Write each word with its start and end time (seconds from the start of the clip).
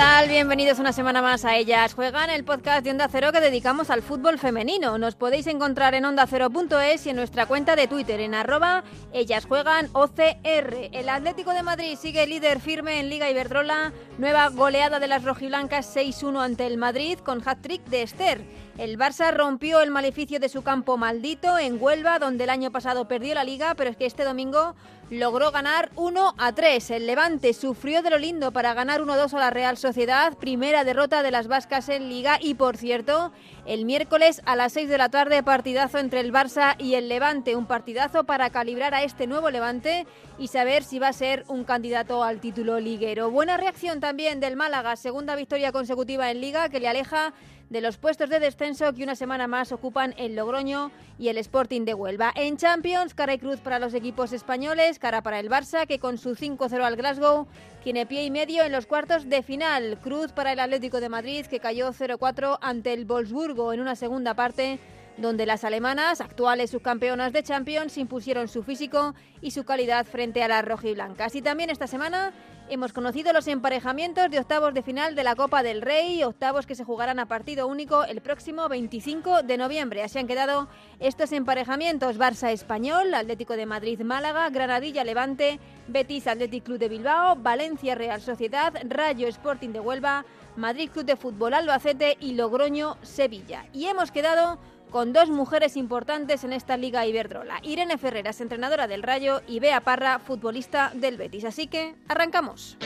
Bienvenidos 0.00 0.78
una 0.78 0.94
semana 0.94 1.20
más 1.20 1.44
a 1.44 1.56
Ellas 1.56 1.92
Juegan, 1.92 2.30
el 2.30 2.44
podcast 2.44 2.82
de 2.82 2.90
Onda 2.90 3.08
Cero 3.10 3.32
que 3.32 3.40
dedicamos 3.40 3.90
al 3.90 4.00
fútbol 4.00 4.38
femenino. 4.38 4.96
Nos 4.96 5.14
podéis 5.14 5.46
encontrar 5.46 5.94
en 5.94 6.06
ondacero.es 6.06 7.04
y 7.04 7.10
en 7.10 7.16
nuestra 7.16 7.44
cuenta 7.44 7.76
de 7.76 7.86
Twitter 7.86 8.18
en 8.20 8.34
arroba 8.34 8.82
Ellas 9.12 9.44
Juegan 9.44 9.90
OCR. 9.92 10.88
El 10.92 11.08
Atlético 11.10 11.52
de 11.52 11.62
Madrid 11.62 11.98
sigue 12.00 12.26
líder 12.26 12.60
firme 12.60 12.98
en 12.98 13.10
Liga 13.10 13.30
Iberdrola. 13.30 13.92
Nueva 14.16 14.48
goleada 14.48 15.00
de 15.00 15.08
las 15.08 15.22
rojiblancas 15.22 15.94
6-1 15.94 16.42
ante 16.42 16.66
el 16.66 16.78
Madrid 16.78 17.18
con 17.18 17.46
hat-trick 17.46 17.84
de 17.84 18.02
Esther. 18.02 18.40
El 18.80 18.96
Barça 18.96 19.30
rompió 19.30 19.82
el 19.82 19.90
maleficio 19.90 20.40
de 20.40 20.48
su 20.48 20.62
campo 20.62 20.96
maldito 20.96 21.58
en 21.58 21.76
Huelva, 21.78 22.18
donde 22.18 22.44
el 22.44 22.50
año 22.50 22.72
pasado 22.72 23.06
perdió 23.06 23.34
la 23.34 23.44
liga, 23.44 23.74
pero 23.74 23.90
es 23.90 23.96
que 23.98 24.06
este 24.06 24.24
domingo 24.24 24.74
logró 25.10 25.50
ganar 25.50 25.90
1 25.96 26.34
a 26.38 26.52
3. 26.54 26.90
El 26.92 27.06
Levante 27.06 27.52
sufrió 27.52 28.00
de 28.00 28.08
lo 28.08 28.16
lindo 28.16 28.52
para 28.52 28.72
ganar 28.72 29.02
1-2 29.02 29.34
a 29.34 29.38
la 29.38 29.50
Real 29.50 29.76
Sociedad, 29.76 30.32
primera 30.38 30.82
derrota 30.84 31.22
de 31.22 31.30
las 31.30 31.46
vascas 31.46 31.90
en 31.90 32.08
liga 32.08 32.38
y 32.40 32.54
por 32.54 32.78
cierto, 32.78 33.32
el 33.66 33.84
miércoles 33.84 34.40
a 34.46 34.56
las 34.56 34.72
6 34.72 34.88
de 34.88 34.96
la 34.96 35.10
tarde 35.10 35.42
partidazo 35.42 35.98
entre 35.98 36.20
el 36.20 36.32
Barça 36.32 36.74
y 36.78 36.94
el 36.94 37.10
Levante, 37.10 37.56
un 37.56 37.66
partidazo 37.66 38.24
para 38.24 38.48
calibrar 38.48 38.94
a 38.94 39.02
este 39.02 39.26
nuevo 39.26 39.50
Levante 39.50 40.06
y 40.38 40.48
saber 40.48 40.84
si 40.84 40.98
va 40.98 41.08
a 41.08 41.12
ser 41.12 41.44
un 41.48 41.64
candidato 41.64 42.24
al 42.24 42.40
título 42.40 42.80
liguero. 42.80 43.30
Buena 43.30 43.58
reacción 43.58 44.00
también 44.00 44.40
del 44.40 44.56
Málaga, 44.56 44.96
segunda 44.96 45.36
victoria 45.36 45.70
consecutiva 45.70 46.30
en 46.30 46.40
liga 46.40 46.70
que 46.70 46.80
le 46.80 46.88
aleja 46.88 47.34
de 47.70 47.80
los 47.80 47.96
puestos 47.96 48.28
de 48.28 48.40
descenso 48.40 48.92
que 48.92 49.04
una 49.04 49.14
semana 49.14 49.46
más 49.46 49.70
ocupan 49.70 50.12
el 50.18 50.34
Logroño 50.34 50.90
y 51.18 51.28
el 51.28 51.38
Sporting 51.38 51.84
de 51.84 51.94
Huelva. 51.94 52.32
En 52.34 52.56
Champions, 52.56 53.14
cara 53.14 53.34
y 53.34 53.38
cruz 53.38 53.60
para 53.60 53.78
los 53.78 53.94
equipos 53.94 54.32
españoles, 54.32 54.98
cara 54.98 55.22
para 55.22 55.38
el 55.38 55.48
Barça, 55.48 55.86
que 55.86 56.00
con 56.00 56.18
su 56.18 56.34
5-0 56.34 56.82
al 56.82 56.96
Glasgow 56.96 57.46
tiene 57.84 58.06
pie 58.06 58.24
y 58.24 58.30
medio 58.30 58.64
en 58.64 58.72
los 58.72 58.86
cuartos 58.86 59.28
de 59.28 59.42
final. 59.42 59.98
Cruz 60.02 60.32
para 60.32 60.52
el 60.52 60.58
Atlético 60.58 61.00
de 61.00 61.08
Madrid, 61.08 61.46
que 61.46 61.60
cayó 61.60 61.92
0-4 61.92 62.58
ante 62.60 62.92
el 62.92 63.04
Wolfsburgo 63.04 63.72
en 63.72 63.80
una 63.80 63.94
segunda 63.94 64.34
parte 64.34 64.80
donde 65.16 65.46
las 65.46 65.64
alemanas, 65.64 66.20
actuales 66.20 66.70
subcampeonas 66.70 67.32
de 67.32 67.42
Champions, 67.42 67.98
impusieron 67.98 68.48
su 68.48 68.62
físico 68.64 69.14
y 69.40 69.52
su 69.52 69.64
calidad 69.64 70.06
frente 70.06 70.42
a 70.42 70.48
las 70.48 70.64
rojiblancas. 70.64 71.34
Y 71.36 71.42
también 71.42 71.70
esta 71.70 71.86
semana 71.86 72.32
hemos 72.70 72.92
conocido 72.92 73.32
los 73.32 73.48
emparejamientos 73.48 74.30
de 74.30 74.38
octavos 74.38 74.72
de 74.72 74.82
final 74.82 75.16
de 75.16 75.24
la 75.24 75.34
Copa 75.34 75.64
del 75.64 75.82
Rey, 75.82 76.22
octavos 76.22 76.66
que 76.66 76.76
se 76.76 76.84
jugarán 76.84 77.18
a 77.18 77.26
partido 77.26 77.66
único 77.66 78.04
el 78.04 78.20
próximo 78.20 78.68
25 78.68 79.42
de 79.42 79.58
noviembre. 79.58 80.04
Así 80.04 80.18
han 80.18 80.28
quedado 80.28 80.68
estos 81.00 81.32
emparejamientos: 81.32 82.16
Barça 82.16 82.52
Español, 82.52 83.12
Atlético 83.12 83.56
de 83.56 83.66
Madrid 83.66 84.00
Málaga, 84.02 84.48
Granadilla 84.50 85.02
Levante, 85.02 85.58
Betis 85.88 86.28
Athletic 86.28 86.64
Club 86.64 86.78
de 86.78 86.88
Bilbao, 86.88 87.36
Valencia 87.36 87.96
Real 87.96 88.20
Sociedad, 88.20 88.72
Rayo 88.88 89.26
Sporting 89.26 89.70
de 89.70 89.80
Huelva, 89.80 90.24
Madrid 90.56 90.90
Club 90.90 91.06
de 91.06 91.16
Fútbol 91.16 91.54
Albacete 91.54 92.16
y 92.20 92.34
Logroño 92.34 92.98
Sevilla. 93.02 93.66
Y 93.72 93.86
hemos 93.86 94.12
quedado 94.12 94.58
con 94.90 95.12
dos 95.12 95.30
mujeres 95.30 95.76
importantes 95.76 96.44
en 96.44 96.52
esta 96.52 96.76
Liga 96.76 97.06
Iberdrola. 97.06 97.60
Irene 97.62 97.98
Ferreras, 97.98 98.40
entrenadora 98.40 98.86
del 98.86 99.02
Rayo, 99.02 99.42
y 99.46 99.60
Bea 99.60 99.80
Parra, 99.80 100.18
futbolista 100.18 100.92
del 100.94 101.16
Betis. 101.16 101.44
Así 101.44 101.66
que, 101.66 101.94
arrancamos. 102.08 102.76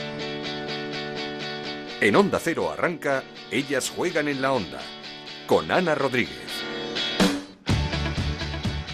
En 2.01 2.15
Onda 2.15 2.39
Cero 2.39 2.69
arranca, 2.71 3.23
ellas 3.51 3.89
juegan 3.89 4.27
en 4.27 4.41
la 4.41 4.53
onda, 4.53 4.79
con 5.47 5.71
Ana 5.71 5.95
Rodríguez. 5.95 6.44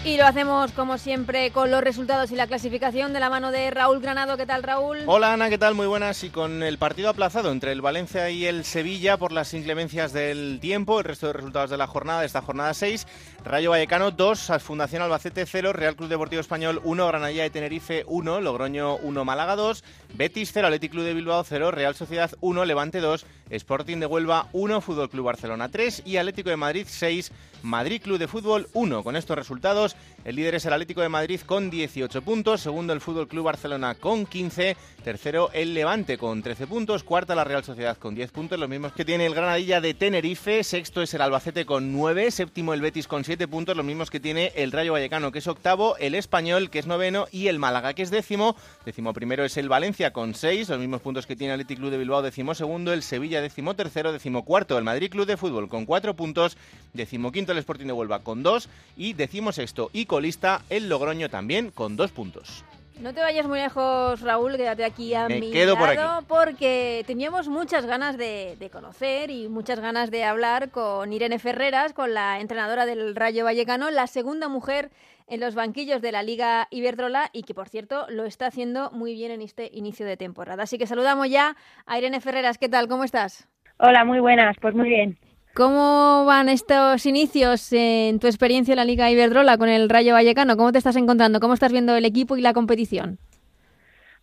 Y 0.04 0.16
lo 0.16 0.26
hacemos 0.26 0.72
como 0.72 0.98
siempre 0.98 1.52
con 1.52 1.70
los 1.70 1.80
resultados 1.80 2.32
y 2.32 2.34
la 2.34 2.48
clasificación 2.48 3.12
de 3.12 3.20
la 3.20 3.30
mano 3.30 3.52
de 3.52 3.70
Raúl 3.70 4.00
Granado. 4.00 4.36
¿Qué 4.36 4.46
tal, 4.46 4.64
Raúl? 4.64 4.98
Hola, 5.06 5.32
Ana, 5.32 5.48
¿qué 5.48 5.58
tal? 5.58 5.76
Muy 5.76 5.86
buenas. 5.86 6.24
Y 6.24 6.30
con 6.30 6.64
el 6.64 6.76
partido 6.76 7.08
aplazado 7.08 7.52
entre 7.52 7.70
el 7.70 7.82
Valencia 7.82 8.28
y 8.28 8.44
el 8.44 8.64
Sevilla 8.64 9.16
por 9.16 9.30
las 9.30 9.54
inclemencias 9.54 10.12
del 10.12 10.58
tiempo, 10.60 10.98
el 10.98 11.04
resto 11.04 11.28
de 11.28 11.34
resultados 11.34 11.70
de 11.70 11.76
la 11.76 11.86
jornada, 11.86 12.24
esta 12.24 12.42
jornada 12.42 12.74
6, 12.74 13.06
Rayo 13.44 13.70
Vallecano 13.70 14.10
2, 14.10 14.54
Fundación 14.58 15.02
Albacete 15.02 15.46
0, 15.46 15.72
Real 15.72 15.94
Club 15.94 16.08
Deportivo 16.08 16.40
Español 16.40 16.80
1, 16.82 17.06
Granadilla 17.06 17.44
de 17.44 17.50
Tenerife 17.50 18.02
1, 18.08 18.40
Logroño 18.40 18.96
1, 18.96 19.24
Málaga 19.24 19.54
2, 19.54 19.84
Betis 20.14 20.50
0, 20.52 20.66
Athletic 20.66 20.90
Club 20.90 21.04
de 21.04 21.14
Bilbao 21.14 21.44
0, 21.44 21.70
Real 21.70 21.94
Sociedad 21.94 22.32
1, 22.40 22.64
Levante 22.64 22.98
2, 22.98 23.24
Sporting 23.50 23.98
de 23.98 24.06
Huelva 24.06 24.48
1, 24.52 24.80
Fútbol 24.80 25.10
Club 25.10 25.26
Barcelona 25.26 25.68
3 25.68 26.02
y 26.04 26.16
Atlético 26.16 26.50
de 26.50 26.56
Madrid 26.56 26.86
6, 26.88 27.30
Madrid 27.62 28.02
Club 28.02 28.18
de 28.18 28.26
Fútbol 28.26 28.68
1. 28.72 29.04
Con 29.04 29.14
estos 29.14 29.36
resultados, 29.36 29.91
el 30.24 30.36
líder 30.36 30.54
es 30.54 30.66
el 30.66 30.72
Atlético 30.72 31.00
de 31.00 31.08
Madrid 31.08 31.40
con 31.40 31.68
18 31.68 32.22
puntos, 32.22 32.60
segundo 32.60 32.92
el 32.92 33.00
Fútbol 33.00 33.26
Club 33.26 33.44
Barcelona 33.44 33.96
con 33.96 34.24
15, 34.24 34.76
tercero 35.02 35.50
el 35.52 35.74
Levante 35.74 36.16
con 36.16 36.42
13 36.42 36.68
puntos, 36.68 37.02
cuarta 37.02 37.34
la 37.34 37.42
Real 37.42 37.64
Sociedad 37.64 37.96
con 37.96 38.14
10 38.14 38.30
puntos, 38.30 38.58
los 38.58 38.68
mismos 38.68 38.92
que 38.92 39.04
tiene 39.04 39.26
el 39.26 39.34
Granadilla 39.34 39.80
de 39.80 39.94
Tenerife, 39.94 40.62
sexto 40.62 41.02
es 41.02 41.12
el 41.14 41.22
Albacete 41.22 41.66
con 41.66 41.92
9, 41.92 42.30
séptimo 42.30 42.72
el 42.72 42.80
Betis 42.80 43.08
con 43.08 43.24
7 43.24 43.48
puntos, 43.48 43.76
los 43.76 43.84
mismos 43.84 44.10
que 44.10 44.20
tiene 44.20 44.52
el 44.54 44.70
Rayo 44.70 44.92
Vallecano 44.92 45.32
que 45.32 45.40
es 45.40 45.46
octavo, 45.48 45.96
el 45.96 46.14
Español 46.14 46.70
que 46.70 46.78
es 46.78 46.86
noveno. 46.86 47.26
Y 47.32 47.48
el 47.48 47.58
Málaga 47.58 47.94
que 47.94 48.02
es 48.02 48.10
décimo, 48.10 48.54
décimo 48.84 49.12
primero 49.12 49.44
es 49.44 49.56
el 49.56 49.68
Valencia 49.68 50.12
con 50.12 50.34
6, 50.34 50.68
los 50.68 50.78
mismos 50.78 51.00
puntos 51.00 51.26
que 51.26 51.34
tiene 51.34 51.54
el 51.54 51.60
Atlético 51.60 51.80
Club 51.80 51.90
de 51.90 51.98
Bilbao 51.98 52.22
décimo 52.22 52.54
segundo, 52.54 52.92
el 52.92 53.02
Sevilla 53.02 53.40
décimo 53.40 53.74
tercero, 53.74 54.12
décimo 54.12 54.44
cuarto 54.44 54.78
el 54.78 54.84
Madrid 54.84 55.10
Club 55.10 55.26
de 55.26 55.36
Fútbol 55.36 55.68
con 55.68 55.84
4 55.84 56.14
puntos, 56.14 56.56
décimo 56.92 57.32
quinto 57.32 57.52
el 57.52 57.58
Sporting 57.58 57.86
de 57.86 57.92
Huelva 57.92 58.20
con 58.20 58.42
2 58.42 58.68
y 58.96 59.14
decimos 59.14 59.56
sexto 59.56 59.81
y 59.92 60.06
colista 60.06 60.62
el 60.70 60.88
Logroño 60.88 61.28
también 61.28 61.70
con 61.70 61.96
2 61.96 62.10
puntos. 62.12 62.64
No 63.00 63.12
te 63.14 63.20
vayas 63.20 63.48
muy 63.48 63.58
lejos, 63.58 64.20
Raúl, 64.20 64.56
quédate 64.56 64.84
aquí 64.84 65.12
a 65.14 65.26
Me 65.26 65.40
mi 65.40 65.50
quedo 65.50 65.76
por 65.76 65.92
lado, 65.94 66.18
aquí. 66.18 66.26
porque 66.28 67.02
teníamos 67.06 67.48
muchas 67.48 67.84
ganas 67.86 68.16
de, 68.16 68.54
de 68.60 68.70
conocer 68.70 69.30
y 69.30 69.48
muchas 69.48 69.80
ganas 69.80 70.10
de 70.12 70.22
hablar 70.24 70.70
con 70.70 71.12
Irene 71.12 71.38
Ferreras, 71.40 71.94
con 71.94 72.14
la 72.14 72.38
entrenadora 72.40 72.86
del 72.86 73.16
Rayo 73.16 73.44
Vallecano, 73.44 73.90
la 73.90 74.06
segunda 74.06 74.48
mujer 74.48 74.90
en 75.26 75.40
los 75.40 75.54
banquillos 75.54 76.02
de 76.02 76.12
la 76.12 76.22
Liga 76.22 76.68
Iberdrola 76.70 77.30
y 77.32 77.42
que, 77.42 77.54
por 77.54 77.68
cierto, 77.68 78.06
lo 78.08 78.24
está 78.24 78.46
haciendo 78.46 78.90
muy 78.92 79.14
bien 79.14 79.32
en 79.32 79.40
este 79.42 79.70
inicio 79.72 80.04
de 80.06 80.16
temporada. 80.18 80.64
Así 80.64 80.78
que 80.78 80.86
saludamos 80.86 81.28
ya 81.30 81.56
a 81.86 81.98
Irene 81.98 82.20
Ferreras. 82.20 82.58
¿Qué 82.58 82.68
tal? 82.68 82.86
¿Cómo 82.86 83.02
estás? 83.04 83.48
Hola, 83.78 84.04
muy 84.04 84.20
buenas, 84.20 84.54
pues 84.60 84.74
muy 84.74 84.88
bien. 84.90 85.18
¿Cómo 85.54 86.24
van 86.24 86.48
estos 86.48 87.04
inicios 87.04 87.72
en 87.74 88.18
tu 88.18 88.26
experiencia 88.26 88.72
en 88.72 88.78
la 88.78 88.86
Liga 88.86 89.10
Iberdrola 89.10 89.58
con 89.58 89.68
el 89.68 89.90
Rayo 89.90 90.14
Vallecano? 90.14 90.56
¿Cómo 90.56 90.72
te 90.72 90.78
estás 90.78 90.96
encontrando? 90.96 91.40
¿Cómo 91.40 91.52
estás 91.52 91.72
viendo 91.72 91.94
el 91.94 92.06
equipo 92.06 92.38
y 92.38 92.40
la 92.40 92.54
competición? 92.54 93.18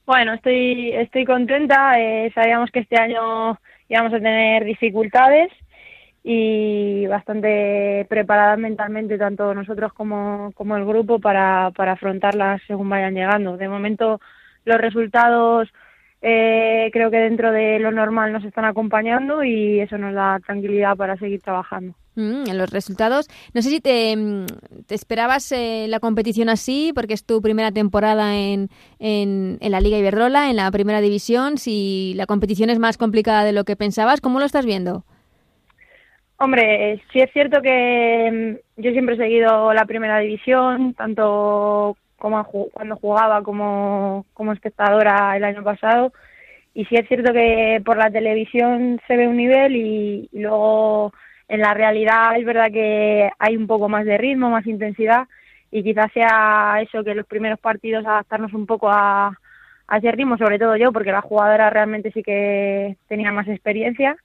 Bueno, 0.07 0.33
estoy, 0.33 0.91
estoy 0.91 1.25
contenta. 1.25 1.99
eh, 1.99 2.31
sabíamos 2.33 2.71
que 2.71 2.79
este 2.79 2.99
año 2.99 3.59
íbamos 3.89 4.11
a 4.11 4.17
tener 4.17 4.65
dificultades 4.65 5.51
y 6.23 7.05
bastante 7.05 8.07
preparadas 8.09 8.57
mentalmente, 8.57 9.19
tanto 9.19 9.53
nosotros 9.53 9.93
como, 9.93 10.51
como 10.55 10.77
el 10.77 10.85
grupo, 10.85 11.19
para, 11.19 11.69
para 11.75 11.91
afrontarlas 11.91 12.59
según 12.65 12.89
vayan 12.89 13.13
llegando. 13.13 13.55
De 13.55 13.69
momento, 13.69 14.19
los 14.65 14.81
resultados 14.81 15.69
eh, 16.21 16.89
creo 16.91 17.09
que 17.09 17.17
dentro 17.17 17.51
de 17.51 17.79
lo 17.79 17.91
normal 17.91 18.33
nos 18.33 18.43
están 18.43 18.65
acompañando 18.65 19.43
y 19.43 19.79
eso 19.79 19.97
nos 19.97 20.13
da 20.13 20.39
tranquilidad 20.45 20.97
para 20.97 21.17
seguir 21.17 21.41
trabajando. 21.41 21.93
Mm, 22.15 22.49
en 22.49 22.57
los 22.57 22.69
resultados. 22.69 23.27
No 23.53 23.61
sé 23.61 23.69
si 23.69 23.79
te, 23.79 24.15
mm, 24.17 24.45
te 24.87 24.95
esperabas 24.95 25.51
eh, 25.53 25.85
la 25.87 26.01
competición 26.01 26.49
así, 26.49 26.91
porque 26.93 27.13
es 27.13 27.25
tu 27.25 27.41
primera 27.41 27.71
temporada 27.71 28.35
en, 28.35 28.67
en, 28.99 29.57
en 29.61 29.71
la 29.71 29.79
Liga 29.79 29.97
Iberdrola, 29.97 30.49
en 30.49 30.57
la 30.57 30.69
primera 30.71 30.99
división. 30.99 31.57
Si 31.57 32.13
la 32.15 32.25
competición 32.25 32.69
es 32.69 32.79
más 32.79 32.97
complicada 32.97 33.45
de 33.45 33.53
lo 33.53 33.63
que 33.63 33.77
pensabas, 33.77 34.19
¿cómo 34.19 34.39
lo 34.39 34.45
estás 34.45 34.65
viendo? 34.65 35.05
Hombre, 36.37 36.93
eh, 36.93 37.01
sí 37.13 37.19
es 37.19 37.31
cierto 37.31 37.61
que 37.61 38.57
mm, 38.77 38.81
yo 38.81 38.91
siempre 38.91 39.15
he 39.15 39.17
seguido 39.17 39.73
la 39.73 39.85
primera 39.85 40.19
división, 40.19 40.93
tanto 40.95 41.95
cuando 42.19 42.95
jugaba 42.97 43.41
como, 43.43 44.25
como 44.33 44.53
espectadora 44.53 45.35
el 45.37 45.43
año 45.43 45.63
pasado. 45.63 46.13
Y 46.73 46.85
sí 46.85 46.95
es 46.95 47.07
cierto 47.07 47.33
que 47.33 47.81
por 47.83 47.97
la 47.97 48.11
televisión 48.11 49.01
se 49.07 49.17
ve 49.17 49.27
un 49.27 49.37
nivel 49.37 49.75
y, 49.75 50.29
y 50.31 50.39
luego 50.39 51.13
en 51.47 51.61
la 51.61 51.73
realidad 51.73 52.37
es 52.37 52.45
verdad 52.45 52.71
que 52.71 53.29
hay 53.39 53.57
un 53.57 53.67
poco 53.67 53.89
más 53.89 54.05
de 54.05 54.17
ritmo, 54.17 54.49
más 54.49 54.67
intensidad 54.67 55.27
y 55.71 55.83
quizás 55.83 56.11
sea 56.13 56.79
eso 56.81 57.03
que 57.03 57.15
los 57.15 57.25
primeros 57.25 57.59
partidos 57.59 58.05
adaptarnos 58.05 58.53
un 58.53 58.65
poco 58.65 58.89
a, 58.89 59.37
a 59.87 59.97
ese 59.97 60.11
ritmo, 60.11 60.37
sobre 60.37 60.59
todo 60.59 60.75
yo, 60.77 60.91
porque 60.91 61.11
la 61.11 61.21
jugadora 61.21 61.69
realmente 61.69 62.11
sí 62.11 62.21
que 62.23 62.97
tenía 63.07 63.31
más 63.31 63.47
experiencia 63.47 64.15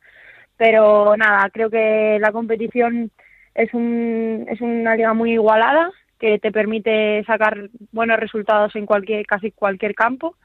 pero 0.56 1.17
nada, 1.17 1.50
creo 1.50 1.70
que 1.70 2.19
la 2.20 2.32
competición 2.32 3.11
es, 3.55 3.73
un, 3.75 4.46
es 4.49 4.61
una 4.61 4.94
liga 4.96 5.14
muy 5.14 5.32
igualada 5.32 5.91
que 6.25 6.38
te 6.38 6.50
permite 6.50 7.23
sacar 7.25 7.69
buenos 7.93 8.19
resultados 8.19 8.75
en 8.76 8.87
cualquier 8.87 9.26
casi 9.26 9.50
cualquier 9.50 9.94
campo 9.94 10.37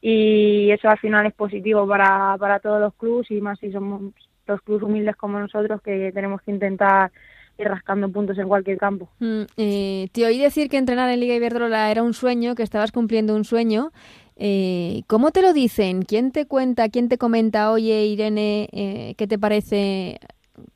y 0.00 0.70
eso 0.70 0.88
al 0.88 0.98
final 0.98 1.26
es 1.26 1.34
positivo 1.34 1.86
para, 1.86 2.34
para 2.38 2.60
todos 2.60 2.80
los 2.80 2.94
clubes 2.94 3.30
y 3.30 3.38
más 3.42 3.58
si 3.58 3.70
somos 3.70 4.14
los 4.46 4.62
clubes 4.62 4.84
humildes 4.84 5.16
como 5.16 5.38
nosotros 5.38 5.82
que 5.82 6.12
tenemos 6.14 6.40
que 6.40 6.52
intentar 6.52 7.12
ir 7.58 7.68
rascando 7.68 8.10
puntos 8.10 8.38
en 8.38 8.48
cualquier 8.48 8.78
campo. 8.78 9.10
Mm, 9.18 9.42
eh, 9.58 10.08
te 10.12 10.24
oí 10.24 10.38
decir 10.38 10.70
que 10.70 10.78
entrenar 10.78 11.10
en 11.10 11.20
Liga 11.20 11.34
Iberdrola 11.34 11.90
era 11.90 12.02
un 12.02 12.14
sueño, 12.14 12.54
que 12.54 12.62
estabas 12.62 12.90
cumpliendo 12.90 13.36
un 13.36 13.44
sueño. 13.44 13.90
Eh, 14.36 15.02
¿Cómo 15.08 15.30
te 15.30 15.42
lo 15.42 15.52
dicen? 15.52 16.04
¿Quién 16.06 16.32
te 16.32 16.46
cuenta, 16.46 16.88
quién 16.88 17.10
te 17.10 17.18
comenta, 17.18 17.70
oye 17.70 18.06
Irene, 18.06 18.70
eh, 18.72 19.14
qué 19.18 19.26
te 19.26 19.38
parece 19.38 20.20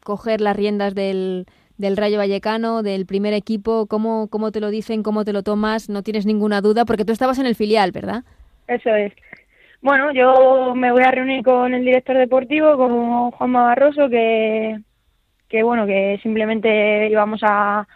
coger 0.04 0.42
las 0.42 0.56
riendas 0.56 0.94
del, 0.94 1.46
del 1.82 1.96
Rayo 1.96 2.16
Vallecano, 2.16 2.82
del 2.82 3.04
primer 3.06 3.34
equipo? 3.34 3.86
¿Cómo, 3.86 4.28
¿Cómo 4.28 4.52
te 4.52 4.60
lo 4.60 4.70
dicen? 4.70 5.02
¿Cómo 5.02 5.24
te 5.24 5.32
lo 5.32 5.42
tomas? 5.42 5.90
No 5.90 6.02
tienes 6.02 6.24
ninguna 6.24 6.60
duda, 6.60 6.84
porque 6.84 7.04
tú 7.04 7.12
estabas 7.12 7.38
en 7.40 7.46
el 7.46 7.56
filial, 7.56 7.90
¿verdad? 7.90 8.22
Eso 8.68 8.88
es. 8.94 9.12
Bueno, 9.82 10.12
yo 10.12 10.74
me 10.76 10.92
voy 10.92 11.02
a 11.02 11.10
reunir 11.10 11.42
con 11.44 11.74
el 11.74 11.84
director 11.84 12.16
deportivo, 12.16 12.76
con 12.76 13.32
Juanma 13.32 13.64
Barroso, 13.64 14.08
que, 14.08 14.78
que 15.48 15.64
bueno, 15.64 15.84
que 15.84 16.20
simplemente 16.22 17.08
íbamos 17.08 17.40
a, 17.42 17.86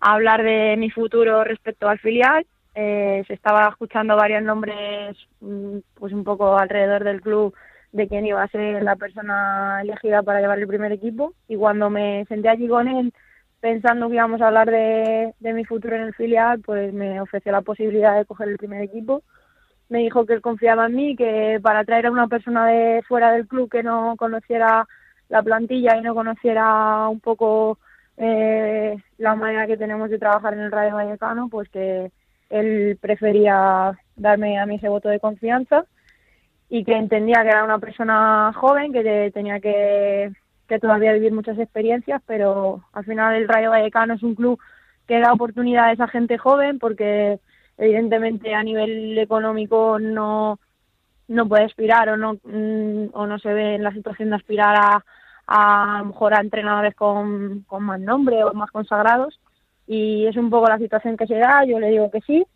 hablar 0.00 0.42
de 0.42 0.76
mi 0.78 0.90
futuro 0.90 1.44
respecto 1.44 1.86
al 1.86 1.98
filial. 1.98 2.46
Eh, 2.74 3.24
se 3.26 3.34
estaba 3.34 3.68
escuchando 3.68 4.16
varios 4.16 4.42
nombres, 4.42 5.16
mm, 5.40 5.78
pues 5.94 6.12
un 6.14 6.24
poco 6.24 6.56
alrededor 6.56 7.04
del 7.04 7.20
club 7.20 7.54
de 7.92 8.08
quién 8.08 8.26
iba 8.26 8.42
a 8.42 8.48
ser 8.48 8.82
la 8.82 8.96
persona 8.96 9.80
elegida 9.82 10.22
para 10.22 10.40
llevar 10.40 10.58
el 10.58 10.66
primer 10.66 10.92
equipo. 10.92 11.34
Y 11.48 11.56
cuando 11.56 11.90
me 11.90 12.24
senté 12.28 12.48
allí 12.48 12.68
con 12.68 12.88
él, 12.88 13.12
pensando 13.60 14.08
que 14.08 14.14
íbamos 14.14 14.40
a 14.40 14.48
hablar 14.48 14.70
de, 14.70 15.34
de 15.40 15.52
mi 15.52 15.64
futuro 15.64 15.96
en 15.96 16.02
el 16.02 16.14
filial, 16.14 16.60
pues 16.60 16.92
me 16.92 17.20
ofreció 17.20 17.52
la 17.52 17.62
posibilidad 17.62 18.16
de 18.16 18.24
coger 18.24 18.48
el 18.48 18.58
primer 18.58 18.82
equipo 18.82 19.22
me 19.88 20.00
dijo 20.00 20.26
que 20.26 20.34
él 20.34 20.40
confiaba 20.40 20.86
en 20.86 20.94
mí, 20.94 21.16
que 21.16 21.58
para 21.62 21.84
traer 21.84 22.06
a 22.06 22.10
una 22.10 22.28
persona 22.28 22.66
de 22.66 23.02
fuera 23.06 23.32
del 23.32 23.46
club 23.46 23.70
que 23.70 23.82
no 23.82 24.16
conociera 24.16 24.86
la 25.28 25.42
plantilla 25.42 25.96
y 25.96 26.02
no 26.02 26.14
conociera 26.14 27.08
un 27.08 27.20
poco 27.20 27.78
eh, 28.16 28.96
la 29.18 29.34
manera 29.34 29.66
que 29.66 29.76
tenemos 29.76 30.10
de 30.10 30.18
trabajar 30.18 30.54
en 30.54 30.60
el 30.60 30.72
Radio 30.72 30.94
Vallecano, 30.94 31.48
pues 31.48 31.68
que 31.70 32.10
él 32.50 32.98
prefería 33.00 33.98
darme 34.16 34.58
a 34.58 34.66
mí 34.66 34.76
ese 34.76 34.88
voto 34.88 35.08
de 35.08 35.20
confianza 35.20 35.84
y 36.68 36.84
que 36.84 36.96
entendía 36.96 37.42
que 37.42 37.48
era 37.48 37.64
una 37.64 37.78
persona 37.78 38.52
joven, 38.54 38.92
que 38.92 39.30
tenía 39.32 39.60
que, 39.60 40.32
que 40.68 40.78
todavía 40.78 41.12
vivir 41.12 41.32
muchas 41.32 41.58
experiencias, 41.58 42.22
pero 42.26 42.84
al 42.92 43.04
final 43.04 43.34
el 43.34 43.48
Rayo 43.48 43.70
Vallecano 43.70 44.14
es 44.14 44.22
un 44.22 44.34
club 44.34 44.60
que 45.06 45.20
da 45.20 45.32
oportunidades 45.32 46.00
a 46.00 46.08
gente 46.08 46.36
joven 46.36 46.78
porque 46.78 47.40
evidentemente 47.78 48.54
a 48.54 48.62
nivel 48.62 49.16
económico 49.18 49.98
no 49.98 50.58
no 51.28 51.46
puede 51.46 51.64
aspirar 51.64 52.08
o 52.10 52.16
no 52.16 52.34
mm, 52.42 53.10
o 53.12 53.26
no 53.26 53.38
se 53.38 53.52
ve 53.52 53.74
en 53.76 53.84
la 53.84 53.92
situación 53.92 54.30
de 54.30 54.36
aspirar 54.36 54.76
a 54.76 55.04
a, 55.48 56.04
mejor 56.04 56.34
a 56.34 56.40
entrenadores 56.40 56.94
con, 56.94 57.62
con 57.62 57.82
más 57.82 57.98
nombre 57.98 58.44
o 58.44 58.52
más 58.52 58.70
consagrados. 58.70 59.40
Y 59.86 60.26
es 60.26 60.36
un 60.36 60.50
poco 60.50 60.68
la 60.68 60.78
situación 60.78 61.16
que 61.16 61.26
se 61.26 61.36
da 61.36 61.64
yo 61.64 61.80
le 61.80 61.88
digo 61.88 62.10
que 62.10 62.20
sí 62.20 62.46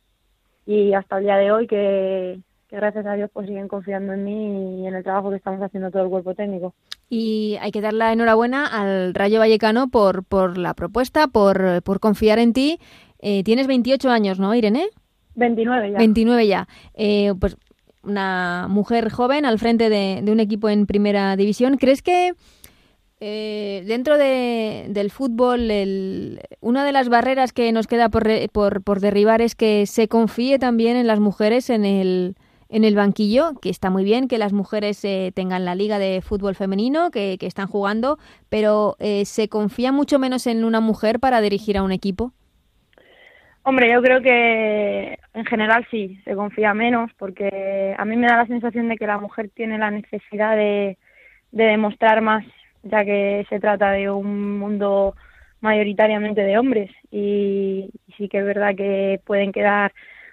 y 0.66 0.92
hasta 0.92 1.18
el 1.18 1.24
día 1.24 1.36
de 1.36 1.50
hoy 1.50 1.66
que, 1.66 2.38
que 2.72 2.76
gracias 2.78 3.04
a 3.04 3.12
Dios 3.12 3.28
pues 3.34 3.46
siguen 3.46 3.68
confiando 3.68 4.14
en 4.14 4.24
mí 4.24 4.80
y 4.82 4.86
en 4.86 4.94
el 4.94 5.04
trabajo 5.04 5.28
que 5.28 5.36
estamos 5.36 5.60
haciendo 5.60 5.90
todo 5.90 6.04
el 6.04 6.08
cuerpo 6.08 6.34
técnico. 6.34 6.72
Y 7.10 7.58
hay 7.60 7.70
que 7.70 7.82
dar 7.82 7.92
la 7.92 8.14
enhorabuena 8.14 8.66
al 8.66 9.12
Rayo 9.12 9.40
Vallecano 9.40 9.88
por, 9.88 10.24
por 10.24 10.56
la 10.56 10.72
propuesta, 10.72 11.28
por, 11.28 11.82
por 11.82 12.00
confiar 12.00 12.38
en 12.38 12.54
ti. 12.54 12.78
Eh, 13.18 13.44
tienes 13.44 13.66
28 13.66 14.08
años, 14.10 14.40
¿no, 14.40 14.54
Irene? 14.54 14.88
29 15.34 15.92
ya. 15.92 15.98
29 15.98 16.46
ya. 16.46 16.68
Eh, 16.94 17.34
pues 17.38 17.58
una 18.02 18.68
mujer 18.70 19.10
joven 19.10 19.44
al 19.44 19.58
frente 19.58 19.90
de, 19.90 20.24
un 20.26 20.40
equipo 20.40 20.70
en 20.70 20.86
primera 20.86 21.36
división. 21.36 21.76
¿Crees 21.76 22.00
que 22.00 22.32
eh, 23.20 23.84
dentro 23.86 24.16
de, 24.16 24.86
del 24.88 25.10
fútbol 25.10 25.70
una 26.60 26.86
de 26.86 26.92
las 26.92 27.10
barreras 27.10 27.52
que 27.52 27.70
nos 27.70 27.86
queda 27.86 28.08
por, 28.08 28.26
por, 28.50 28.82
por, 28.82 29.00
derribar 29.00 29.42
es 29.42 29.54
que 29.54 29.84
se 29.84 30.08
confíe 30.08 30.58
también 30.58 30.96
en 30.96 31.06
las 31.06 31.20
mujeres 31.20 31.68
en 31.68 31.84
el, 31.84 32.34
en 32.72 32.82
el 32.82 32.96
banquillo, 32.96 33.54
que 33.60 33.70
está 33.70 33.90
muy 33.90 34.02
bien 34.02 34.26
que 34.26 34.38
las 34.38 34.52
mujeres 34.52 35.04
eh, 35.04 35.30
tengan 35.34 35.64
la 35.64 35.76
liga 35.76 36.00
de 36.00 36.20
fútbol 36.22 36.56
femenino, 36.56 37.12
que, 37.12 37.36
que 37.38 37.46
están 37.46 37.68
jugando, 37.68 38.18
pero 38.48 38.96
¿se 39.24 39.48
confía 39.48 39.92
mucho 39.92 40.18
menos 40.18 40.48
en 40.48 40.64
una 40.64 40.80
mujer 40.80 41.20
para 41.20 41.40
dirigir 41.40 41.78
a 41.78 41.84
un 41.84 41.92
equipo? 41.92 42.32
Hombre, 43.64 43.92
yo 43.92 44.02
creo 44.02 44.20
que 44.20 45.18
en 45.34 45.44
general 45.46 45.86
sí, 45.90 46.20
se 46.24 46.34
confía 46.34 46.74
menos 46.74 47.10
porque 47.16 47.94
a 47.96 48.04
mí 48.04 48.16
me 48.16 48.26
da 48.26 48.38
la 48.38 48.46
sensación 48.46 48.88
de 48.88 48.96
que 48.96 49.06
la 49.06 49.18
mujer 49.18 49.50
tiene 49.54 49.78
la 49.78 49.90
necesidad 49.90 50.56
de, 50.56 50.98
demostrar 51.52 52.22
más, 52.22 52.44
ya 52.82 53.04
que 53.04 53.46
se 53.48 53.60
trata 53.60 53.92
de 53.92 54.10
un 54.10 54.58
mundo 54.58 55.14
mayoritariamente 55.60 56.40
de 56.42 56.58
hombres 56.58 56.90
y, 57.10 57.90
sí 58.16 58.28
que 58.28 58.38
es 58.38 58.44
verdad 58.44 58.74
que 58.74 59.20
pueden 59.24 59.52
quedar 59.52 59.92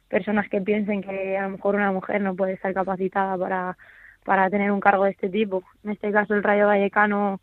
personas 0.09 0.49
que 0.49 0.61
piensen 0.61 1.01
que 1.01 1.37
a 1.37 1.43
lo 1.43 1.51
mejor 1.51 1.75
una 1.75 1.91
mujer 1.91 2.21
no 2.21 2.35
puede 2.35 2.53
estar 2.53 2.73
capacitada 2.73 3.37
para, 3.37 3.77
para 4.25 4.49
tener 4.49 4.71
un 4.71 4.79
cargo 4.79 5.05
de 5.05 5.11
este 5.11 5.29
tipo. 5.29 5.63
En 5.83 5.91
este 5.91 6.11
caso 6.11 6.33
el 6.33 6.43
Rayo 6.43 6.67
Vallecano 6.67 7.39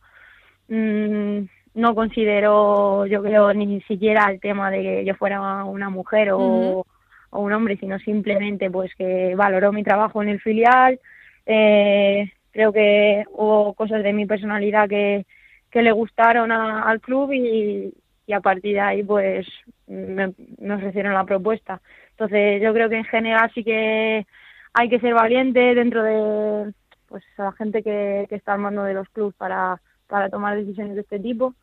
mmm, 0.69 1.45
no 1.77 1.95
considero, 1.95 3.07
yo 3.07 3.23
creo, 3.23 3.53
ni 3.53 3.81
siquiera 3.83 4.31
el 4.31 4.41
tema 4.41 4.71
de 4.71 4.83
que 4.83 5.05
yo 5.05 5.15
fuera 5.15 5.65
una 5.65 5.91
mujer 5.91 6.31
o, 6.33 6.87
un 7.33 7.53
hombre, 7.53 7.77
sino 7.77 7.99
simplemente 7.99 8.71
pues 8.71 8.95
que 8.95 9.35
valoró 9.35 9.73
mi 9.73 9.85
trabajo 9.85 10.23
en 10.23 10.31
el 10.31 10.41
filial. 10.41 10.99
Eh, 11.45 12.33
creo 12.51 12.73
que 12.73 13.25
hubo 13.31 13.75
cosas 13.75 14.03
de 14.03 14.15
mi 14.15 14.25
personalidad 14.25 14.89
que, 14.89 15.27
que 15.71 15.83
le 15.83 15.93
gustaron 15.93 16.51
al 16.51 17.01
club 17.03 17.33
y, 17.33 17.93
y, 18.27 18.33
a 18.33 18.41
partir 18.41 18.75
de 18.75 18.81
ahí 18.81 19.03
pues 19.03 19.47
me, 19.87 20.33
me 20.59 20.75
ofrecieron 20.75 21.13
la 21.13 21.25
propuesta. 21.25 21.83
Entonces 22.17 22.63
yo 22.63 22.73
creo 22.73 22.89
que 22.89 22.97
en 22.97 23.05
general 23.05 23.51
sí 23.55 23.63
que 23.63 24.27
hay 24.73 24.89
que 24.89 25.01
ser 25.01 25.13
valiente 25.13 25.75
dentro 25.75 26.03
de 26.03 26.73
pues 27.09 27.23
la 27.37 27.53
gente 27.53 27.83
que, 27.83 28.25
que 28.29 28.37
está 28.37 28.55
al 28.55 28.61
mando 28.61 28.85
de 28.85 28.95
los 28.95 29.07
clubes 29.11 29.35
para, 29.37 29.81
para 30.07 30.31
tomar 30.31 30.57
decisiones 30.57 30.95
de 30.95 31.03
este 31.03 31.19
tipo. 31.21 31.55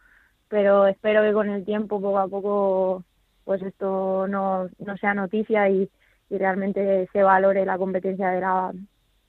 Pero 0.50 0.86
espero 0.86 1.24
que 1.24 1.34
con 1.34 1.50
el 1.50 1.66
tiempo, 1.66 2.00
poco 2.00 2.20
a 2.20 2.28
poco, 2.28 3.04
pues 3.44 3.64
esto 3.64 4.28
no, 4.28 4.70
no 4.78 4.98
sea 4.98 5.14
noticia 5.14 5.70
y, 5.70 5.90
realmente 6.30 7.08
se 7.14 7.22
valore 7.22 7.64
la 7.64 7.78
competencia 7.78 8.30
de 8.30 8.42
la, 8.42 8.72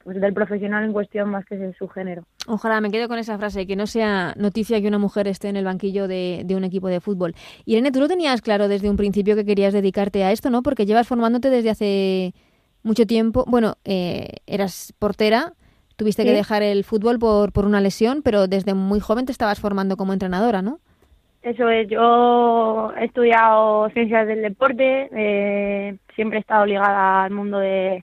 pues 0.04 0.20
del 0.20 0.34
profesional 0.34 0.84
en 0.84 0.92
cuestión 0.92 1.30
más 1.30 1.44
que 1.46 1.54
en 1.54 1.74
su 1.74 1.88
género. 1.88 2.24
Ojalá 2.46 2.80
me 2.80 2.90
quedo 2.90 3.08
con 3.08 3.18
esa 3.18 3.38
frase, 3.38 3.66
que 3.66 3.74
no 3.74 3.86
sea 3.86 4.34
noticia 4.36 4.80
que 4.80 4.88
una 4.88 4.98
mujer 4.98 5.26
esté 5.26 5.48
en 5.48 5.56
el 5.56 5.64
banquillo 5.64 6.06
de, 6.06 6.42
de, 6.44 6.54
un 6.54 6.64
equipo 6.64 6.88
de 6.88 7.00
fútbol. 7.00 7.34
Irene, 7.64 7.90
tú 7.90 8.00
lo 8.00 8.08
tenías 8.08 8.42
claro 8.42 8.68
desde 8.68 8.90
un 8.90 8.96
principio 8.96 9.34
que 9.34 9.46
querías 9.46 9.72
dedicarte 9.72 10.22
a 10.22 10.30
esto, 10.30 10.50
¿no? 10.50 10.62
Porque 10.62 10.84
llevas 10.84 11.08
formándote 11.08 11.48
desde 11.48 11.70
hace 11.70 12.34
mucho 12.82 13.06
tiempo. 13.06 13.44
Bueno, 13.48 13.76
eh, 13.84 14.28
eras 14.46 14.92
portera, 14.98 15.54
tuviste 15.96 16.24
que 16.24 16.32
dejar 16.32 16.62
el 16.62 16.84
fútbol 16.84 17.18
por, 17.18 17.52
por 17.52 17.64
una 17.64 17.80
lesión, 17.80 18.22
pero 18.22 18.46
desde 18.46 18.74
muy 18.74 19.00
joven 19.00 19.24
te 19.24 19.32
estabas 19.32 19.58
formando 19.58 19.96
como 19.96 20.12
entrenadora, 20.12 20.60
¿no? 20.60 20.80
Eso 21.42 21.68
es, 21.68 21.88
yo 21.88 22.92
he 22.98 23.04
estudiado 23.04 23.90
ciencias 23.90 24.26
del 24.26 24.40
deporte, 24.40 25.10
eh, 25.12 25.96
siempre 26.14 26.38
he 26.38 26.40
estado 26.40 26.64
ligada 26.64 27.24
al 27.24 27.32
mundo 27.32 27.58
de, 27.58 28.02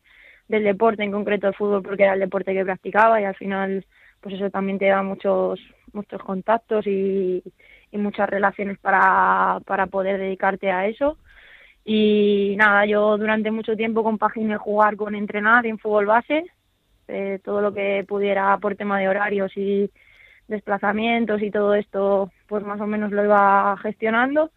del 0.51 0.63
deporte, 0.63 1.03
en 1.03 1.11
concreto 1.11 1.47
el 1.47 1.55
fútbol, 1.55 1.81
porque 1.81 2.03
era 2.03 2.13
el 2.13 2.19
deporte 2.19 2.53
que 2.53 2.65
practicaba 2.65 3.19
y 3.19 3.23
al 3.23 3.35
final, 3.35 3.85
pues 4.19 4.35
eso 4.35 4.49
también 4.49 4.77
te 4.77 4.87
da 4.87 5.01
muchos, 5.03 5.59
muchos 5.93 6.21
contactos 6.21 6.85
y, 6.85 7.43
y 7.91 7.97
muchas 7.97 8.29
relaciones 8.29 8.77
para, 8.79 9.59
para 9.65 9.87
poder 9.87 10.19
dedicarte 10.19 10.71
a 10.71 10.87
eso. 10.87 11.17
Y 11.83 12.55
nada, 12.57 12.85
yo 12.85 13.17
durante 13.17 13.51
mucho 13.51 13.75
tiempo 13.75 14.03
compaginé 14.03 14.57
jugar 14.57 14.95
con 14.95 15.15
entrenar 15.15 15.65
en 15.65 15.79
fútbol 15.79 16.05
base, 16.05 16.45
eh, 17.07 17.39
todo 17.43 17.61
lo 17.61 17.73
que 17.73 18.05
pudiera 18.07 18.57
por 18.59 18.75
tema 18.75 18.99
de 18.99 19.09
horarios 19.09 19.51
y 19.57 19.89
desplazamientos 20.47 21.41
y 21.41 21.49
todo 21.49 21.73
esto, 21.73 22.31
pues 22.47 22.63
más 22.63 22.79
o 22.79 22.87
menos 22.87 23.11
lo 23.11 23.23
iba 23.23 23.75
gestionando. 23.81 24.51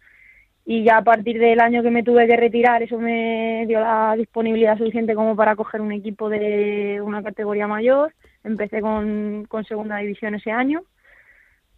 Y 0.65 0.83
ya 0.83 0.97
a 0.97 1.03
partir 1.03 1.39
del 1.39 1.59
año 1.59 1.83
que 1.83 1.91
me 1.91 2.03
tuve 2.03 2.27
que 2.27 2.37
retirar, 2.37 2.81
eso 2.81 2.97
me 2.97 3.65
dio 3.67 3.79
la 3.79 4.15
disponibilidad 4.17 4.77
suficiente 4.77 5.13
como 5.13 5.35
para 5.35 5.55
coger 5.55 5.79
un 5.81 5.91
equipo 5.91 6.27
de 6.27 6.99
una 7.03 7.21
categoría 7.21 7.67
mayor. 7.67 8.13
Empecé 8.43 8.81
con, 8.81 9.45
con 9.47 9.63
segunda 9.65 9.97
división 9.97 10.33
ese 10.33 10.51
año. 10.51 10.81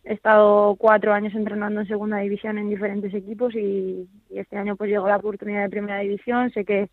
He 0.06 0.14
estado 0.14 0.76
cuatro 0.78 1.14
años 1.14 1.36
entrenando 1.36 1.82
en 1.82 1.88
segunda 1.88 2.18
división 2.20 2.58
en 2.58 2.70
diferentes 2.70 3.14
equipos 3.14 3.54
y, 3.56 4.08
y 4.30 4.40
este 4.40 4.58
año 4.58 4.78
pues 4.78 4.90
llegó 4.90 5.10
la 5.10 5.18
oportunidad 5.18 5.64
de 5.64 5.70
primera 5.70 6.00
división. 6.00 6.50
Sé 6.52 6.64
que, 6.64 6.90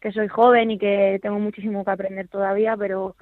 que 0.00 0.12
soy 0.12 0.28
joven 0.28 0.70
y 0.70 0.78
que 0.78 1.18
tengo 1.20 1.38
muchísimo 1.38 1.84
que 1.84 1.90
aprender 1.90 2.26
todavía, 2.28 2.74
pero 2.74 3.16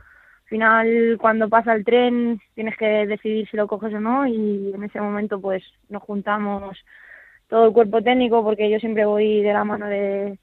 final 0.53 1.17
cuando 1.19 1.49
pasa 1.49 1.73
el 1.73 1.83
tren 1.83 2.39
tienes 2.55 2.77
que 2.77 3.07
decidir 3.07 3.49
si 3.49 3.57
lo 3.57 3.67
coges 3.67 3.95
o 3.95 4.01
no 4.01 4.27
y 4.27 4.71
en 4.75 4.85
ese 4.85 5.01
momento 5.01 5.41
pues 5.41 5.65
nos 5.89 6.03
juntamos 6.03 6.79
todo 7.53 7.67
el 7.67 7.75
cuerpo 7.75 8.01
técnico 8.01 8.43
porque 8.43 8.71
yo 8.71 8.79
siempre 8.79 9.05
voy 9.05 9.43
de 9.43 9.53
la 9.53 9.63
mano 9.63 9.87
de 9.87 10.39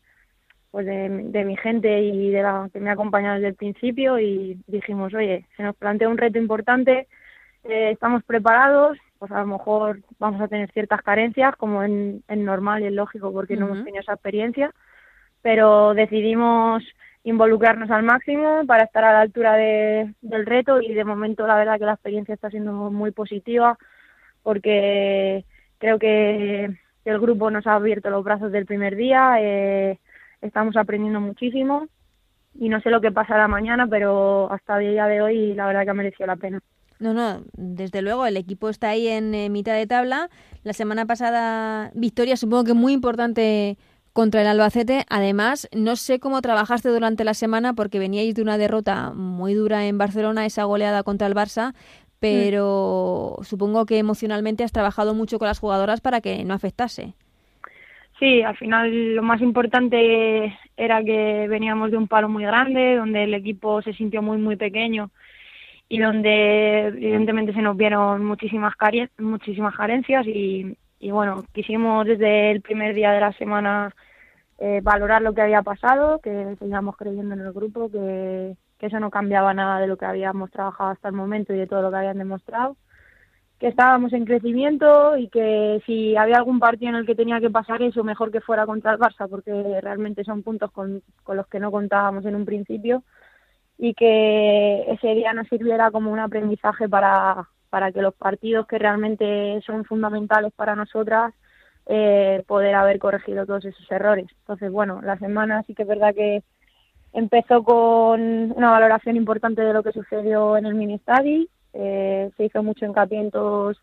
pues 0.70 0.86
de, 0.86 1.44
mi 1.44 1.58
gente 1.58 2.02
y 2.02 2.30
de 2.30 2.44
la 2.44 2.70
que 2.72 2.80
me 2.80 2.92
ha 2.92 2.94
acompañado 2.94 3.36
desde 3.36 3.48
el 3.48 3.56
principio 3.56 4.20
y 4.20 4.62
dijimos 4.68 5.16
oye 5.16 5.48
se 5.58 5.64
nos 5.64 5.76
plantea 5.76 6.08
un 6.08 6.20
reto 6.20 6.38
importante 6.38 7.08
eh, 7.64 7.92
estamos 7.92 8.24
preparados, 8.24 8.98
pues 9.18 9.32
a 9.32 9.40
lo 9.40 9.48
mejor 9.48 10.02
vamos 10.18 10.40
a 10.42 10.48
tener 10.48 10.72
ciertas 10.72 11.02
carencias, 11.02 11.56
como 11.58 11.84
en, 11.84 12.24
normal 12.28 12.84
y 12.84 12.86
es 12.86 12.94
lógico, 12.94 13.34
porque 13.34 13.58
no 13.58 13.66
hemos 13.66 13.84
tenido 13.84 14.02
esa 14.02 14.14
experiencia, 14.14 14.74
pero 15.42 15.94
decidimos 15.94 16.84
involucrarnos 17.24 17.92
al 17.92 18.04
máximo 18.04 18.66
para 18.66 18.84
estar 18.84 19.04
a 19.04 19.14
la 19.14 19.22
altura 19.22 19.56
de, 19.56 20.14
del 20.22 20.46
reto 20.46 20.82
y 20.82 20.94
de 20.94 21.04
momento 21.04 21.46
la 21.46 21.58
verdad 21.58 21.78
que 21.78 21.86
la 21.86 21.94
experiencia 21.94 22.34
está 22.34 22.50
siendo 22.50 22.72
muy 22.72 23.12
positiva 23.12 23.78
porque 24.42 25.44
creo 25.80 26.00
que, 26.00 26.78
el 27.10 27.20
grupo 27.20 27.50
nos 27.52 27.66
ha 27.68 27.76
abierto 27.76 28.10
los 28.10 28.24
brazos 28.24 28.52
del 28.52 28.66
primer 28.66 28.96
día, 28.96 29.38
eh, 29.40 30.00
estamos 30.42 30.76
aprendiendo 30.78 31.20
muchísimo 31.20 31.88
y 32.56 32.70
no 32.70 32.80
sé 32.82 32.90
lo 32.90 33.02
que 33.02 33.12
pasará 33.12 33.48
mañana, 33.48 33.88
pero 33.88 34.52
hasta 34.52 34.80
el 34.80 34.92
día 34.92 35.06
de 35.08 35.22
hoy 35.22 35.54
la 35.54 35.68
verdad 35.68 35.84
que 35.84 35.90
ha 35.90 35.94
merecido 35.94 36.28
la 36.28 36.36
pena. 36.36 36.62
No, 37.00 37.14
no, 37.14 37.44
desde 37.54 38.02
luego 38.02 38.26
el 38.26 38.36
equipo 38.36 38.68
está 38.70 38.90
ahí 38.90 39.08
en 39.08 39.34
eh, 39.34 39.50
mitad 39.50 39.74
de 39.74 39.88
tabla. 39.88 40.30
La 40.64 40.74
semana 40.74 41.06
pasada 41.06 41.92
victoria 41.96 42.36
supongo 42.36 42.66
que 42.66 42.74
muy 42.74 42.92
importante 42.92 43.78
contra 44.12 44.42
el 44.42 44.48
Albacete. 44.48 45.06
Además, 45.10 45.70
no 45.74 45.96
sé 45.96 46.20
cómo 46.20 46.42
trabajaste 46.42 46.90
durante 46.90 47.24
la 47.24 47.34
semana 47.34 47.74
porque 47.74 48.00
veníais 48.00 48.36
de 48.36 48.42
una 48.42 48.58
derrota 48.58 49.14
muy 49.14 49.54
dura 49.54 49.86
en 49.88 49.98
Barcelona, 49.98 50.46
esa 50.46 50.66
goleada 50.66 51.04
contra 51.04 51.28
el 51.28 51.36
Barça, 51.36 51.74
pero 52.20 53.38
supongo 53.42 53.86
que 53.86 53.98
emocionalmente 53.98 54.64
has 54.64 54.72
trabajado 54.72 55.14
mucho 55.14 55.40
con 55.40 55.48
las 55.48 55.60
jugadoras 55.60 56.02
para 56.02 56.22
que 56.22 56.44
no 56.44 56.54
afectase. 56.54 57.14
Sí, 58.20 58.42
al 58.42 58.58
final 58.58 59.16
lo 59.16 59.24
más 59.24 59.42
importante 59.42 60.54
era 60.76 61.02
que 61.04 61.48
veníamos 61.48 61.90
de 61.92 61.98
un 61.98 62.08
palo 62.10 62.28
muy 62.28 62.44
grande, 62.44 62.98
donde 62.98 63.24
el 63.24 63.34
equipo 63.34 63.82
se 63.82 63.94
sintió 63.94 64.22
muy, 64.22 64.38
muy 64.38 64.58
pequeño 64.58 65.10
y 65.88 66.00
donde 66.00 66.88
evidentemente 66.88 67.54
se 67.54 67.62
nos 67.62 67.78
vieron 67.78 68.26
muchísimas, 68.26 68.74
muchísimas 69.18 69.76
carencias 69.76 70.28
y, 70.28 70.76
y 71.00 71.12
bueno, 71.12 71.46
quisimos 71.54 72.06
desde 72.06 72.52
el 72.52 72.62
primer 72.62 72.94
día 72.94 73.12
de 73.12 73.22
la 73.22 73.32
semana 73.34 73.96
eh, 74.60 74.82
valorar 74.84 75.22
lo 75.22 75.34
que 75.34 75.42
había 75.42 75.62
pasado, 75.62 76.20
que 76.20 76.58
seguíamos 76.60 76.98
creyendo 76.98 77.34
en 77.34 77.42
el 77.42 77.54
grupo, 77.54 77.90
que, 77.90 78.56
que 78.80 78.88
eso 78.88 79.00
no 79.00 79.12
cambiaba 79.12 79.54
nada 79.54 79.80
de 79.80 79.88
lo 79.88 79.98
que 79.98 80.06
habíamos 80.06 80.50
trabajado 80.52 80.92
hasta 80.92 81.10
el 81.10 81.14
momento 81.14 81.54
y 81.54 81.58
de 81.58 81.68
todo 81.68 81.82
lo 81.84 81.92
que 81.92 81.98
habían 81.98 82.18
demostrado 82.18 82.76
que 83.60 83.68
estábamos 83.68 84.14
en 84.14 84.26
crecimiento 84.26 85.18
y 85.18 85.28
que 85.28 85.82
si 85.86 86.16
había 86.16 86.38
algún 86.38 86.60
partido 86.60 86.92
en 86.92 86.96
el 86.96 87.06
que 87.06 87.16
tenía 87.16 87.42
que 87.42 87.50
pasar 87.50 87.82
eso, 87.82 88.06
mejor 88.06 88.32
que 88.32 88.40
fuera 88.40 88.66
contra 88.66 88.94
el 88.94 89.00
Barça, 89.00 89.30
porque 89.30 89.82
realmente 89.82 90.24
son 90.24 90.44
puntos 90.44 90.72
con, 90.72 91.04
con 91.24 91.36
los 91.36 91.46
que 91.48 91.60
no 91.60 91.70
contábamos 91.70 92.26
en 92.26 92.36
un 92.36 92.46
principio 92.46 93.04
y 93.78 93.94
que 93.94 94.86
ese 94.88 95.14
día 95.14 95.34
nos 95.34 95.48
sirviera 95.50 95.92
como 95.92 96.12
un 96.12 96.20
aprendizaje 96.20 96.88
para, 96.88 97.50
para 97.70 97.92
que 97.92 98.02
los 98.02 98.14
partidos 98.14 98.66
que 98.66 98.80
realmente 98.80 99.62
son 99.66 99.84
fundamentales 99.84 100.54
para 100.54 100.76
nosotras 100.76 101.34
eh, 101.86 102.44
poder 102.48 102.76
haber 102.76 102.98
corregido 102.98 103.46
todos 103.46 103.66
esos 103.66 103.92
errores. 103.92 104.28
Entonces, 104.40 104.72
bueno, 104.72 105.02
la 105.02 105.18
semana 105.18 105.64
sí 105.64 105.76
que 105.76 105.82
es 105.84 105.88
verdad 105.88 106.16
que 106.16 106.44
empezó 107.14 107.64
con 107.64 108.52
una 108.52 108.72
valoración 108.72 109.16
importante 109.16 109.62
de 109.62 109.74
lo 109.74 109.84
que 109.84 109.92
sucedió 109.92 110.58
en 110.58 110.66
el 110.66 110.76
mini 110.76 111.02
eh, 111.74 112.32
se 112.36 112.46
hizo 112.46 112.64
mucho 112.64 112.86
hincapié 112.86 113.20
en 113.20 113.32
todos, 113.32 113.78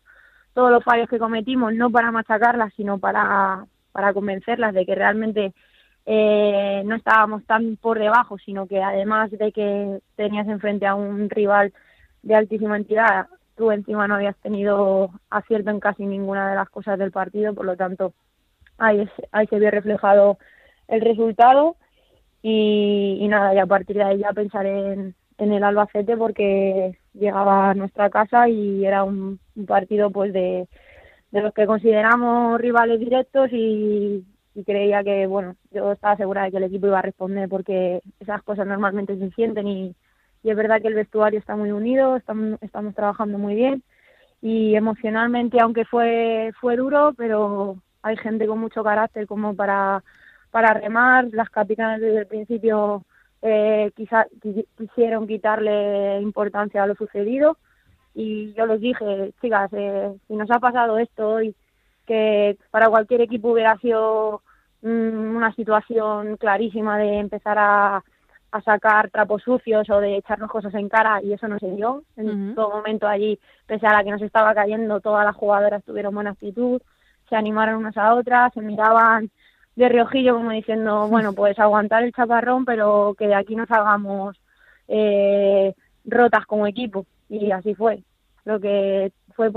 los 0.55 0.83
fallos 0.83 1.07
que 1.07 1.19
cometimos, 1.19 1.73
no 1.73 1.89
para 1.91 2.11
machacarlas, 2.11 2.73
sino 2.75 2.97
para, 2.97 3.65
para 3.91 4.13
convencerlas 4.13 4.73
de 4.73 4.85
que 4.85 4.95
realmente 4.95 5.53
eh, 6.05 6.81
no 6.85 6.95
estábamos 6.95 7.45
tan 7.45 7.77
por 7.77 7.99
debajo, 7.99 8.37
sino 8.39 8.65
que 8.65 8.81
además 8.81 9.29
de 9.29 9.51
que 9.51 9.99
tenías 10.15 10.47
enfrente 10.47 10.87
a 10.87 10.95
un 10.95 11.29
rival 11.29 11.73
de 12.23 12.35
altísima 12.35 12.75
entidad, 12.77 13.27
tú 13.55 13.71
encima 13.71 14.07
no 14.07 14.15
habías 14.15 14.35
tenido 14.37 15.11
acierto 15.29 15.69
en 15.69 15.79
casi 15.79 16.05
ninguna 16.05 16.49
de 16.49 16.55
las 16.55 16.69
cosas 16.69 16.97
del 16.97 17.11
partido, 17.11 17.53
por 17.53 17.65
lo 17.65 17.75
tanto 17.75 18.13
ahí, 18.77 19.07
ahí 19.31 19.47
se 19.47 19.59
vio 19.59 19.69
reflejado 19.69 20.37
el 20.87 21.01
resultado 21.01 21.75
y, 22.41 23.17
y 23.19 23.27
nada, 23.27 23.53
y 23.53 23.59
a 23.59 23.65
partir 23.65 23.97
de 23.97 24.03
ahí 24.03 24.19
ya 24.19 24.33
pensar 24.33 24.65
en, 24.65 25.15
el 25.37 25.63
Albacete 25.63 26.17
porque 26.17 26.97
llegaba 27.13 27.69
a 27.69 27.73
nuestra 27.75 28.09
casa 28.09 28.49
y 28.49 28.85
era 28.85 29.03
un, 29.03 29.39
partido 29.67 30.09
pues 30.11 30.33
de, 30.33 30.67
de, 31.31 31.41
los 31.41 31.53
que 31.53 31.65
consideramos 31.65 32.59
rivales 32.59 32.99
directos 32.99 33.49
y, 33.51 34.25
creía 34.65 35.03
que 35.03 35.27
bueno 35.27 35.55
yo 35.69 35.91
estaba 35.91 36.17
segura 36.17 36.43
de 36.43 36.49
que 36.49 36.57
el 36.57 36.63
equipo 36.63 36.87
iba 36.87 36.97
a 36.97 37.03
responder 37.03 37.47
porque 37.47 38.01
esas 38.19 38.41
cosas 38.41 38.65
normalmente 38.65 39.15
se 39.15 39.29
sienten 39.31 39.67
y, 39.67 39.95
y 40.41 40.49
es 40.49 40.55
verdad 40.55 40.81
que 40.81 40.87
el 40.87 40.95
vestuario 40.95 41.37
está 41.37 41.55
muy 41.55 41.71
unido 41.71 42.15
estamos, 42.15 42.57
estamos 42.61 42.95
trabajando 42.95 43.37
muy 43.37 43.53
bien 43.53 43.83
y 44.41 44.73
emocionalmente 44.73 45.59
aunque 45.61 45.85
fue 45.85 46.53
fue 46.59 46.75
duro 46.75 47.13
pero 47.15 47.77
hay 48.01 48.17
gente 48.17 48.47
con 48.47 48.57
mucho 48.57 48.83
carácter 48.83 49.27
como 49.27 49.55
para 49.55 50.03
para 50.51 50.73
remar. 50.73 51.27
Las 51.31 51.49
capitanas 51.49 52.01
desde 52.01 52.19
el 52.19 52.27
principio 52.27 53.03
eh, 53.41 53.91
quizá, 53.95 54.27
quisieron 54.77 55.27
quitarle 55.27 56.19
importancia 56.21 56.83
a 56.83 56.87
lo 56.87 56.95
sucedido. 56.95 57.57
Y 58.13 58.53
yo 58.53 58.65
les 58.65 58.81
dije, 58.81 59.33
chicas, 59.41 59.69
eh, 59.73 60.11
si 60.27 60.35
nos 60.35 60.49
ha 60.49 60.59
pasado 60.59 60.97
esto 60.97 61.29
hoy, 61.29 61.55
que 62.07 62.57
para 62.71 62.89
cualquier 62.89 63.21
equipo 63.21 63.51
hubiera 63.51 63.77
sido 63.77 64.41
mm, 64.81 65.35
una 65.35 65.53
situación 65.53 66.37
clarísima 66.37 66.97
de 66.97 67.19
empezar 67.19 67.57
a, 67.59 68.03
a, 68.51 68.61
sacar 68.61 69.11
trapos 69.11 69.43
sucios 69.43 69.87
o 69.89 69.99
de 69.99 70.17
echarnos 70.17 70.49
cosas 70.49 70.73
en 70.73 70.89
cara 70.89 71.21
y 71.21 71.33
eso 71.33 71.47
no 71.47 71.59
se 71.59 71.69
dio. 71.69 72.03
En 72.15 72.55
todo 72.55 72.71
momento 72.71 73.07
allí, 73.07 73.37
pese 73.67 73.85
a 73.85 73.93
la 73.93 74.03
que 74.03 74.11
nos 74.11 74.21
estaba 74.21 74.55
cayendo, 74.55 74.99
todas 74.99 75.25
las 75.25 75.35
jugadoras 75.35 75.83
tuvieron 75.83 76.15
buena 76.15 76.31
actitud, 76.31 76.81
se 77.29 77.35
animaron 77.35 77.75
unas 77.75 77.97
a 77.97 78.15
otras, 78.15 78.53
se 78.53 78.61
miraban 78.61 79.29
de 79.77 79.89
riojillo 79.89 80.35
como 80.35 80.51
diciendo, 80.51 81.07
bueno, 81.09 81.33
pues 81.33 81.57
aguantar 81.57 82.03
el 82.03 82.11
chaparrón, 82.11 82.65
pero 82.65 83.15
que 83.17 83.27
de 83.27 83.35
aquí 83.35 83.55
nos 83.55 83.71
hagamos 83.71 84.35
eh, 84.87 85.73
rotas 86.03 86.45
como 86.45 86.67
equipo. 86.67 87.05
Y 87.29 87.51
así 87.51 87.73
fue. 87.75 88.03
Lo 88.43 88.59
que 88.59 89.11
fue 89.35 89.51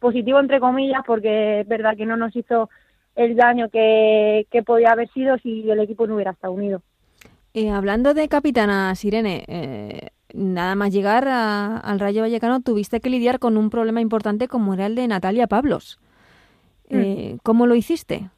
positivo, 0.00 0.40
entre 0.40 0.58
comillas, 0.58 1.02
porque 1.06 1.60
es 1.60 1.68
verdad 1.68 1.96
que 1.96 2.06
no 2.06 2.16
nos 2.16 2.34
hizo 2.34 2.70
el 3.14 3.36
daño 3.36 3.68
que, 3.68 4.46
podía 4.66 4.90
haber 4.92 5.08
sido 5.12 5.38
si 5.38 5.70
el 5.70 5.78
equipo 5.80 6.06
no 6.06 6.14
hubiera 6.14 6.32
estado 6.32 6.54
unido. 6.54 6.82
Eh, 7.52 7.70
hablando 7.70 8.14
de 8.14 8.26
capitana 8.28 8.94
Sirene, 8.96 9.44
eh, 9.46 10.08
nada 10.32 10.74
más 10.74 10.92
llegar 10.92 11.28
al 11.28 12.00
Rayo 12.00 12.22
Vallecano 12.22 12.62
tuviste 12.62 13.00
que 13.00 13.10
lidiar 13.10 13.38
con 13.38 13.56
un 13.56 13.70
problema 13.70 14.00
importante 14.00 14.48
como 14.48 14.74
era 14.74 14.86
el 14.86 14.96
de 14.96 15.06
Natalia 15.06 15.46
Pablos. 15.46 16.00
Mm. 16.88 17.36
¿Cómo 17.42 17.66
lo 17.66 17.76
hiciste? 17.76 18.30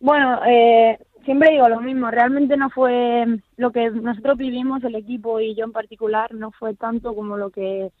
Bueno, 0.00 0.40
eh, 0.46 0.98
siempre 1.26 1.50
digo 1.50 1.68
lo 1.68 1.80
mismo, 1.80 2.10
realmente 2.10 2.56
no 2.56 2.70
fue 2.70 3.26
lo 3.56 3.70
que 3.70 3.90
nosotros 3.90 4.38
vivimos, 4.38 4.82
el 4.82 4.94
equipo 4.94 5.40
y 5.40 5.54
yo 5.54 5.64
en 5.64 5.72
particular, 5.72 6.34
no 6.34 6.50
fue 6.52 6.74
tanto 6.74 7.14
como 7.14 7.36
lo 7.36 7.50
que 7.50 7.92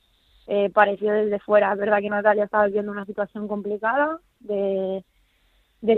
eh, 0.46 0.70
pareció 0.70 1.12
desde 1.12 1.38
fuera. 1.40 1.72
Es 1.72 1.78
verdad 1.78 2.00
que 2.00 2.08
Natalia 2.08 2.44
estaba 2.44 2.66
viviendo 2.66 2.90
una 2.90 3.04
situación 3.04 3.46
complicada 3.48 4.18
de, 4.40 5.04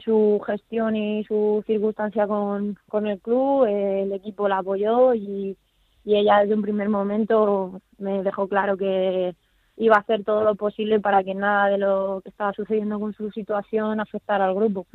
su 0.04 0.40
gestión 0.44 0.96
y 0.96 1.24
su 1.24 1.62
circunstancia 1.66 2.26
con, 2.26 2.76
con 2.88 3.06
el 3.06 3.20
club, 3.20 3.66
el 3.66 4.12
equipo 4.12 4.48
la 4.48 4.58
apoyó 4.58 5.14
y, 5.14 5.56
y 6.04 6.16
ella 6.16 6.40
desde 6.40 6.54
un 6.54 6.62
primer 6.62 6.88
momento 6.88 7.80
me 7.98 8.22
dejó 8.24 8.48
claro 8.48 8.76
que 8.76 9.34
iba 9.76 9.96
a 9.96 10.00
hacer 10.00 10.24
todo 10.24 10.42
lo 10.42 10.56
posible 10.56 11.00
para 11.00 11.22
que 11.22 11.34
nada 11.34 11.68
de 11.68 11.78
lo 11.78 12.20
que 12.22 12.30
estaba 12.30 12.52
sucediendo 12.52 12.98
con 12.98 13.14
su 13.14 13.30
situación 13.30 14.00
afectara 14.00 14.46
al 14.46 14.54
grupo 14.54 14.86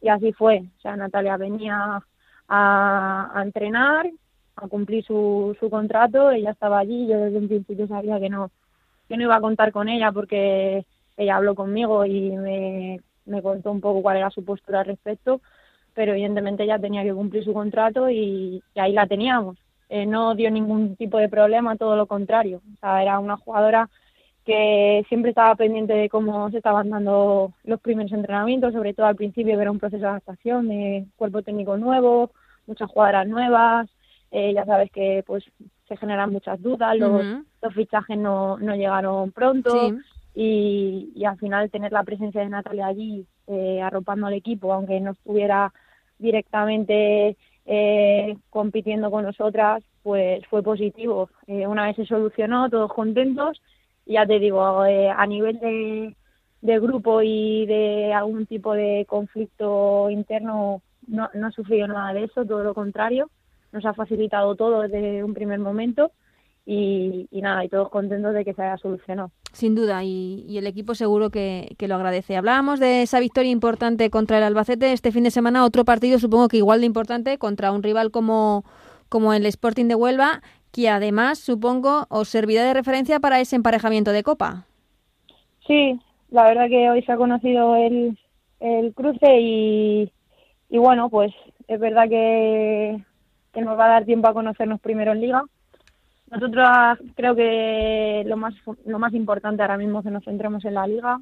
y 0.00 0.08
así 0.08 0.32
fue. 0.32 0.64
O 0.78 0.80
sea, 0.80 0.96
Natalia 0.96 1.36
venía 1.36 2.02
a, 2.48 3.42
entrenar, 3.44 4.08
a 4.56 4.68
cumplir 4.68 5.04
su, 5.04 5.56
su 5.58 5.68
contrato, 5.70 6.30
ella 6.30 6.50
estaba 6.50 6.78
allí, 6.78 7.06
yo 7.06 7.18
desde 7.18 7.38
un 7.38 7.48
principio 7.48 7.86
sabía 7.86 8.20
que 8.20 8.28
no, 8.30 8.50
que 9.08 9.16
no 9.16 9.24
iba 9.24 9.36
a 9.36 9.40
contar 9.40 9.72
con 9.72 9.88
ella 9.88 10.12
porque 10.12 10.86
ella 11.16 11.36
habló 11.36 11.54
conmigo 11.54 12.04
y 12.04 12.30
me, 12.30 13.00
me 13.26 13.42
contó 13.42 13.70
un 13.70 13.80
poco 13.80 14.02
cuál 14.02 14.18
era 14.18 14.30
su 14.30 14.44
postura 14.44 14.80
al 14.80 14.86
respecto, 14.86 15.40
pero 15.94 16.12
evidentemente 16.12 16.64
ella 16.64 16.78
tenía 16.78 17.02
que 17.02 17.14
cumplir 17.14 17.44
su 17.44 17.52
contrato 17.52 18.10
y, 18.10 18.62
ahí 18.76 18.92
la 18.92 19.06
teníamos. 19.06 19.58
Eh, 19.88 20.04
no 20.04 20.34
dio 20.34 20.50
ningún 20.50 20.96
tipo 20.96 21.18
de 21.18 21.28
problema, 21.28 21.76
todo 21.76 21.96
lo 21.96 22.06
contrario. 22.06 22.60
O 22.74 22.76
sea, 22.80 23.02
era 23.02 23.18
una 23.18 23.36
jugadora 23.36 23.88
que 24.46 25.04
siempre 25.08 25.30
estaba 25.30 25.56
pendiente 25.56 25.92
de 25.92 26.08
cómo 26.08 26.48
se 26.50 26.58
estaban 26.58 26.88
dando 26.88 27.52
los 27.64 27.80
primeros 27.80 28.12
entrenamientos, 28.12 28.72
sobre 28.72 28.94
todo 28.94 29.06
al 29.06 29.16
principio, 29.16 29.56
que 29.56 29.62
era 29.62 29.72
un 29.72 29.80
proceso 29.80 30.02
de 30.02 30.08
adaptación 30.08 30.68
de 30.68 31.04
cuerpo 31.16 31.42
técnico 31.42 31.76
nuevo, 31.76 32.30
muchas 32.66 32.88
jugadoras 32.88 33.26
nuevas, 33.26 33.88
eh, 34.30 34.52
ya 34.54 34.64
sabes 34.64 34.90
que 34.92 35.24
pues 35.26 35.44
se 35.88 35.96
generan 35.96 36.32
muchas 36.32 36.62
dudas, 36.62 36.96
los, 36.96 37.24
los 37.60 37.74
fichajes 37.74 38.16
no, 38.16 38.56
no 38.58 38.76
llegaron 38.76 39.32
pronto 39.32 39.94
y, 40.32 41.10
y, 41.14 41.24
al 41.24 41.38
final 41.38 41.70
tener 41.70 41.90
la 41.90 42.04
presencia 42.04 42.42
de 42.42 42.48
Natalia 42.48 42.86
allí 42.86 43.26
eh, 43.48 43.80
arropando 43.82 44.28
al 44.28 44.34
equipo, 44.34 44.72
aunque 44.72 45.00
no 45.00 45.12
estuviera 45.12 45.72
directamente 46.18 47.36
eh, 47.64 48.36
compitiendo 48.50 49.10
con 49.10 49.24
nosotras, 49.24 49.82
pues 50.04 50.46
fue 50.46 50.62
positivo. 50.62 51.30
una 51.48 51.86
vez 51.86 51.96
se 51.96 52.06
solucionó, 52.06 52.70
todos 52.70 52.92
contentos 52.92 53.60
ya 54.06 54.26
te 54.26 54.38
digo, 54.38 54.84
eh, 54.84 55.10
a 55.10 55.26
nivel 55.26 55.58
de, 55.58 56.16
de 56.62 56.80
grupo 56.80 57.22
y 57.22 57.66
de 57.66 58.12
algún 58.12 58.46
tipo 58.46 58.74
de 58.74 59.04
conflicto 59.08 60.08
interno 60.10 60.82
no, 61.06 61.28
no 61.34 61.46
ha 61.46 61.50
sufrido 61.50 61.86
nada 61.88 62.12
de 62.12 62.24
eso, 62.24 62.44
todo 62.44 62.62
lo 62.62 62.74
contrario, 62.74 63.30
nos 63.72 63.84
ha 63.84 63.94
facilitado 63.94 64.54
todo 64.54 64.82
desde 64.82 65.22
un 65.22 65.34
primer 65.34 65.58
momento 65.58 66.12
y, 66.66 67.28
nada, 67.30 67.64
y 67.64 67.68
todos 67.68 67.90
contentos 67.90 68.34
de 68.34 68.44
que 68.44 68.52
se 68.52 68.62
haya 68.62 68.76
solucionado. 68.78 69.30
Sin 69.52 69.74
duda, 69.76 70.02
y, 70.02 70.58
el 70.58 70.66
equipo 70.66 70.94
seguro 70.94 71.30
que, 71.30 71.74
que, 71.78 71.86
lo 71.86 71.94
agradece. 71.94 72.36
Hablábamos 72.36 72.80
de 72.80 73.02
esa 73.02 73.20
victoria 73.20 73.52
importante 73.52 74.10
contra 74.10 74.38
el 74.38 74.44
Albacete 74.44 74.92
este 74.92 75.12
fin 75.12 75.24
de 75.24 75.30
semana, 75.30 75.64
otro 75.64 75.84
partido 75.84 76.18
supongo 76.18 76.48
que 76.48 76.56
igual 76.56 76.80
de 76.80 76.86
importante 76.86 77.38
contra 77.38 77.70
un 77.70 77.84
rival 77.84 78.10
como, 78.10 78.64
como 79.08 79.32
el 79.32 79.46
Sporting 79.46 79.86
de 79.86 79.94
Huelva, 79.94 80.42
que 80.72 80.88
además 80.88 81.38
supongo 81.38 82.06
os 82.08 82.28
servirá 82.28 82.64
de 82.64 82.74
referencia 82.74 83.20
para 83.20 83.40
ese 83.40 83.56
emparejamiento 83.56 84.12
de 84.12 84.22
Copa. 84.22 84.64
Sí, 85.66 85.98
la 86.30 86.44
verdad 86.44 86.68
que 86.68 86.90
hoy 86.90 87.02
se 87.02 87.12
ha 87.12 87.16
conocido 87.16 87.76
el, 87.76 88.18
el 88.60 88.94
cruce 88.94 89.40
y, 89.40 90.12
y 90.68 90.78
bueno, 90.78 91.08
pues 91.08 91.32
es 91.68 91.80
verdad 91.80 92.08
que, 92.08 93.02
que 93.52 93.62
nos 93.62 93.78
va 93.78 93.86
a 93.86 93.90
dar 93.90 94.04
tiempo 94.04 94.28
a 94.28 94.34
conocernos 94.34 94.80
primero 94.80 95.12
en 95.12 95.20
Liga 95.20 95.44
nosotros 96.30 96.66
creo 97.14 97.36
que 97.36 98.24
lo 98.26 98.36
más 98.36 98.54
lo 98.84 98.98
más 98.98 99.14
importante 99.14 99.62
ahora 99.62 99.78
mismo 99.78 100.00
es 100.00 100.04
que 100.04 100.10
nos 100.10 100.24
centremos 100.24 100.64
en 100.64 100.74
la 100.74 100.86
liga. 100.86 101.20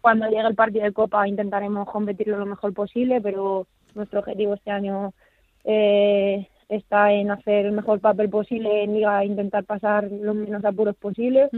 Cuando 0.00 0.26
llegue 0.26 0.46
el 0.46 0.54
partido 0.54 0.84
de 0.84 0.92
Copa 0.92 1.28
intentaremos 1.28 1.88
competirlo 1.88 2.38
lo 2.38 2.46
mejor 2.46 2.72
posible, 2.72 3.20
pero 3.20 3.66
nuestro 3.94 4.20
objetivo 4.20 4.54
este 4.54 4.70
año 4.70 5.12
eh, 5.64 6.48
está 6.70 7.12
en 7.12 7.30
hacer 7.30 7.66
el 7.66 7.72
mejor 7.72 8.00
papel 8.00 8.30
posible 8.30 8.84
en 8.84 8.94
liga, 8.94 9.24
intentar 9.24 9.64
pasar 9.64 10.04
los 10.10 10.34
menos 10.34 10.64
apuros 10.64 10.96
posibles. 10.96 11.50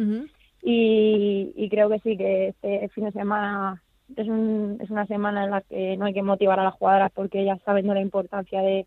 y, 0.62 1.52
y, 1.54 1.68
creo 1.68 1.90
que 1.90 1.98
sí, 2.00 2.16
que 2.16 2.48
este 2.48 2.88
fin 2.88 3.04
de 3.04 3.12
semana 3.12 3.82
es, 4.16 4.26
un, 4.26 4.78
es 4.80 4.90
una 4.90 5.06
semana 5.06 5.44
en 5.44 5.50
la 5.50 5.60
que 5.60 5.96
no 5.96 6.06
hay 6.06 6.14
que 6.14 6.22
motivar 6.22 6.58
a 6.58 6.64
las 6.64 6.74
jugadoras 6.74 7.12
porque 7.12 7.44
ya 7.44 7.58
saben 7.58 7.86
de 7.86 7.94
la 7.94 8.00
importancia 8.00 8.62
de, 8.62 8.86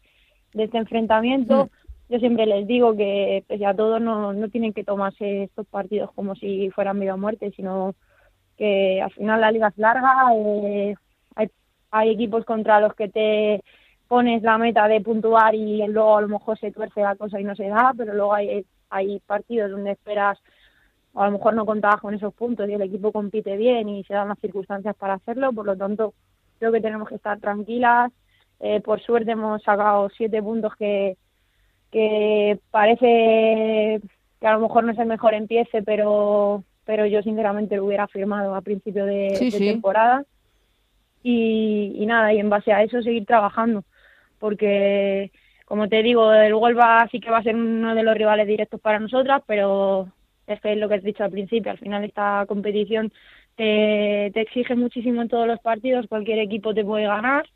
de 0.53 0.63
este 0.63 0.77
enfrentamiento. 0.77 1.70
Yo 2.10 2.20
siempre 2.20 2.46
les 2.46 2.67
digo 2.67 2.96
que 2.96 3.44
pese 3.48 3.65
a 3.65 3.75
todo 3.75 4.00
no, 4.00 4.34
no 4.34 4.50
tienen 4.50 4.74
que 4.74 4.84
tomarse 4.84 5.44
estos 5.44 5.67
partidos 5.67 6.12
como 6.13 6.36
si 6.36 6.70
fueran 6.72 7.00
vida 7.00 7.13
o 7.13 7.17
muerte, 7.17 7.51
sino 7.55 7.94
que 8.58 9.01
al 9.01 9.12
final 9.12 9.41
la 9.41 9.51
liga 9.51 9.67
es 9.67 9.77
larga, 9.77 10.29
eh, 10.34 10.96
hay, 11.36 11.50
hay 11.91 12.10
equipos 12.12 12.46
contra 12.46 12.79
los 12.79 12.96
que 12.96 13.10
te 13.10 13.63
pones 14.07 14.43
la 14.43 14.57
meta 14.57 14.88
de 14.88 15.01
puntuar 15.01 15.55
y 15.55 15.85
luego 15.88 16.17
a 16.17 16.21
lo 16.21 16.27
mejor 16.27 16.59
se 16.59 16.71
tuerce 16.71 17.01
la 17.01 17.15
cosa 17.15 17.39
y 17.39 17.43
no 17.43 17.55
se 17.55 17.67
da, 17.67 17.93
pero 17.97 18.13
luego 18.13 18.33
hay, 18.33 18.65
hay 18.89 19.19
partidos 19.19 19.71
donde 19.71 19.91
esperas 19.91 20.38
o 21.13 21.21
a 21.21 21.27
lo 21.27 21.38
mejor 21.38 21.53
no 21.53 21.65
contabas 21.65 22.01
con 22.01 22.13
esos 22.13 22.33
puntos 22.33 22.69
y 22.69 22.74
el 22.74 22.81
equipo 22.81 23.12
compite 23.12 23.55
bien 23.55 23.88
y 23.89 24.03
se 24.03 24.13
dan 24.13 24.27
las 24.27 24.39
circunstancias 24.39 24.95
para 24.97 25.13
hacerlo, 25.13 25.53
por 25.53 25.65
lo 25.65 25.77
tanto 25.77 26.13
creo 26.59 26.71
que 26.71 26.81
tenemos 26.81 27.07
que 27.07 27.15
estar 27.15 27.39
tranquilas. 27.39 28.12
Eh, 28.59 28.81
por 28.81 29.01
suerte 29.01 29.31
hemos 29.31 29.62
sacado 29.63 30.09
siete 30.15 30.41
puntos 30.41 30.75
que, 30.75 31.17
que 31.91 32.59
parece 32.69 34.01
que 34.39 34.47
a 34.47 34.53
lo 34.53 34.59
mejor 34.59 34.83
no 34.83 34.91
es 34.91 35.00
el 35.00 35.07
mejor 35.07 35.33
empiece, 35.33 35.81
pero, 35.83 36.63
pero 36.85 37.05
yo 37.05 37.21
sinceramente 37.21 37.77
lo 37.77 37.85
hubiera 37.85 38.07
firmado 38.07 38.53
a 38.53 38.62
principio 38.62 39.05
de, 39.05 39.50
temporada. 39.57 40.24
Y, 41.24 41.93
y, 41.95 42.05
nada, 42.05 42.33
y 42.33 42.39
en 42.39 42.50
base 42.50 42.71
a 42.71 42.83
eso 42.83 43.01
seguir 43.01 43.25
trabajando, 43.25 43.83
porque 44.45 45.31
como 45.65 45.89
te 45.89 46.03
digo, 46.03 46.31
el 46.31 46.53
Huelva 46.53 47.07
sí 47.11 47.19
que 47.19 47.31
va 47.31 47.39
a 47.39 47.43
ser 47.43 47.55
uno 47.55 47.95
de 47.95 48.03
los 48.03 48.15
rivales 48.15 48.45
directos 48.45 48.79
para 48.79 48.99
nosotras, 48.99 49.41
pero 49.47 50.07
es 50.45 50.61
que 50.61 50.73
es 50.73 50.77
lo 50.77 50.87
que 50.87 50.95
has 50.95 51.03
dicho 51.03 51.23
al 51.23 51.31
principio, 51.31 51.71
al 51.71 51.79
final 51.79 52.03
esta 52.03 52.45
competición 52.47 53.11
te, 53.55 54.29
te 54.35 54.41
exige 54.41 54.75
muchísimo 54.75 55.23
en 55.23 55.29
todos 55.29 55.47
los 55.47 55.59
partidos, 55.61 56.05
cualquier 56.07 56.37
equipo 56.37 56.75
te 56.75 56.85
puede 56.85 57.07
ganar 57.07 57.50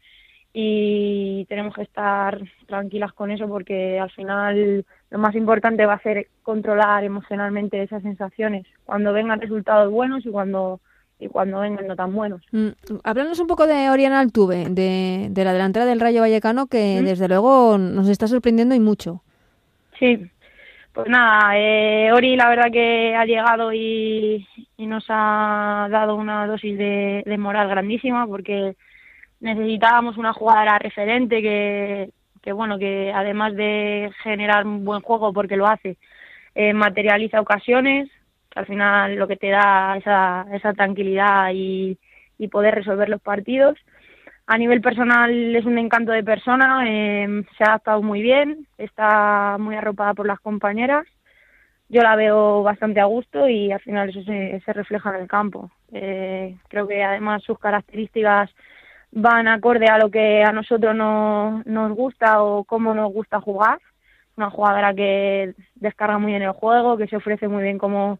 y 0.51 1.45
tenemos 1.45 1.75
que 1.75 1.83
estar 1.83 2.39
tranquilas 2.65 3.13
con 3.13 3.29
eso 3.29 3.47
porque 3.47 3.99
al 3.99 4.09
final 4.09 4.83
lo 5.11 5.19
más 5.19 5.35
importante 5.35 5.85
va 5.85 5.93
a 5.93 6.01
ser 6.01 6.29
controlar 6.41 7.03
emocionalmente 7.03 7.83
esas 7.83 8.01
sensaciones 8.01 8.65
cuando 8.83 9.13
vengan 9.13 9.41
resultados 9.41 9.91
buenos 9.91 10.25
y 10.25 10.31
cuando 10.31 10.81
y 11.19 11.27
cuando 11.27 11.59
vengan 11.59 11.87
no 11.87 11.95
tan 11.95 12.13
buenos. 12.13 12.41
Mm, 12.51 12.69
un 13.41 13.47
poco 13.47 13.67
de 13.67 13.89
Oriana 13.89 14.19
Altuve, 14.19 14.65
de, 14.69 15.27
de 15.29 15.43
la 15.43 15.53
delantera 15.53 15.85
del 15.85 15.99
Rayo 15.99 16.21
Vallecano, 16.21 16.67
que 16.67 17.01
desde 17.01 17.27
luego 17.27 17.77
nos 17.77 18.07
está 18.07 18.27
sorprendiendo 18.27 18.73
y 18.73 18.79
mucho. 18.79 19.21
Sí, 19.99 20.29
pues 20.93 21.07
nada, 21.09 21.57
eh, 21.57 22.11
Ori 22.11 22.35
la 22.35 22.49
verdad 22.49 22.71
que 22.71 23.15
ha 23.15 23.25
llegado 23.25 23.73
y, 23.73 24.47
y 24.77 24.87
nos 24.87 25.05
ha 25.09 25.87
dado 25.91 26.15
una 26.15 26.47
dosis 26.47 26.77
de, 26.77 27.23
de 27.25 27.37
moral 27.37 27.67
grandísima 27.67 28.25
porque 28.25 28.75
necesitábamos 29.39 30.17
una 30.17 30.33
jugadora 30.33 30.79
referente 30.79 31.41
que, 31.41 32.11
que 32.41 32.51
bueno, 32.53 32.79
que 32.79 33.11
además 33.13 33.55
de 33.55 34.11
generar 34.23 34.65
un 34.65 34.85
buen 34.85 35.01
juego 35.01 35.31
porque 35.33 35.57
lo 35.57 35.67
hace, 35.67 35.97
eh, 36.55 36.73
materializa 36.73 37.41
ocasiones, 37.41 38.09
al 38.55 38.65
final 38.65 39.15
lo 39.15 39.27
que 39.27 39.37
te 39.37 39.49
da 39.49 39.97
esa, 39.97 40.45
esa 40.53 40.73
tranquilidad 40.73 41.51
y, 41.53 41.97
y 42.37 42.47
poder 42.47 42.75
resolver 42.75 43.09
los 43.09 43.21
partidos. 43.21 43.77
A 44.47 44.57
nivel 44.57 44.81
personal 44.81 45.55
es 45.55 45.65
un 45.65 45.77
encanto 45.77 46.11
de 46.11 46.23
persona, 46.23 46.83
eh, 46.87 47.43
se 47.55 47.63
ha 47.63 47.67
adaptado 47.67 48.01
muy 48.01 48.21
bien, 48.23 48.65
está 48.79 49.57
muy 49.59 49.75
arropada 49.75 50.15
por 50.15 50.25
las 50.25 50.39
compañeras. 50.39 51.05
Yo 51.87 52.01
la 52.01 52.15
veo 52.15 52.63
bastante 52.63 52.99
a 52.99 53.05
gusto 53.05 53.47
y 53.47 53.71
al 53.71 53.79
final 53.81 54.09
eso 54.09 54.23
se, 54.23 54.59
se 54.65 54.73
refleja 54.73 55.09
en 55.11 55.21
el 55.21 55.27
campo. 55.27 55.69
Eh, 55.91 56.57
creo 56.67 56.87
que 56.87 57.03
además 57.03 57.43
sus 57.43 57.59
características 57.59 58.49
van 59.11 59.47
acorde 59.47 59.87
a 59.87 59.97
lo 59.97 60.09
que 60.09 60.43
a 60.43 60.51
nosotros 60.51 60.95
no, 60.95 61.61
nos 61.65 61.91
gusta 61.93 62.41
o 62.41 62.63
cómo 62.63 62.93
nos 62.93 63.11
gusta 63.11 63.39
jugar. 63.41 63.79
Una 64.35 64.49
jugadora 64.49 64.93
que 64.93 65.53
descarga 65.75 66.17
muy 66.17 66.31
bien 66.31 66.43
el 66.43 66.51
juego, 66.51 66.97
que 66.97 67.07
se 67.07 67.17
ofrece 67.17 67.47
muy 67.47 67.63
bien 67.63 67.77
como, 67.77 68.19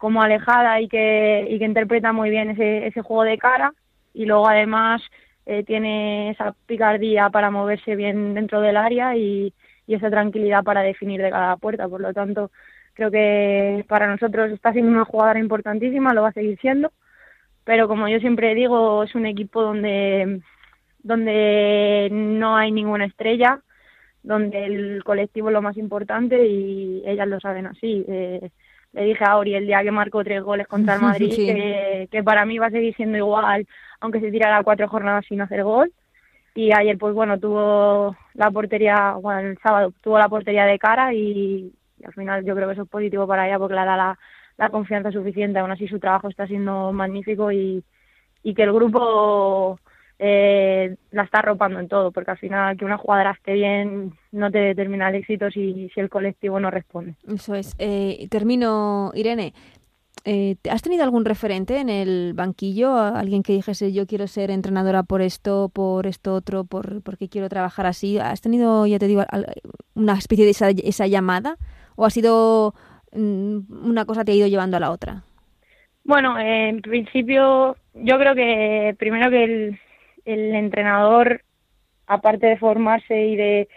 como 0.00 0.22
alejada 0.22 0.80
y 0.80 0.88
que, 0.88 1.46
y 1.48 1.58
que 1.58 1.64
interpreta 1.64 2.12
muy 2.12 2.30
bien 2.30 2.50
ese, 2.50 2.88
ese 2.88 3.02
juego 3.02 3.22
de 3.22 3.38
cara. 3.38 3.72
Y 4.14 4.26
luego 4.26 4.48
además 4.48 5.02
eh, 5.46 5.62
tiene 5.64 6.30
esa 6.30 6.54
picardía 6.66 7.30
para 7.30 7.50
moverse 7.52 7.94
bien 7.94 8.34
dentro 8.34 8.60
del 8.60 8.76
área 8.76 9.16
y, 9.16 9.54
y 9.86 9.94
esa 9.94 10.10
tranquilidad 10.10 10.64
para 10.64 10.82
definir 10.82 11.22
de 11.22 11.30
cada 11.30 11.56
puerta. 11.56 11.88
Por 11.88 12.00
lo 12.00 12.12
tanto, 12.12 12.50
creo 12.94 13.10
que 13.12 13.84
para 13.88 14.08
nosotros 14.08 14.50
está 14.50 14.72
siendo 14.72 14.90
una 14.90 15.04
jugadora 15.04 15.38
importantísima, 15.38 16.14
lo 16.14 16.22
va 16.22 16.30
a 16.30 16.32
seguir 16.32 16.58
siendo 16.60 16.90
pero 17.70 17.86
como 17.88 18.08
yo 18.08 18.18
siempre 18.18 18.54
digo, 18.56 19.04
es 19.04 19.14
un 19.14 19.26
equipo 19.26 19.62
donde, 19.62 20.40
donde 21.04 22.08
no 22.10 22.56
hay 22.56 22.72
ninguna 22.72 23.04
estrella, 23.04 23.60
donde 24.24 24.64
el 24.64 25.04
colectivo 25.04 25.48
es 25.48 25.52
lo 25.52 25.62
más 25.62 25.76
importante 25.76 26.46
y 26.46 27.02
ellas 27.06 27.28
lo 27.28 27.38
saben 27.38 27.66
así. 27.66 28.04
Eh, 28.08 28.50
le 28.92 29.04
dije 29.04 29.24
a 29.24 29.36
Ori 29.36 29.54
el 29.54 29.66
día 29.66 29.82
que 29.82 29.90
marcó 29.90 30.24
tres 30.24 30.42
goles 30.42 30.66
contra 30.66 30.94
el 30.94 31.00
Madrid 31.02 31.34
que, 31.34 32.08
que, 32.10 32.22
para 32.22 32.44
mí 32.44 32.58
va 32.58 32.66
a 32.66 32.70
seguir 32.70 32.94
siendo 32.96 33.18
igual, 33.18 33.66
aunque 34.00 34.20
se 34.20 34.30
tirara 34.30 34.62
cuatro 34.62 34.88
jornadas 34.88 35.24
sin 35.26 35.40
hacer 35.40 35.62
gol. 35.62 35.92
Y 36.54 36.72
ayer, 36.72 36.98
pues 36.98 37.14
bueno, 37.14 37.38
tuvo 37.38 38.16
la 38.34 38.50
portería, 38.50 39.12
bueno, 39.12 39.40
el 39.40 39.58
sábado 39.58 39.92
tuvo 40.02 40.18
la 40.18 40.28
portería 40.28 40.64
de 40.64 40.78
cara 40.78 41.14
y, 41.14 41.72
y 41.98 42.04
al 42.04 42.12
final 42.12 42.44
yo 42.44 42.54
creo 42.56 42.66
que 42.66 42.72
eso 42.74 42.82
es 42.82 42.88
positivo 42.88 43.26
para 43.26 43.46
ella 43.46 43.58
porque 43.58 43.74
le 43.74 43.84
da 43.84 43.96
la, 43.96 44.18
la 44.56 44.68
confianza 44.70 45.12
suficiente. 45.12 45.60
Aún 45.60 45.70
así 45.70 45.86
su 45.86 46.00
trabajo 46.00 46.28
está 46.28 46.46
siendo 46.48 46.92
magnífico 46.92 47.52
y, 47.52 47.84
y 48.42 48.54
que 48.54 48.64
el 48.64 48.72
grupo 48.72 49.78
eh, 50.22 50.96
la 51.10 51.22
está 51.22 51.38
arropando 51.38 51.80
en 51.80 51.88
todo, 51.88 52.12
porque 52.12 52.32
al 52.32 52.38
final 52.38 52.76
que 52.76 52.84
una 52.84 52.98
jugadora 52.98 53.32
esté 53.32 53.54
bien 53.54 54.12
no 54.32 54.50
te 54.50 54.58
determina 54.58 55.08
el 55.08 55.16
éxito 55.16 55.50
si, 55.50 55.88
si 55.94 56.00
el 56.00 56.08
colectivo 56.08 56.60
no 56.60 56.70
responde. 56.70 57.14
Eso 57.26 57.54
es. 57.54 57.74
Eh, 57.78 58.26
termino, 58.30 59.10
Irene. 59.14 59.52
Eh, 60.26 60.56
¿Has 60.70 60.82
tenido 60.82 61.02
algún 61.02 61.24
referente 61.24 61.78
en 61.78 61.88
el 61.88 62.34
banquillo? 62.34 62.94
¿Alguien 62.94 63.42
que 63.42 63.54
dijese 63.54 63.92
yo 63.92 64.06
quiero 64.06 64.26
ser 64.26 64.50
entrenadora 64.50 65.02
por 65.02 65.22
esto, 65.22 65.70
por 65.72 66.06
esto 66.06 66.34
otro, 66.34 66.64
por 66.64 67.02
porque 67.02 67.28
quiero 67.28 67.48
trabajar 67.48 67.86
así? 67.86 68.18
¿Has 68.18 68.42
tenido, 68.42 68.86
ya 68.86 68.98
te 68.98 69.06
digo, 69.06 69.24
una 69.94 70.14
especie 70.14 70.44
de 70.44 70.50
esa, 70.50 70.68
esa 70.70 71.06
llamada? 71.06 71.56
¿O 71.96 72.04
ha 72.04 72.10
sido 72.10 72.74
Mm, 73.12 73.88
una 73.88 74.04
cosa 74.04 74.24
te 74.24 74.32
ha 74.32 74.34
ido 74.36 74.46
llevando 74.46 74.76
a 74.76 74.80
la 74.80 74.90
otra? 74.90 75.22
Bueno, 76.04 76.38
en 76.38 76.80
principio 76.80 77.76
yo 77.94 78.18
creo 78.18 78.34
que 78.34 78.94
primero 78.98 79.30
que 79.30 79.44
el, 79.44 79.80
el 80.24 80.54
entrenador, 80.54 81.42
aparte 82.06 82.46
de 82.46 82.56
formarse 82.56 83.26
y 83.26 83.36
de, 83.36 83.68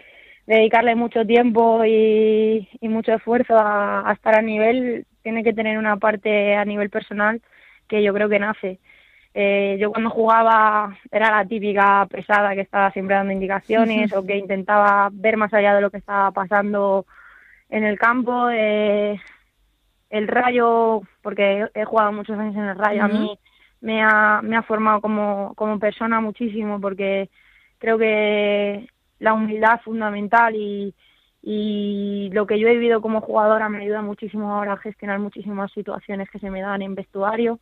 dedicarle 0.46 0.94
mucho 0.94 1.24
tiempo 1.24 1.84
y, 1.84 2.68
mucho 2.82 3.14
esfuerzo 3.14 3.56
a, 3.58 4.10
estar 4.12 4.34
a 4.34 4.42
nivel, 4.42 5.06
tiene 5.22 5.42
que 5.42 5.52
tener 5.52 5.78
una 5.78 5.96
parte 5.96 6.54
a 6.54 6.64
nivel 6.64 6.90
personal 6.90 7.40
que 7.88 8.02
yo 8.02 8.12
creo 8.12 8.28
que 8.28 8.38
nace. 8.38 8.78
Eh, 9.36 9.76
yo 9.80 9.90
cuando 9.90 10.10
jugaba 10.10 10.96
era 11.10 11.30
la 11.30 11.44
típica 11.44 12.06
pesada 12.08 12.54
que 12.54 12.60
estaba 12.60 12.92
siempre 12.92 13.16
dando 13.16 13.32
indicaciones 13.32 14.12
o 14.16 14.24
que 14.24 14.36
intentaba 14.36 15.08
ver 15.12 15.36
más 15.36 15.52
allá 15.52 15.74
de 15.74 15.80
lo 15.80 15.90
que 15.90 15.96
estaba 15.96 16.30
pasando 16.30 17.06
en 17.68 17.84
el 17.84 17.98
campo. 17.98 18.48
Eh, 18.50 19.20
el 20.10 20.28
Rayo, 20.28 21.02
porque 21.22 21.66
he 21.74 21.84
jugado 21.84 22.12
muchos 22.12 22.38
años 22.38 22.54
en 22.54 22.64
el 22.64 22.78
Rayo, 22.78 23.02
a 23.02 23.08
mí 23.08 23.36
me 23.84 24.02
ha, 24.02 24.40
me 24.42 24.56
ha 24.56 24.62
formado 24.62 25.02
como, 25.02 25.52
como 25.56 25.78
persona 25.78 26.18
muchísimo 26.20 26.80
porque 26.80 27.28
creo 27.78 27.98
que 27.98 28.88
la 29.18 29.34
humildad 29.34 29.74
es 29.76 29.82
fundamental 29.82 30.56
y, 30.56 30.94
y 31.42 32.30
lo 32.32 32.46
que 32.46 32.58
yo 32.58 32.66
he 32.66 32.72
vivido 32.72 33.02
como 33.02 33.20
jugadora 33.20 33.68
me 33.68 33.82
ayuda 33.82 34.00
muchísimo 34.00 34.50
ahora 34.54 34.72
a 34.72 34.78
gestionar 34.78 35.18
muchísimas 35.18 35.70
situaciones 35.72 36.30
que 36.30 36.38
se 36.38 36.50
me 36.50 36.62
dan 36.62 36.80
en 36.80 36.94
vestuario. 36.94 37.60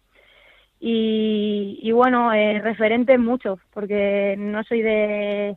Y, 0.79 1.81
y 1.83 1.91
bueno, 1.91 2.33
eh, 2.33 2.61
referente 2.61 3.19
mucho, 3.19 3.59
porque 3.73 4.37
no 4.39 4.63
soy 4.63 4.83
de, 4.83 5.57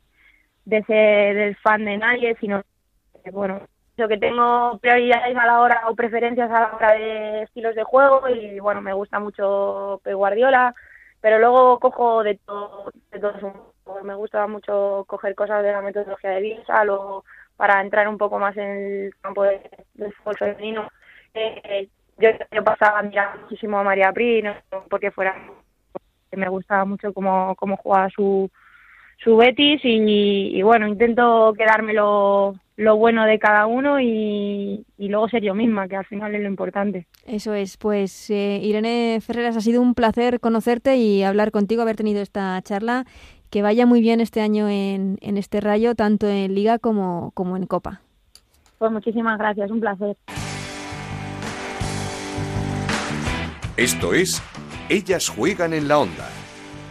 de 0.65 0.83
ser 0.83 1.37
el 1.37 1.55
fan 1.57 1.85
de 1.85 1.97
nadie, 1.97 2.35
sino 2.39 2.63
bueno, 3.31 3.61
lo 3.97 4.07
que 4.07 4.17
tengo 4.17 4.77
prioridades 4.79 5.35
a 5.37 5.45
la 5.45 5.61
hora 5.61 5.81
o 5.87 5.95
preferencias 5.95 6.51
a 6.51 6.59
la 6.59 6.75
hora 6.75 6.91
de 6.93 7.43
estilos 7.43 7.75
de 7.75 7.83
juego 7.83 8.27
y 8.29 8.59
bueno, 8.59 8.81
me 8.81 8.93
gusta 8.93 9.19
mucho 9.19 10.01
Pep 10.03 10.15
Guardiola, 10.15 10.75
pero 11.21 11.39
luego 11.39 11.79
cojo 11.79 12.23
de 12.23 12.35
todo, 12.45 12.91
de 13.11 13.19
todo 13.19 13.73
me 14.03 14.15
gusta 14.15 14.45
mucho 14.47 15.05
coger 15.07 15.35
cosas 15.35 15.63
de 15.63 15.71
la 15.71 15.81
metodología 15.81 16.31
de 16.31 16.41
Bielsa, 16.41 16.83
luego 16.83 17.23
para 17.55 17.81
entrar 17.81 18.07
un 18.07 18.17
poco 18.17 18.39
más 18.39 18.55
en 18.57 18.67
el 18.67 19.15
campo 19.21 19.43
del 19.43 20.13
fútbol 20.13 20.37
femenino. 20.37 20.89
Eh, 21.33 21.87
yo, 22.17 22.29
yo 22.51 22.63
pasaba 22.63 22.99
a 22.99 23.35
muchísimo 23.41 23.77
a 23.79 23.83
María 23.83 24.11
Pri, 24.11 24.41
no 24.41 24.55
porque 24.89 25.11
fuera 25.11 25.35
me 26.31 26.49
gustaba 26.49 26.85
mucho 26.85 27.13
cómo, 27.13 27.55
cómo 27.55 27.77
jugaba 27.77 28.09
su, 28.09 28.49
su 29.23 29.35
Betis 29.37 29.81
y, 29.83 30.61
bueno, 30.61 30.87
intento 30.87 31.53
quedarme 31.57 31.93
lo, 31.93 32.55
lo, 32.77 32.95
bueno 32.97 33.25
de 33.25 33.39
cada 33.39 33.65
uno 33.65 33.99
y, 33.99 34.85
y, 34.97 35.07
luego 35.07 35.29
ser 35.29 35.43
yo 35.43 35.55
misma, 35.55 35.87
que 35.87 35.95
al 35.95 36.05
final 36.05 36.35
es 36.35 36.41
lo 36.41 36.47
importante. 36.47 37.07
Eso 37.25 37.53
es, 37.53 37.77
pues 37.77 38.29
eh, 38.29 38.59
Irene 38.61 39.19
Ferreras, 39.21 39.57
ha 39.57 39.61
sido 39.61 39.81
un 39.81 39.93
placer 39.95 40.39
conocerte 40.39 40.97
y 40.97 41.23
hablar 41.23 41.51
contigo, 41.51 41.81
haber 41.81 41.95
tenido 41.95 42.21
esta 42.21 42.61
charla. 42.61 43.05
Que 43.49 43.61
vaya 43.61 43.85
muy 43.85 44.01
bien 44.01 44.19
este 44.19 44.41
año 44.41 44.67
en, 44.67 45.17
en 45.21 45.37
este 45.37 45.61
rayo, 45.61 45.95
tanto 45.95 46.27
en 46.27 46.53
Liga 46.55 46.77
como, 46.79 47.31
como 47.35 47.55
en 47.55 47.67
Copa. 47.67 48.01
Pues 48.77 48.91
muchísimas 48.91 49.37
gracias, 49.37 49.71
un 49.71 49.79
placer. 49.79 50.17
Esto 53.77 54.13
es 54.13 54.41
Ellas 54.87 55.27
juegan 55.27 55.73
en 55.73 55.87
la 55.87 55.99
onda, 55.99 56.29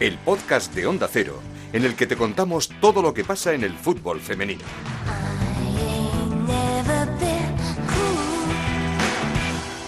el 0.01 0.19
podcast 0.19 0.75
de 0.75 0.87
Onda 0.87 1.09
Cero, 1.11 1.41
en 1.75 1.85
el 1.85 1.97
que 1.97 2.07
te 2.07 2.17
contamos 2.17 2.69
todo 2.81 3.03
lo 3.03 3.13
que 3.13 3.25
pasa 3.25 3.53
en 3.53 3.65
el 3.65 3.73
fútbol 3.73 4.21
femenino. 4.21 4.63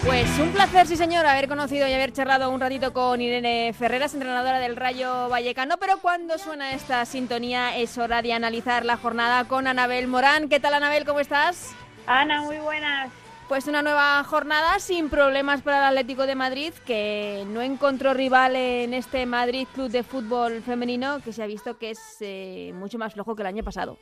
Pues 0.05 0.27
un 0.39 0.51
placer, 0.51 0.85
sí 0.87 0.97
señor, 0.97 1.25
haber 1.25 1.47
conocido 1.47 1.87
y 1.87 1.93
haber 1.93 2.11
charlado 2.11 2.49
un 2.49 2.59
ratito 2.59 2.91
con 2.91 3.21
Irene 3.21 3.73
Ferreras, 3.73 4.13
entrenadora 4.13 4.59
del 4.59 4.75
Rayo 4.75 5.29
Vallecano, 5.29 5.77
pero 5.77 5.99
cuando 5.99 6.37
suena 6.37 6.73
esta 6.73 7.05
sintonía 7.05 7.77
es 7.77 7.97
hora 7.97 8.21
de 8.21 8.33
analizar 8.33 8.83
la 8.83 8.97
jornada 8.97 9.45
con 9.45 9.65
Anabel 9.65 10.07
Morán. 10.07 10.49
¿Qué 10.49 10.59
tal 10.59 10.73
Anabel? 10.73 11.05
¿Cómo 11.05 11.21
estás? 11.21 11.73
Ana, 12.05 12.41
muy 12.41 12.57
buenas. 12.57 13.11
Pues 13.47 13.65
una 13.69 13.81
nueva 13.81 14.21
jornada 14.25 14.77
sin 14.79 15.09
problemas 15.09 15.61
para 15.61 15.77
el 15.77 15.85
Atlético 15.85 16.27
de 16.27 16.35
Madrid, 16.35 16.73
que 16.85 17.45
no 17.47 17.61
encontró 17.61 18.13
rival 18.13 18.57
en 18.57 18.93
este 18.93 19.25
Madrid 19.25 19.65
Club 19.73 19.89
de 19.89 20.03
Fútbol 20.03 20.61
Femenino, 20.61 21.21
que 21.23 21.31
se 21.31 21.43
ha 21.43 21.47
visto 21.47 21.77
que 21.79 21.91
es 21.91 22.17
eh, 22.19 22.71
mucho 22.73 22.97
más 22.97 23.13
flojo 23.13 23.37
que 23.37 23.43
el 23.43 23.47
año 23.47 23.63
pasado. 23.63 23.97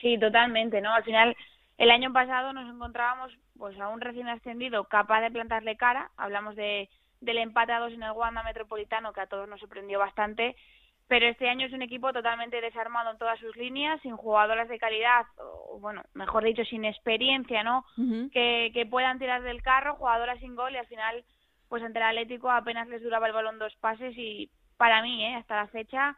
Sí, 0.00 0.18
totalmente, 0.18 0.80
¿no? 0.80 0.90
Al 0.94 1.04
final, 1.04 1.36
el 1.76 1.90
año 1.90 2.14
pasado 2.14 2.54
nos 2.54 2.66
encontrábamos 2.74 3.30
pues 3.58 3.78
a 3.78 3.88
un 3.88 4.00
recién 4.00 4.26
ascendido 4.26 4.84
capaz 4.84 5.20
de 5.20 5.32
plantarle 5.32 5.76
cara. 5.76 6.10
Hablamos 6.16 6.56
de, 6.56 6.88
del 7.20 7.38
empate 7.38 7.72
a 7.72 7.80
dos 7.80 7.92
en 7.92 8.02
el 8.02 8.12
Wanda 8.12 8.42
Metropolitano, 8.42 9.12
que 9.12 9.20
a 9.20 9.26
todos 9.26 9.46
nos 9.50 9.60
sorprendió 9.60 9.98
bastante 9.98 10.56
pero 11.08 11.26
este 11.26 11.48
año 11.48 11.66
es 11.66 11.72
un 11.72 11.80
equipo 11.80 12.12
totalmente 12.12 12.60
desarmado 12.60 13.10
en 13.10 13.18
todas 13.18 13.40
sus 13.40 13.56
líneas, 13.56 14.00
sin 14.02 14.16
jugadoras 14.16 14.68
de 14.68 14.78
calidad, 14.78 15.24
o 15.38 15.78
bueno, 15.80 16.02
mejor 16.12 16.44
dicho, 16.44 16.64
sin 16.64 16.84
experiencia, 16.84 17.64
¿no? 17.64 17.84
que, 18.30 18.70
que 18.74 18.84
puedan 18.84 19.18
tirar 19.18 19.42
del 19.42 19.62
carro, 19.62 19.96
jugadoras 19.96 20.38
sin 20.40 20.54
gol 20.54 20.74
y 20.74 20.76
al 20.76 20.86
final, 20.86 21.24
pues 21.68 21.82
ante 21.82 21.98
el 21.98 22.04
Atlético 22.04 22.50
apenas 22.50 22.88
les 22.88 23.02
duraba 23.02 23.26
el 23.26 23.32
balón 23.32 23.58
dos 23.58 23.74
pases 23.76 24.14
y 24.18 24.50
para 24.76 25.02
mí, 25.02 25.24
¿eh? 25.24 25.36
hasta 25.36 25.56
la 25.56 25.66
fecha, 25.68 26.14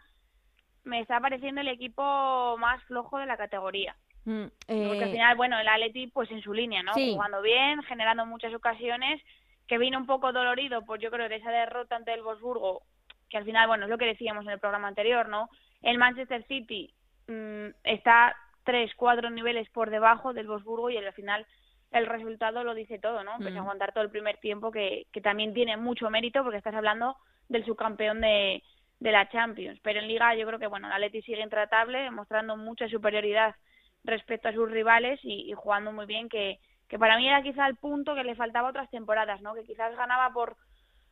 me 0.83 1.01
está 1.01 1.21
pareciendo 1.21 1.61
el 1.61 1.69
equipo 1.69 2.57
más 2.59 2.83
flojo 2.85 3.19
de 3.19 3.27
la 3.27 3.37
categoría. 3.37 3.95
Mm, 4.25 4.47
Porque 4.67 5.05
al 5.05 5.09
eh, 5.09 5.13
final, 5.13 5.37
bueno, 5.37 5.59
el 5.59 5.69
Atlético 5.69 6.15
pues 6.15 6.31
en 6.33 6.43
su 6.43 6.53
línea, 6.53 6.83
¿no? 6.83 6.93
Jugando 6.93 7.41
bien, 7.43 7.81
generando 7.85 8.27
muchas 8.27 8.53
ocasiones, 8.53 9.23
que 9.69 9.79
vino 9.79 9.99
un 9.99 10.07
poco 10.07 10.33
dolorido, 10.33 10.85
pues 10.85 11.01
yo 11.01 11.13
creo, 11.13 11.29
de 11.29 11.37
esa 11.37 11.53
derrota 11.53 11.95
ante 11.95 12.13
el 12.13 12.23
Bosburgo 12.23 12.83
que 13.31 13.39
al 13.39 13.45
final, 13.45 13.69
bueno, 13.69 13.85
es 13.85 13.91
lo 13.91 13.99
que 13.99 14.07
decíamos 14.07 14.45
en 14.45 14.51
el 14.51 14.59
programa 14.59 14.89
anterior, 14.89 15.29
¿no? 15.29 15.49
El 15.83 15.97
Manchester 15.99 16.45
City 16.47 16.93
mm, 17.29 17.69
está 17.85 18.37
tres, 18.65 18.93
cuatro 18.97 19.31
niveles 19.31 19.69
por 19.71 19.91
debajo 19.91 20.33
del 20.35 20.47
Bosburgo 20.47 20.91
y 20.91 20.97
al 20.97 21.13
final 21.15 21.47
el 21.93 22.07
resultado 22.07 22.63
lo 22.63 22.75
dice 22.75 22.99
todo, 22.99 23.25
¿no? 23.25 23.33
Pues 23.39 23.57
aguantar 23.57 23.93
todo 23.93 24.05
el 24.05 24.11
primer 24.11 24.37
tiempo 24.39 24.71
que, 24.71 25.07
que 25.13 25.21
también 25.21 25.55
tiene 25.55 25.77
mucho 25.77 26.09
mérito 26.11 26.43
porque 26.43 26.59
estás 26.59 26.75
hablando 26.75 27.17
del 27.49 27.65
subcampeón 27.65 28.21
de, 28.21 28.63
de 29.01 29.13
la 29.13 29.29
Champions. 29.29 29.81
Pero 29.83 29.99
en 30.01 30.07
Liga 30.07 30.35
yo 30.37 30.47
creo 30.47 30.59
que, 30.59 30.69
bueno, 30.69 30.87
el 30.87 30.93
Atleti 30.93 31.23
sigue 31.23 31.43
intratable, 31.43 32.11
mostrando 32.11 32.57
mucha 32.57 32.89
superioridad 32.89 33.57
respecto 34.05 34.49
a 34.49 34.53
sus 34.53 34.71
rivales 34.71 35.19
y, 35.25 35.51
y, 35.51 35.53
jugando 35.55 35.91
muy 35.91 36.07
bien, 36.07 36.29
que, 36.29 36.61
que 36.89 36.99
para 36.99 37.17
mí 37.17 37.27
era 37.27 37.43
quizá 37.43 37.67
el 37.67 37.77
punto 37.77 38.15
que 38.15 38.25
le 38.25 38.37
faltaba 38.37 38.69
otras 38.69 38.89
temporadas, 38.91 39.41
¿no? 39.43 39.55
Que 39.55 39.65
quizás 39.65 39.97
ganaba 39.97 40.33
por 40.33 40.57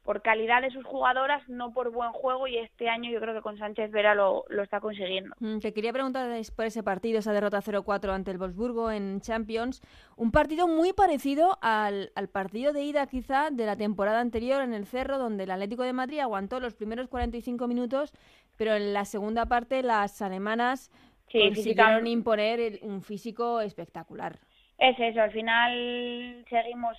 por 0.03 0.23
calidad 0.23 0.63
de 0.63 0.71
sus 0.71 0.85
jugadoras, 0.85 1.47
no 1.49 1.73
por 1.73 1.91
buen 1.91 2.13
juego, 2.13 2.47
y 2.47 2.57
este 2.57 2.89
año 2.89 3.11
yo 3.11 3.21
creo 3.21 3.35
que 3.35 3.43
con 3.43 3.59
Sánchez 3.59 3.91
Vera 3.91 4.15
lo, 4.15 4.45
lo 4.49 4.63
está 4.63 4.81
consiguiendo. 4.81 5.35
Mm, 5.41 5.59
te 5.59 5.73
quería 5.73 5.93
preguntar 5.93 6.31
por 6.57 6.65
ese 6.65 6.83
partido, 6.83 7.19
esa 7.19 7.33
derrota 7.33 7.61
0-4 7.61 8.11
ante 8.11 8.31
el 8.31 8.39
Wolfsburgo 8.39 8.91
en 8.91 9.21
Champions, 9.21 9.83
un 10.17 10.31
partido 10.31 10.67
muy 10.67 10.93
parecido 10.93 11.59
al, 11.61 12.11
al, 12.15 12.29
partido 12.29 12.73
de 12.73 12.83
ida 12.83 13.07
quizá 13.07 13.51
de 13.51 13.67
la 13.67 13.77
temporada 13.77 14.21
anterior 14.21 14.63
en 14.63 14.73
el 14.73 14.87
Cerro, 14.87 15.19
donde 15.19 15.45
el 15.45 15.51
Atlético 15.51 15.83
de 15.83 15.93
Madrid 15.93 16.21
aguantó 16.21 16.61
los 16.61 16.75
primeros 16.75 17.09
45 17.09 17.69
minutos, 17.69 18.13
pero 18.57 18.75
en 18.75 18.93
la 18.93 19.05
segunda 19.05 19.47
parte 19.47 19.83
las 19.83 20.23
alemanas 20.23 20.91
consiguieron 21.31 22.07
imponer 22.07 22.79
un 22.83 23.03
físico 23.03 23.61
espectacular. 23.61 24.39
Es 24.79 24.99
eso, 24.99 25.21
al 25.21 25.33
final 25.33 26.45
seguimos, 26.49 26.97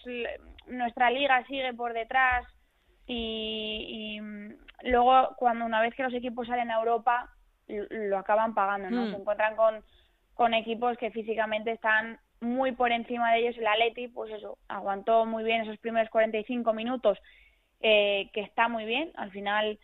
nuestra 0.68 1.10
liga 1.12 1.46
sigue 1.48 1.74
por 1.74 1.94
detrás, 1.94 2.46
y, 3.12 4.19
mm, 4.22 4.54
luego 4.84 5.36
cuando 5.38 5.65
una 5.65 5.82
vez 5.82 5.95
que 5.95 6.04
los 6.04 6.13
equipos 6.13 6.48
salen 6.48 6.69
a 6.69 6.78
Europa 6.78 7.30
lo 7.67 8.17
acaban 8.17 8.54
pagando, 8.54 8.89
¿no? 8.89 9.06
Mm. 9.06 9.12
Se 9.12 9.17
encuentran 9.17 9.56
con, 9.56 9.84
con 10.34 10.54
equipos 10.54 10.98
que 10.98 11.12
físicamente 11.12 11.72
están 11.72 12.19
muy 12.41 12.72
por 12.72 12.91
encima 12.91 13.32
de 13.32 13.39
ellos. 13.39 13.58
El 13.58 13.67
Atleti, 13.67 14.08
pues 14.08 14.32
eso, 14.32 14.58
aguantó 14.67 15.26
muy 15.26 15.43
bien 15.43 15.62
esos 15.62 15.78
primeros 15.78 16.10
45 16.10 16.74
minutos, 16.74 17.17
eh, 17.82 18.30
que 18.34 18.41
está 18.41 18.67
muy 18.67 18.86
bien. 18.86 19.12
Al 19.15 19.32
final, 19.32 19.80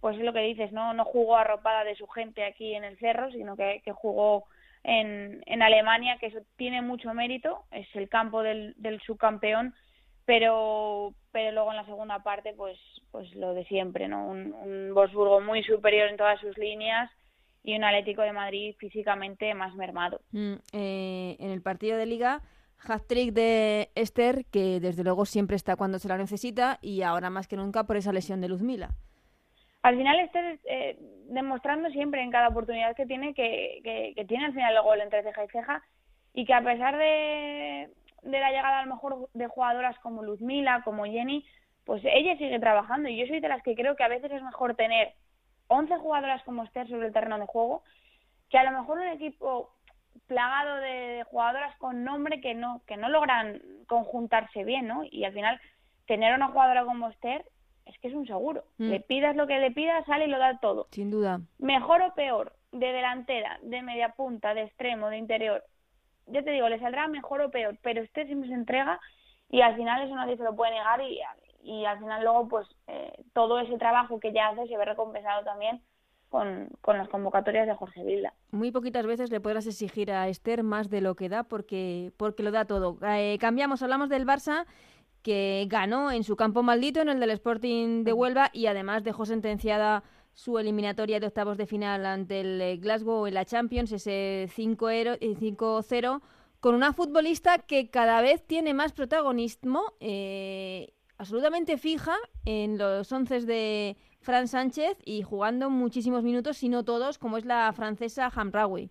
pues 0.00 0.18
es 0.18 0.24
lo 0.24 0.32
que 0.32 0.40
dices, 0.40 0.72
¿no? 0.72 0.94
No 0.94 1.04
jugó 1.04 1.36
arropada 1.36 1.84
de 1.84 1.94
su 1.96 2.06
gente 2.06 2.44
aquí 2.44 2.74
en 2.74 2.84
el 2.84 2.98
Cerro, 2.98 3.30
sino 3.30 3.56
que, 3.56 3.82
que 3.84 3.92
jugó 3.92 4.44
en, 4.82 5.42
en 5.46 5.62
Alemania, 5.62 6.18
que 6.18 6.26
eso 6.26 6.40
tiene 6.56 6.82
mucho 6.82 7.14
mérito, 7.14 7.64
es 7.70 7.86
el 7.94 8.08
campo 8.08 8.42
del, 8.42 8.74
del 8.76 9.00
subcampeón 9.02 9.74
pero 10.24 11.14
pero 11.32 11.52
luego 11.52 11.70
en 11.70 11.76
la 11.76 11.86
segunda 11.86 12.22
parte 12.22 12.54
pues 12.56 12.78
pues 13.10 13.34
lo 13.34 13.54
de 13.54 13.64
siempre 13.64 14.08
no 14.08 14.26
un, 14.26 14.52
un 14.52 14.94
Wolfsburgo 14.94 15.40
muy 15.40 15.62
superior 15.64 16.08
en 16.08 16.16
todas 16.16 16.40
sus 16.40 16.56
líneas 16.58 17.10
y 17.64 17.76
un 17.76 17.84
Atlético 17.84 18.22
de 18.22 18.32
Madrid 18.32 18.74
físicamente 18.78 19.54
más 19.54 19.74
mermado. 19.74 20.20
Mm, 20.32 20.54
eh, 20.72 21.36
en 21.38 21.50
el 21.50 21.62
partido 21.62 21.96
de 21.96 22.06
Liga 22.06 22.42
hat-trick 22.84 23.32
de 23.32 23.90
Esther 23.94 24.44
que 24.46 24.80
desde 24.80 25.04
luego 25.04 25.24
siempre 25.24 25.56
está 25.56 25.76
cuando 25.76 25.98
se 25.98 26.08
la 26.08 26.18
necesita 26.18 26.78
y 26.82 27.02
ahora 27.02 27.30
más 27.30 27.46
que 27.46 27.56
nunca 27.56 27.84
por 27.84 27.96
esa 27.96 28.12
lesión 28.12 28.40
de 28.40 28.48
Luzmila. 28.48 28.90
Al 29.82 29.96
final 29.96 30.18
Esther 30.20 30.58
eh, 30.64 30.96
demostrando 31.28 31.88
siempre 31.90 32.22
en 32.22 32.30
cada 32.30 32.48
oportunidad 32.48 32.96
que 32.96 33.06
tiene 33.06 33.34
que, 33.34 33.80
que, 33.84 34.12
que 34.14 34.24
tiene 34.24 34.46
al 34.46 34.52
final 34.52 34.74
el 34.74 34.82
gol 34.82 35.00
entre 35.00 35.22
ceja 35.22 35.44
y 35.44 35.48
ceja 35.48 35.82
y 36.34 36.44
que 36.44 36.54
a 36.54 36.62
pesar 36.62 36.96
de 36.96 37.90
de 38.22 38.40
la 38.40 38.50
llegada 38.50 38.80
a 38.80 38.84
lo 38.84 38.94
mejor 38.94 39.28
de 39.34 39.46
jugadoras 39.46 39.98
como 40.00 40.22
Luzmila, 40.22 40.82
como 40.84 41.04
Jenny, 41.04 41.44
pues 41.84 42.02
ella 42.04 42.36
sigue 42.36 42.58
trabajando 42.58 43.08
y 43.08 43.16
yo 43.16 43.26
soy 43.26 43.40
de 43.40 43.48
las 43.48 43.62
que 43.62 43.74
creo 43.74 43.96
que 43.96 44.04
a 44.04 44.08
veces 44.08 44.30
es 44.30 44.42
mejor 44.42 44.74
tener 44.76 45.14
11 45.68 45.96
jugadoras 45.98 46.42
como 46.44 46.62
Esther 46.64 46.88
sobre 46.88 47.08
el 47.08 47.12
terreno 47.12 47.38
de 47.38 47.46
juego 47.46 47.82
que 48.50 48.58
a 48.58 48.64
lo 48.64 48.78
mejor 48.78 48.98
un 48.98 49.08
equipo 49.08 49.72
plagado 50.26 50.76
de, 50.76 51.24
jugadoras 51.28 51.76
con 51.78 52.04
nombre 52.04 52.40
que 52.40 52.54
no 52.54 52.82
que 52.86 52.96
no 52.96 53.08
logran 53.08 53.62
conjuntarse 53.86 54.62
bien, 54.62 54.86
¿no? 54.86 55.04
Y 55.10 55.24
al 55.24 55.32
final 55.32 55.60
tener 56.06 56.34
una 56.34 56.48
jugadora 56.48 56.84
como 56.84 57.08
Esther 57.08 57.44
es 57.86 57.98
que 57.98 58.08
es 58.08 58.14
un 58.14 58.26
seguro. 58.26 58.64
Mm. 58.78 58.90
Le 58.90 59.00
pidas 59.00 59.34
lo 59.34 59.46
que 59.46 59.58
le 59.58 59.70
pidas, 59.70 60.04
sale 60.06 60.26
y 60.26 60.28
lo 60.28 60.38
da 60.38 60.58
todo. 60.58 60.86
Sin 60.92 61.10
duda. 61.10 61.40
Mejor 61.58 62.02
o 62.02 62.14
peor, 62.14 62.52
de 62.70 62.92
delantera, 62.92 63.58
de 63.62 63.82
media 63.82 64.10
punta, 64.10 64.54
de 64.54 64.62
extremo, 64.62 65.08
de 65.08 65.18
interior, 65.18 65.64
yo 66.26 66.44
te 66.44 66.50
digo, 66.50 66.68
le 66.68 66.78
saldrá 66.80 67.08
mejor 67.08 67.40
o 67.40 67.50
peor, 67.50 67.76
pero 67.82 68.02
usted 68.02 68.26
siempre 68.26 68.48
se 68.48 68.54
entrega 68.54 69.00
y 69.48 69.60
al 69.60 69.76
final 69.76 70.02
eso 70.02 70.14
nadie 70.14 70.36
se 70.36 70.44
lo 70.44 70.56
puede 70.56 70.72
negar 70.72 71.00
y, 71.02 71.20
y 71.62 71.84
al 71.84 71.98
final 71.98 72.22
luego 72.22 72.48
pues 72.48 72.66
eh, 72.86 73.12
todo 73.32 73.60
ese 73.60 73.78
trabajo 73.78 74.20
que 74.20 74.32
ya 74.32 74.48
hace 74.48 74.66
se 74.66 74.76
ve 74.76 74.84
recompensado 74.84 75.44
también 75.44 75.82
con, 76.28 76.70
con, 76.80 76.96
las 76.96 77.08
convocatorias 77.08 77.66
de 77.66 77.74
Jorge 77.74 78.02
Vilda. 78.04 78.32
Muy 78.50 78.72
poquitas 78.72 79.06
veces 79.06 79.30
le 79.30 79.40
podrás 79.40 79.66
exigir 79.66 80.10
a 80.10 80.28
Esther 80.28 80.62
más 80.62 80.88
de 80.88 81.02
lo 81.02 81.14
que 81.14 81.28
da 81.28 81.42
porque, 81.42 82.12
porque 82.16 82.42
lo 82.42 82.50
da 82.50 82.64
todo. 82.64 82.96
Eh, 83.06 83.36
cambiamos, 83.38 83.82
hablamos 83.82 84.08
del 84.08 84.26
Barça 84.26 84.64
que 85.22 85.66
ganó 85.68 86.10
en 86.10 86.24
su 86.24 86.36
campo 86.36 86.62
maldito, 86.62 87.00
en 87.00 87.08
el 87.08 87.20
del 87.20 87.30
Sporting 87.30 88.02
de 88.04 88.12
Huelva, 88.12 88.50
y 88.52 88.66
además 88.66 89.04
dejó 89.04 89.24
sentenciada 89.24 90.02
su 90.34 90.58
eliminatoria 90.58 91.20
de 91.20 91.26
octavos 91.26 91.58
de 91.58 91.66
final 91.66 92.06
ante 92.06 92.40
el 92.40 92.60
eh, 92.60 92.76
Glasgow 92.76 93.26
en 93.26 93.34
la 93.34 93.44
Champions, 93.44 93.92
ese 93.92 94.48
5-0, 94.54 95.18
eh, 95.20 96.20
con 96.60 96.74
una 96.74 96.92
futbolista 96.92 97.58
que 97.58 97.90
cada 97.90 98.20
vez 98.20 98.46
tiene 98.46 98.74
más 98.74 98.92
protagonismo, 98.92 99.82
eh, 100.00 100.92
absolutamente 101.18 101.76
fija 101.76 102.16
en 102.44 102.78
los 102.78 103.10
once 103.12 103.40
de 103.40 103.96
Fran 104.20 104.48
Sánchez 104.48 104.96
y 105.04 105.22
jugando 105.22 105.70
muchísimos 105.70 106.22
minutos, 106.22 106.56
si 106.56 106.68
no 106.68 106.84
todos, 106.84 107.18
como 107.18 107.36
es 107.36 107.44
la 107.44 107.72
francesa 107.72 108.30
Hamraoui. 108.34 108.90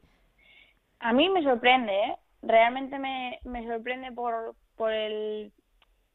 A 1.00 1.14
mí 1.14 1.30
me 1.30 1.44
sorprende, 1.44 1.94
¿eh? 1.94 2.18
realmente 2.42 3.00
me, 3.00 3.40
me 3.44 3.66
sorprende 3.66 4.12
por, 4.12 4.56
por 4.76 4.92
el 4.92 5.52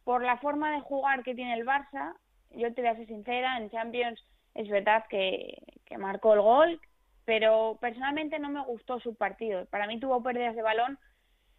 por 0.04 0.22
la 0.22 0.36
forma 0.36 0.70
de 0.70 0.80
jugar 0.82 1.24
que 1.24 1.34
tiene 1.34 1.54
el 1.54 1.66
Barça, 1.66 2.14
yo 2.52 2.72
te 2.72 2.80
voy 2.80 2.90
a 2.90 2.94
ser 2.96 3.08
sincera, 3.08 3.58
en 3.58 3.70
Champions 3.70 4.22
es 4.56 4.68
verdad 4.68 5.04
que, 5.08 5.62
marcó 5.98 6.34
el 6.34 6.40
gol, 6.40 6.80
pero 7.24 7.78
personalmente 7.80 8.38
no 8.38 8.50
me 8.50 8.62
gustó 8.64 9.00
su 9.00 9.14
partido. 9.14 9.64
Para 9.66 9.86
mí 9.86 9.98
tuvo 9.98 10.22
pérdidas 10.22 10.54
de 10.54 10.62
balón 10.62 10.98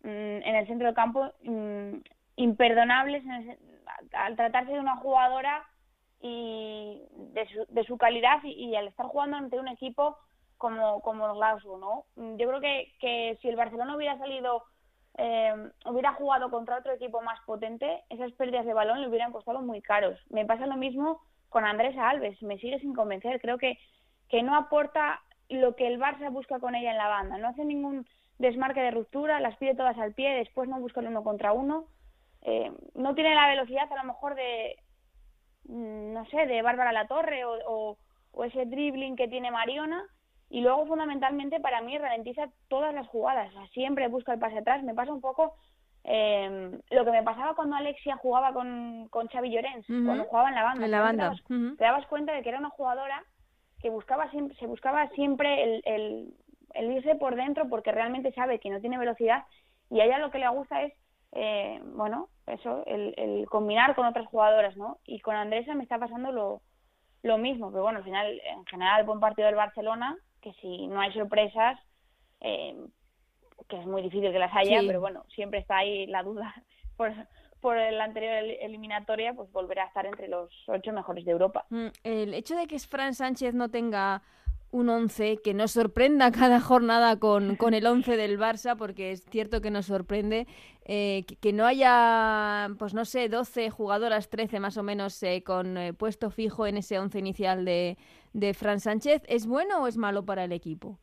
mm, 0.03 0.43
en 0.43 0.55
el 0.55 0.67
centro 0.67 0.85
del 0.87 0.95
campo 0.95 1.31
mm, 1.43 1.95
imperdonables 2.35 3.23
al 4.13 4.35
tratarse 4.35 4.73
de 4.73 4.79
una 4.79 4.97
jugadora 4.97 5.65
y 6.21 7.01
de 7.33 7.47
su, 7.47 7.65
de 7.73 7.83
su 7.83 7.97
calidad 7.97 8.43
y, 8.43 8.75
al 8.75 8.87
estar 8.87 9.07
jugando 9.07 9.37
ante 9.37 9.59
un 9.59 9.67
equipo 9.67 10.17
como, 10.57 11.01
como 11.01 11.27
el 11.27 11.33
Glasgow, 11.33 11.77
¿no? 11.77 12.05
Yo 12.37 12.47
creo 12.47 12.59
que, 12.59 12.93
que 12.99 13.37
si 13.41 13.49
el 13.49 13.55
Barcelona 13.55 13.95
hubiera 13.95 14.17
salido 14.17 14.63
eh, 15.17 15.71
hubiera 15.85 16.13
jugado 16.13 16.51
contra 16.51 16.77
otro 16.77 16.93
equipo 16.93 17.21
más 17.21 17.39
potente, 17.45 18.03
esas 18.09 18.31
pérdidas 18.33 18.65
de 18.65 18.73
balón 18.73 19.01
le 19.01 19.07
hubieran 19.07 19.31
costado 19.31 19.61
muy 19.61 19.81
caros. 19.81 20.19
Me 20.29 20.45
pasa 20.45 20.67
lo 20.67 20.77
mismo 20.77 21.21
con 21.49 21.65
Andrés 21.65 21.95
Alves, 21.97 22.41
me 22.41 22.57
sigue 22.57 22.79
sin 22.79 22.93
convencer. 22.93 23.39
Creo 23.41 23.57
que, 23.57 23.77
que 24.29 24.43
no 24.43 24.55
aporta 24.55 25.21
lo 25.49 25.75
que 25.75 25.87
el 25.87 25.99
Barça 25.99 26.31
busca 26.31 26.59
con 26.59 26.75
ella 26.75 26.91
en 26.91 26.97
la 26.97 27.07
banda. 27.07 27.37
No 27.37 27.47
hace 27.47 27.65
ningún 27.65 28.07
desmarque 28.37 28.81
de 28.81 28.91
ruptura, 28.91 29.39
las 29.39 29.57
pide 29.57 29.75
todas 29.75 29.97
al 29.97 30.13
pie, 30.13 30.35
después 30.35 30.69
no 30.69 30.79
busca 30.79 30.99
el 30.99 31.07
uno 31.07 31.23
contra 31.23 31.53
uno. 31.53 31.85
Eh, 32.41 32.71
no 32.95 33.15
tiene 33.15 33.33
la 33.35 33.47
velocidad 33.47 33.91
a 33.91 33.95
lo 33.95 34.03
mejor 34.03 34.35
de, 34.35 34.77
mm, 35.63 36.13
no 36.13 36.25
sé, 36.27 36.45
de 36.45 36.61
Bárbara 36.61 36.91
Latorre 36.91 37.45
o, 37.45 37.57
o, 37.65 37.97
o 38.31 38.43
ese 38.43 38.65
dribbling 38.65 39.15
que 39.15 39.27
tiene 39.27 39.51
Mariona 39.51 40.05
y 40.49 40.61
luego 40.61 40.85
fundamentalmente 40.85 41.59
para 41.59 41.81
mí 41.81 41.97
ralentiza 41.97 42.49
todas 42.69 42.93
las 42.93 43.07
jugadas, 43.07 43.51
siempre 43.73 44.07
busca 44.07 44.33
el 44.33 44.39
pase 44.39 44.59
atrás, 44.59 44.83
me 44.83 44.93
pasa 44.93 45.11
un 45.11 45.21
poco 45.21 45.55
eh, 46.09 46.71
lo 46.89 47.03
que 47.03 47.11
me 47.11 47.21
pasaba 47.21 47.53
cuando 47.53 47.75
Alexia 47.75 48.15
jugaba 48.15 48.53
con, 48.53 49.09
con 49.09 49.27
Xavi 49.27 49.51
Llorens, 49.51 49.85
cuando 49.87 50.23
jugaba 50.23 50.47
en 50.47 50.55
la 50.55 50.63
banda. 50.63 50.85
En 50.85 50.91
la 50.91 51.01
banda. 51.01 51.35
Te, 51.77 51.83
dabas, 51.83 52.07
cuenta 52.07 52.31
de 52.33 52.41
que 52.43 52.49
era 52.49 52.59
una 52.59 52.69
jugadora 52.69 53.25
que 53.81 53.89
buscaba 53.89 54.31
siempre, 54.31 54.55
se 54.57 54.67
buscaba 54.67 55.09
siempre 55.09 55.63
el, 55.63 55.81
el, 55.83 56.33
el, 56.75 56.91
irse 56.93 57.15
por 57.15 57.35
dentro 57.35 57.67
porque 57.67 57.91
realmente 57.91 58.31
sabe 58.31 58.59
que 58.59 58.69
no 58.69 58.79
tiene 58.79 58.97
velocidad 58.97 59.43
y 59.89 59.99
a 59.99 60.05
ella 60.05 60.17
lo 60.19 60.31
que 60.31 60.39
le 60.39 60.47
gusta 60.47 60.81
es, 60.83 60.93
eh, 61.33 61.81
bueno, 61.83 62.29
eso, 62.45 62.85
el, 62.85 63.13
el 63.17 63.45
combinar 63.47 63.93
con 63.93 64.05
otras 64.05 64.27
jugadoras, 64.27 64.77
¿no? 64.77 64.99
Y 65.03 65.19
con 65.19 65.35
Andresa 65.35 65.75
me 65.75 65.83
está 65.83 65.99
pasando 65.99 66.31
lo, 66.31 66.61
lo 67.21 67.37
mismo, 67.37 67.69
pero 67.69 67.83
bueno, 67.83 67.99
al 67.99 68.05
final, 68.05 68.41
en 68.45 68.65
general, 68.65 69.03
buen 69.03 69.19
partido 69.19 69.47
del 69.47 69.55
Barcelona, 69.55 70.15
que 70.41 70.53
si 70.53 70.87
no 70.87 71.01
hay 71.01 71.11
sorpresas, 71.11 71.77
eh, 72.39 72.77
que 73.67 73.79
es 73.79 73.85
muy 73.85 74.01
difícil 74.01 74.31
que 74.31 74.39
las 74.39 74.55
haya, 74.55 74.81
pero 74.85 74.99
bueno, 74.99 75.25
siempre 75.33 75.59
está 75.59 75.77
ahí 75.77 76.05
la 76.07 76.23
duda 76.23 76.53
por, 76.97 77.11
por 77.59 77.75
la 77.77 78.03
anterior 78.03 78.43
eliminatoria, 78.61 79.33
pues 79.33 79.51
volverá 79.51 79.83
a 79.83 79.87
estar 79.87 80.05
entre 80.05 80.27
los 80.27 80.51
ocho 80.67 80.93
mejores 80.93 81.25
de 81.25 81.31
Europa. 81.31 81.65
Mm, 81.69 81.87
el 82.03 82.33
hecho 82.33 82.55
de 82.55 82.67
que 82.67 82.79
Fran 82.79 83.13
Sánchez 83.13 83.53
no 83.53 83.69
tenga 83.69 84.21
un 84.71 84.89
11 84.89 85.37
que 85.43 85.53
nos 85.53 85.71
sorprenda 85.71 86.31
cada 86.31 86.59
jornada 86.59 87.19
con, 87.19 87.55
con, 87.55 87.73
el 87.73 87.85
11 87.85 88.17
del 88.17 88.39
Barça, 88.39 88.77
porque 88.77 89.11
es 89.11 89.23
cierto 89.25 89.61
que 89.61 89.71
nos 89.71 89.85
sorprende 89.85 90.47
eh, 90.85 91.25
que, 91.41 91.53
no 91.53 91.65
haya, 91.65 92.69
pues 92.77 92.93
no 92.93 93.05
sé, 93.05 93.29
12 93.29 93.69
jugadoras, 93.69 94.29
13 94.29 94.59
más 94.59 94.77
o 94.77 94.83
menos, 94.83 95.21
eh, 95.23 95.43
con 95.43 95.77
eh, 95.77 95.93
puesto 95.93 96.29
fijo 96.29 96.67
en 96.67 96.77
ese 96.77 96.99
11 96.99 97.19
inicial 97.19 97.65
de, 97.65 97.97
de 98.33 98.53
Fran 98.53 98.79
Sánchez, 98.79 99.23
¿es 99.27 99.47
bueno 99.47 99.83
o 99.83 99.87
es 99.87 99.97
malo 99.97 100.25
para 100.25 100.43
el 100.43 100.51
equipo? 100.51 100.99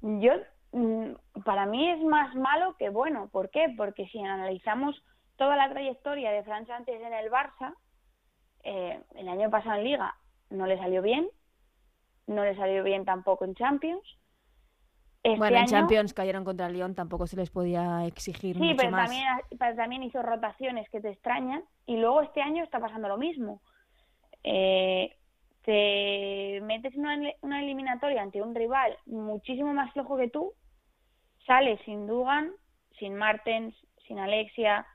Yo, 0.00 0.32
para 1.44 1.66
mí 1.66 1.90
es 1.90 2.02
más 2.02 2.34
malo 2.34 2.76
que 2.78 2.88
bueno. 2.88 3.28
¿Por 3.30 3.50
qué? 3.50 3.72
Porque 3.76 4.06
si 4.08 4.20
analizamos 4.20 5.02
toda 5.36 5.56
la 5.56 5.68
trayectoria 5.70 6.30
de 6.30 6.42
Fran 6.42 6.66
Sánchez 6.66 7.00
en 7.00 7.12
el 7.12 7.30
Barça, 7.30 7.74
el 8.62 9.28
año 9.28 9.50
pasado 9.50 9.76
en 9.76 9.84
Liga 9.84 10.16
no 10.50 10.66
le 10.66 10.78
salió 10.78 11.02
bien, 11.02 11.28
no 12.26 12.44
le 12.44 12.56
salió 12.56 12.82
bien 12.84 13.04
tampoco 13.04 13.44
en 13.44 13.54
Champions. 13.54 14.02
Este 15.22 15.38
bueno, 15.38 15.56
en 15.58 15.66
Champions 15.66 16.14
cayeron 16.14 16.44
contra 16.44 16.66
el 16.66 16.74
Lyon, 16.74 16.94
tampoco 16.94 17.26
se 17.26 17.36
les 17.36 17.50
podía 17.50 18.06
exigir 18.06 18.56
sí, 18.56 18.62
mucho 18.62 18.76
pero 18.76 18.90
más. 18.90 19.08
También, 19.08 19.26
pero 19.58 19.76
también 19.76 20.02
hizo 20.04 20.22
rotaciones 20.22 20.88
que 20.90 21.00
te 21.00 21.10
extrañan 21.10 21.64
y 21.86 21.96
luego 21.96 22.22
este 22.22 22.40
año 22.40 22.62
está 22.62 22.78
pasando 22.78 23.08
lo 23.08 23.18
mismo. 23.18 23.60
Eh, 24.44 25.16
te 25.64 26.60
metes 26.62 26.94
en 26.94 27.00
una, 27.00 27.18
una, 27.42 27.62
eliminatoria 27.62 28.22
ante 28.22 28.40
un 28.40 28.54
rival 28.54 28.96
muchísimo 29.06 29.74
más 29.74 29.92
flojo 29.92 30.16
que 30.16 30.30
tú, 30.30 30.54
sales 31.48 31.80
sin 31.84 32.06
Dugan, 32.06 32.52
sin 33.00 33.16
Martens, 33.16 33.74
sin 34.06 34.20
Alexia 34.20 34.86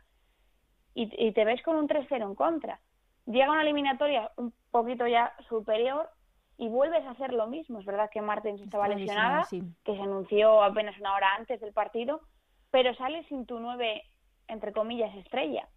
y, 0.93 1.09
y 1.17 1.33
te 1.33 1.43
ves 1.43 1.61
con 1.63 1.75
un 1.75 1.89
3-0 1.89 2.23
en 2.23 2.35
contra. 2.35 2.79
Llega 3.25 3.51
una 3.51 3.63
eliminatoria 3.63 4.31
un 4.37 4.53
poquito 4.71 5.07
ya 5.07 5.33
superior 5.49 6.09
y 6.57 6.69
vuelves 6.69 7.03
a 7.05 7.11
hacer 7.11 7.33
lo 7.33 7.47
mismo. 7.47 7.79
Es 7.79 7.85
verdad 7.85 8.09
que 8.11 8.21
Martens 8.21 8.61
estaba 8.61 8.87
lesionada, 8.87 9.45
que 9.49 9.95
se 9.95 10.01
anunció 10.01 10.61
apenas 10.61 10.97
una 10.99 11.15
hora 11.15 11.35
antes 11.35 11.59
del 11.59 11.73
partido, 11.73 12.21
pero 12.69 12.93
sales 12.95 13.25
sin 13.27 13.45
tu 13.45 13.59
nueve, 13.59 14.03
entre 14.47 14.73
comillas, 14.73 15.15
estrella, 15.15 15.67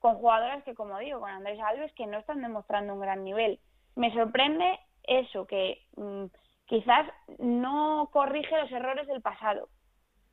con 0.00 0.16
jugadoras 0.16 0.62
que, 0.64 0.74
como 0.74 0.98
digo, 0.98 1.20
con 1.20 1.30
Andrés 1.30 1.58
Alves, 1.60 1.92
que 1.94 2.06
no 2.06 2.18
están 2.18 2.42
demostrando 2.42 2.92
un 2.92 3.00
gran 3.00 3.24
nivel. 3.24 3.58
Me 3.96 4.12
sorprende 4.12 4.78
eso, 5.04 5.46
que 5.46 5.78
mm, 5.96 6.24
quizás 6.66 7.06
no 7.38 8.10
corrige 8.12 8.58
los 8.60 8.70
errores 8.72 9.06
del 9.06 9.22
pasado 9.22 9.68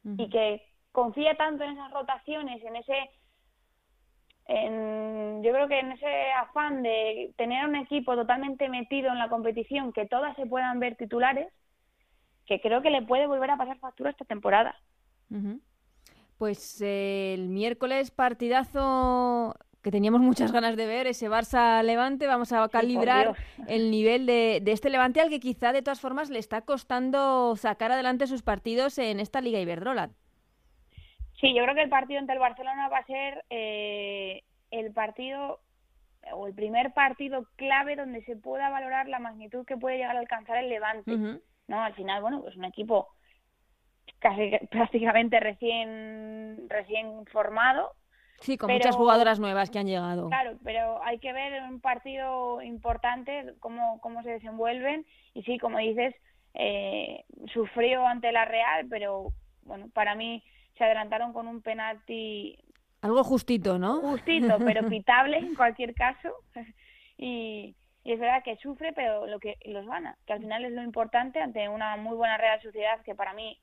y 0.04 0.30
que 0.30 0.66
confía 0.92 1.36
tanto 1.36 1.64
en 1.64 1.72
esas 1.72 1.92
rotaciones, 1.92 2.64
en 2.64 2.76
ese 2.76 3.10
yo 5.44 5.52
creo 5.54 5.68
que 5.68 5.80
en 5.80 5.92
ese 5.94 6.32
afán 6.34 6.84
de 6.84 7.34
tener 7.38 7.66
un 7.66 7.76
equipo 7.76 8.16
totalmente 8.16 8.68
metido 8.68 9.10
en 9.10 9.18
la 9.18 9.30
competición, 9.30 9.94
que 9.94 10.06
todas 10.06 10.36
se 10.36 10.46
puedan 10.46 10.80
ver 10.80 10.98
titulares, 10.98 11.48
que 12.46 12.60
creo 12.60 12.82
que 12.82 12.90
le 12.90 13.02
puede 13.02 13.28
volver 13.28 13.52
a 13.52 13.58
pasar 13.58 13.80
factura 13.80 14.10
esta 14.10 14.26
temporada. 14.26 14.76
Pues 16.38 16.82
eh, 16.82 17.34
el 17.34 17.48
miércoles 17.48 18.12
partidazo 18.12 19.56
que 19.82 19.92
teníamos 19.92 20.22
muchas 20.22 20.52
ganas 20.52 20.76
de 20.78 20.86
ver, 20.86 21.08
ese 21.08 21.30
Barça-Levante, 21.30 22.28
vamos 22.28 22.52
a 22.54 22.68
calibrar 22.70 23.36
el 23.68 23.90
nivel 23.92 24.26
de, 24.26 24.60
de, 24.62 24.72
este 24.72 24.90
Levante 24.90 25.22
al 25.22 25.30
que 25.30 25.40
quizá 25.40 25.74
de 25.74 25.82
todas 25.82 26.00
formas 26.00 26.30
le 26.30 26.40
está 26.40 26.62
costando 26.62 27.56
sacar 27.56 27.92
adelante 27.92 28.28
sus 28.28 28.44
partidos 28.44 28.98
en 28.98 29.20
esta 29.20 29.42
Liga 29.42 29.60
Iberdrola. 29.60 30.12
Sí, 31.40 31.56
yo 31.56 31.64
creo 31.64 31.74
que 31.74 31.82
el 31.82 31.90
partido 31.90 32.20
entre 32.20 32.36
el 32.36 32.40
Barcelona 32.40 32.88
va 32.90 33.00
a 33.00 33.06
ser 33.06 33.44
eh, 33.50 34.44
el 34.70 34.94
partido 34.94 35.60
o 36.34 36.46
el 36.46 36.54
primer 36.54 36.94
partido 36.94 37.48
clave 37.56 37.96
donde 37.96 38.24
se 38.26 38.36
pueda 38.36 38.70
valorar 38.70 39.08
la 39.08 39.18
magnitud 39.18 39.66
que 39.66 39.76
puede 39.76 39.98
llegar 39.98 40.16
a 40.16 40.20
alcanzar 40.20 40.58
el 40.58 40.70
Levante. 40.70 41.12
¿no? 41.68 41.82
Al 41.82 41.94
final, 41.96 42.22
bueno, 42.22 42.44
es 42.48 42.56
un 42.56 42.66
equipo 42.66 43.08
casi 44.20 44.52
prácticamente 44.70 45.40
recién 45.40 46.68
recién 46.70 47.26
formado. 47.32 47.94
Sí, 48.42 48.58
con 48.58 48.72
muchas 48.72 48.96
jugadoras 48.96 49.40
nuevas 49.40 49.70
que 49.70 49.80
han 49.80 49.88
llegado. 49.88 50.28
Claro, 50.28 50.58
pero 50.64 51.04
hay 51.04 51.20
que 51.20 51.32
ver 51.32 51.62
un 51.64 51.80
partido 51.80 52.62
importante 52.62 53.54
cómo, 53.60 54.00
cómo 54.02 54.24
se 54.24 54.32
desenvuelven. 54.32 55.06
Y 55.34 55.44
sí, 55.44 55.60
como 55.60 55.78
dices, 55.78 56.16
eh, 56.54 57.24
sufrió 57.54 58.06
ante 58.06 58.32
la 58.32 58.46
Real, 58.46 58.88
pero 58.90 59.32
bueno, 59.64 59.90
para 59.94 60.16
mí 60.16 60.44
se 60.78 60.84
adelantaron 60.84 61.34
con 61.34 61.48
un 61.48 61.62
penalti. 61.62 62.58
Algo 63.02 63.24
justito, 63.24 63.78
¿no? 63.78 64.02
Justito, 64.02 64.58
pero 64.66 64.88
pitable 64.90 65.38
en 65.38 65.56
cualquier 65.56 65.94
caso. 65.94 66.30
y, 67.18 67.76
es 68.04 68.20
verdad 68.20 68.42
que 68.44 68.58
sufre, 68.58 68.94
pero 68.94 69.28
lo 69.28 69.40
que 69.40 69.58
los 69.66 69.86
gana, 69.86 70.18
que 70.26 70.34
al 70.34 70.40
final 70.40 70.66
es 70.66 70.72
lo 70.72 70.82
importante 70.82 71.40
ante 71.40 71.70
una 71.70 71.96
muy 71.98 72.16
buena 72.16 72.36
Real 72.38 72.60
Sociedad 72.60 73.00
que 73.04 73.14
para 73.14 73.34
mí 73.34 73.60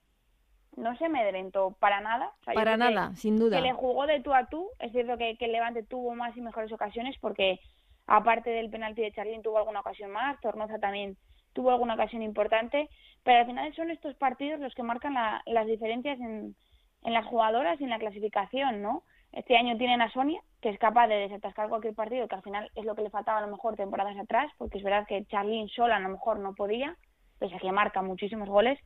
no 0.79 0.97
se 0.97 1.07
amedrentó 1.07 1.77
para 1.79 2.01
nada. 2.01 2.33
para 2.55 2.77
nada, 2.77 3.15
sin 3.15 3.39
duda. 3.39 3.57
Que 3.57 3.63
le 3.63 3.73
jugó 3.73 4.07
de 4.07 4.21
tú 4.21 4.33
a 4.33 4.47
tú. 4.47 4.69
Es 4.79 4.93
cierto 4.93 5.17
que, 5.19 5.37
que 5.37 5.47
el 5.47 5.53
Levante 5.53 5.83
tuvo 5.83 6.15
más 6.15 6.37
y 6.37 6.41
mejores 6.41 6.73
ocasiones 6.73 7.17
porque, 7.21 7.61
aparte 8.07 8.51
del 8.51 8.71
penalti 8.71 9.03
de 9.03 9.13
Charlín, 9.13 9.43
tuvo 9.43 9.59
alguna 9.59 9.81
ocasión 9.81 10.11
más. 10.11 10.41
Tornoza 10.41 10.79
también 10.79 11.17
tuvo 11.53 11.71
alguna 11.71 11.95
ocasión 11.95 12.23
importante. 12.23 12.89
Pero 13.25 13.41
al 13.41 13.47
final 13.47 13.75
son 13.75 13.91
estos 13.91 14.15
partidos 14.17 14.61
los 14.61 14.75
que 14.75 14.83
marcan 14.83 15.15
las 15.47 15.67
diferencias 15.67 16.19
en, 16.21 16.55
en 17.03 17.13
las 17.13 17.27
jugadoras 17.27 17.81
y 17.81 17.85
en 17.85 17.91
la 17.91 17.99
clasificación, 17.99 18.83
¿no? 18.83 19.03
Este 19.33 19.57
año 19.57 19.77
tienen 19.77 20.01
a 20.01 20.11
Sonia, 20.11 20.41
que 20.63 20.71
es 20.71 20.79
capaz 20.79 21.07
de 21.07 21.17
desatascar 21.17 21.69
cualquier 21.69 21.95
partido, 21.95 22.27
que 22.29 22.35
al 22.35 22.43
final 22.43 22.71
es 22.75 22.85
lo 22.85 22.95
que 22.95 23.03
le 23.03 23.11
faltaba 23.11 23.39
a 23.39 23.43
lo 23.43 23.51
mejor 23.51 23.77
temporadas 23.77 24.17
atrás, 24.17 24.51
porque 24.57 24.79
es 24.79 24.85
verdad 24.85 25.07
que 25.07 25.27
Charlene 25.27 25.69
sola 25.69 25.97
a 25.97 26.01
lo 26.01 26.09
mejor 26.09 26.39
no 26.39 26.55
podía, 26.55 26.97
pese 27.39 27.55
a 27.55 27.59
que 27.59 27.71
marca 27.71 28.01
muchísimos 28.01 28.49
goles, 28.49 28.79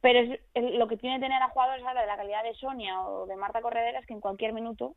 pero 0.00 0.20
es, 0.20 0.40
lo 0.74 0.88
que 0.88 0.96
tiene 0.96 1.20
tener 1.20 1.42
a 1.42 1.48
jugadores 1.48 1.84
ahora 1.84 2.02
de 2.02 2.06
la 2.06 2.16
calidad 2.16 2.42
de 2.42 2.54
Sonia 2.54 3.00
o 3.02 3.26
de 3.26 3.36
Marta 3.36 3.60
Corredera 3.60 3.98
es 3.98 4.06
que 4.06 4.14
en 4.14 4.20
cualquier 4.20 4.52
minuto, 4.52 4.94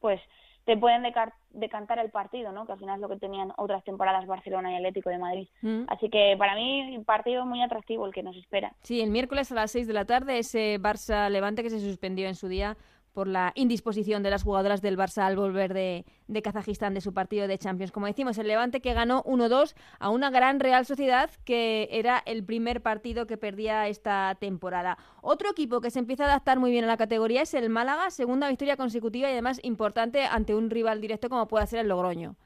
pues 0.00 0.20
te 0.66 0.76
pueden 0.76 1.04
decantar 1.50 2.00
el 2.00 2.10
partido, 2.10 2.50
¿no? 2.50 2.66
Que 2.66 2.72
al 2.72 2.78
final 2.78 2.96
es 2.96 3.00
lo 3.00 3.08
que 3.08 3.20
tenían 3.20 3.52
otras 3.56 3.84
temporadas 3.84 4.26
Barcelona 4.26 4.72
y 4.72 4.74
Atlético 4.74 5.10
de 5.10 5.18
Madrid. 5.18 5.48
Mm. 5.62 5.84
Así 5.86 6.10
que 6.10 6.34
para 6.36 6.56
mí 6.56 6.96
un 6.96 7.04
partido 7.04 7.46
muy 7.46 7.62
atractivo 7.62 8.04
el 8.04 8.12
que 8.12 8.24
nos 8.24 8.36
espera. 8.36 8.74
Sí, 8.82 9.00
el 9.00 9.10
miércoles 9.10 9.52
a 9.52 9.54
las 9.54 9.70
6 9.70 9.86
de 9.86 9.92
la 9.92 10.06
tarde 10.06 10.38
ese 10.38 10.80
Barça 10.80 11.30
Levante 11.30 11.62
que 11.62 11.70
se 11.70 11.78
suspendió 11.78 12.26
en 12.26 12.34
su 12.34 12.48
día 12.48 12.76
por 13.16 13.28
la 13.28 13.52
indisposición 13.54 14.22
de 14.22 14.28
las 14.28 14.42
jugadoras 14.44 14.82
del 14.82 14.98
Barça 14.98 15.22
al 15.22 15.36
volver 15.36 15.72
de, 15.72 16.04
Kazajistán 16.44 16.92
de 16.92 17.00
su 17.00 17.14
partido 17.14 17.48
de 17.48 17.56
Champions. 17.56 17.90
Como 17.90 18.04
decimos, 18.04 18.36
el 18.36 18.46
Levante 18.46 18.82
que 18.82 18.92
ganó 18.92 19.22
1-2 19.22 19.74
a 19.98 20.10
una 20.10 20.28
gran 20.28 20.60
Real 20.60 20.84
Sociedad 20.84 21.30
que 21.46 21.88
era 21.90 22.22
el 22.26 22.44
primer 22.44 22.82
partido 22.82 23.26
que 23.26 23.38
perdía 23.38 23.88
esta 23.88 24.36
temporada. 24.38 24.98
Otro 25.22 25.50
equipo 25.50 25.80
que 25.80 25.90
se 25.90 25.98
empieza 25.98 26.24
a 26.24 26.26
adaptar 26.26 26.58
muy 26.58 26.70
bien 26.70 26.84
a 26.84 26.88
la 26.88 26.98
categoría 26.98 27.40
es 27.40 27.54
el 27.54 27.70
Málaga, 27.70 28.10
segunda 28.10 28.50
victoria 28.50 28.76
consecutiva 28.76 29.30
y 29.30 29.32
además 29.32 29.60
importante 29.64 30.26
ante 30.26 30.54
un 30.54 30.68
rival 30.68 31.00
directo 31.00 31.30
como 31.30 31.48
puede 31.48 31.66
ser 31.68 31.80
el 31.80 31.88
Logroño. 31.88 32.36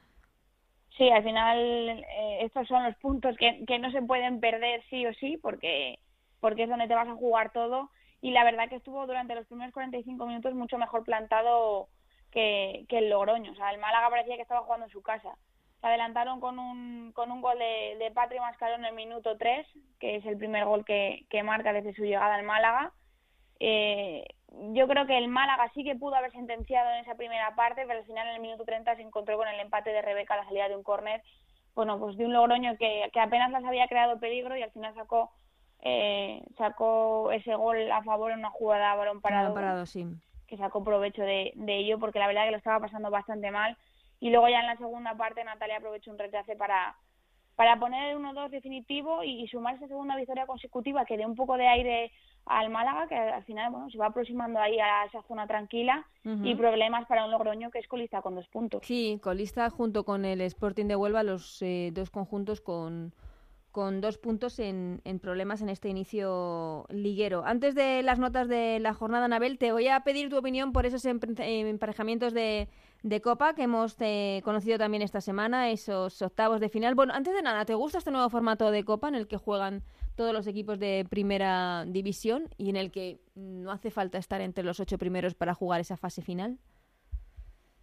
Sí, 0.97 1.09
al 1.09 1.23
final 1.23 1.59
eh, 1.59 2.37
estos 2.43 2.65
son 2.69 2.85
los 2.85 2.95
puntos 2.95 3.35
que, 3.35 3.65
que 3.67 3.77
no 3.77 3.91
se 3.91 4.01
pueden 4.03 4.39
perder 4.39 4.81
sí 4.89 5.05
o 5.05 5.13
sí 5.15 5.35
porque, 5.35 5.99
porque 6.39 6.63
es 6.63 6.69
donde 6.69 6.87
te 6.87 6.95
vas 6.95 7.09
a 7.09 7.15
jugar 7.15 7.51
todo 7.51 7.89
y 8.21 8.31
la 8.31 8.43
verdad 8.43 8.69
que 8.69 8.75
estuvo 8.75 9.05
durante 9.07 9.35
los 9.35 9.47
primeros 9.47 9.73
45 9.73 10.25
minutos 10.27 10.53
mucho 10.53 10.77
mejor 10.77 11.03
plantado 11.03 11.89
que, 12.31 12.85
que 12.87 12.99
el 12.99 13.09
Logroño. 13.09 13.51
O 13.51 13.55
sea, 13.55 13.71
el 13.71 13.79
Málaga 13.79 14.09
parecía 14.09 14.35
que 14.35 14.43
estaba 14.43 14.61
jugando 14.61 14.85
en 14.85 14.91
su 14.91 15.01
casa. 15.01 15.35
Se 15.81 15.87
adelantaron 15.87 16.39
con 16.39 16.59
un, 16.59 17.11
con 17.13 17.31
un 17.31 17.41
gol 17.41 17.57
de, 17.57 17.97
de 17.97 18.11
Patri 18.11 18.39
Mascarón 18.39 18.81
en 18.81 18.85
el 18.85 18.95
minuto 18.95 19.37
3, 19.37 19.65
que 19.99 20.17
es 20.17 20.25
el 20.27 20.37
primer 20.37 20.65
gol 20.65 20.85
que, 20.85 21.25
que 21.29 21.41
marca 21.41 21.73
desde 21.73 21.95
su 21.95 22.03
llegada 22.03 22.35
al 22.35 22.43
Málaga. 22.43 22.93
Eh, 23.59 24.23
yo 24.73 24.87
creo 24.87 25.07
que 25.07 25.17
el 25.17 25.27
Málaga 25.27 25.71
sí 25.73 25.83
que 25.83 25.95
pudo 25.95 26.15
haber 26.15 26.31
sentenciado 26.31 26.91
en 26.91 26.97
esa 26.97 27.15
primera 27.15 27.55
parte, 27.55 27.85
pero 27.87 27.99
al 27.99 28.05
final 28.05 28.27
en 28.27 28.35
el 28.35 28.41
minuto 28.41 28.65
30 28.65 28.95
se 28.95 29.01
encontró 29.01 29.37
con 29.37 29.47
el 29.47 29.59
empate 29.59 29.91
de 29.91 30.01
Rebeca 30.03 30.35
a 30.35 30.37
la 30.37 30.45
salida 30.45 30.69
de 30.69 30.75
un 30.75 30.83
córner, 30.83 31.23
bueno, 31.73 31.97
pues 31.99 32.17
de 32.17 32.25
un 32.25 32.33
Logroño 32.33 32.77
que, 32.77 33.09
que 33.13 33.19
apenas 33.19 33.49
las 33.49 33.63
había 33.63 33.87
creado 33.87 34.19
peligro 34.19 34.57
y 34.57 34.61
al 34.61 34.71
final 34.71 34.93
sacó 34.93 35.31
eh, 35.81 36.43
sacó 36.57 37.31
ese 37.31 37.55
gol 37.55 37.91
a 37.91 38.03
favor 38.03 38.31
en 38.31 38.39
una 38.39 38.49
jugada 38.49 38.91
a 38.91 38.95
balón 38.95 39.21
parado, 39.21 39.53
parado 39.53 39.85
sí. 39.85 40.05
que 40.47 40.57
sacó 40.57 40.83
provecho 40.83 41.23
de, 41.23 41.51
de, 41.55 41.77
ello 41.77 41.99
porque 41.99 42.19
la 42.19 42.27
verdad 42.27 42.45
que 42.45 42.51
lo 42.51 42.57
estaba 42.57 42.79
pasando 42.79 43.09
bastante 43.09 43.51
mal 43.51 43.77
y 44.19 44.29
luego 44.29 44.47
ya 44.47 44.59
en 44.59 44.67
la 44.67 44.77
segunda 44.77 45.15
parte 45.15 45.43
Natalia 45.43 45.77
aprovechó 45.77 46.11
un 46.11 46.19
rechace 46.19 46.55
para 46.55 46.95
para 47.55 47.77
poner 47.77 48.11
el 48.11 48.17
1-2 48.17 48.49
definitivo 48.49 49.23
y, 49.23 49.47
sumar 49.47 49.75
esa 49.75 49.87
segunda 49.87 50.15
victoria 50.15 50.47
consecutiva 50.47 51.05
que 51.05 51.15
dé 51.15 51.27
un 51.27 51.35
poco 51.35 51.57
de 51.57 51.67
aire 51.67 52.11
al 52.45 52.71
Málaga, 52.71 53.07
que 53.07 53.15
al 53.15 53.43
final 53.43 53.71
bueno 53.71 53.87
se 53.91 53.99
va 53.99 54.07
aproximando 54.07 54.59
ahí 54.59 54.79
a 54.79 55.05
esa 55.05 55.21
zona 55.27 55.45
tranquila 55.45 56.03
y 56.23 56.55
problemas 56.55 57.05
para 57.07 57.23
un 57.23 57.29
Logroño 57.29 57.69
que 57.69 57.77
es 57.77 57.87
colista 57.87 58.23
con 58.23 58.33
dos 58.33 58.47
puntos. 58.47 58.81
Sí, 58.83 59.19
colista 59.21 59.69
junto 59.69 60.03
con 60.05 60.25
el 60.25 60.41
Sporting 60.41 60.85
de 60.85 60.95
Huelva, 60.95 61.21
los 61.21 61.61
eh, 61.61 61.91
dos 61.93 62.09
conjuntos 62.09 62.61
con 62.61 63.13
con 63.71 64.01
dos 64.01 64.17
puntos 64.17 64.59
en, 64.59 65.01
problemas 65.21 65.61
en 65.61 65.69
este 65.69 65.89
inicio 65.89 66.85
liguero. 66.89 67.43
Antes 67.45 67.73
de 67.73 68.03
las 68.03 68.19
notas 68.19 68.47
de 68.47 68.79
la 68.79 68.93
jornada, 68.93 69.25
Anabel, 69.25 69.57
te 69.57 69.71
voy 69.71 69.87
a 69.87 70.01
pedir 70.01 70.29
tu 70.29 70.37
opinión 70.37 70.73
por 70.73 70.85
esos 70.85 71.05
emparejamientos 71.05 72.33
de, 72.33 72.67
Copa 73.23 73.55
que 73.55 73.63
hemos 73.63 73.95
eh, 73.99 74.41
conocido 74.43 74.77
también 74.77 75.01
esta 75.01 75.21
semana, 75.21 75.69
esos 75.69 76.21
octavos 76.21 76.59
de 76.59 76.69
final. 76.69 76.95
Bueno, 76.95 77.13
antes 77.13 77.33
de 77.33 77.41
nada, 77.41 77.65
¿te 77.65 77.73
gusta 77.73 77.97
este 77.97 78.11
nuevo 78.11 78.29
formato 78.29 78.71
de 78.71 78.83
Copa 78.83 79.07
en 79.07 79.15
el 79.15 79.27
que 79.27 79.37
juegan 79.37 79.83
todos 80.15 80.33
los 80.33 80.45
equipos 80.47 80.77
de 80.77 81.05
primera 81.09 81.85
división 81.87 82.49
y 82.57 82.69
en 82.69 82.75
el 82.75 82.91
que 82.91 83.19
no 83.35 83.71
hace 83.71 83.89
falta 83.89 84.17
estar 84.17 84.41
entre 84.41 84.63
los 84.63 84.79
ocho 84.79 84.97
primeros 84.97 85.33
para 85.33 85.53
jugar 85.53 85.81
esa 85.81 85.97
fase 85.97 86.21
final? 86.21 86.59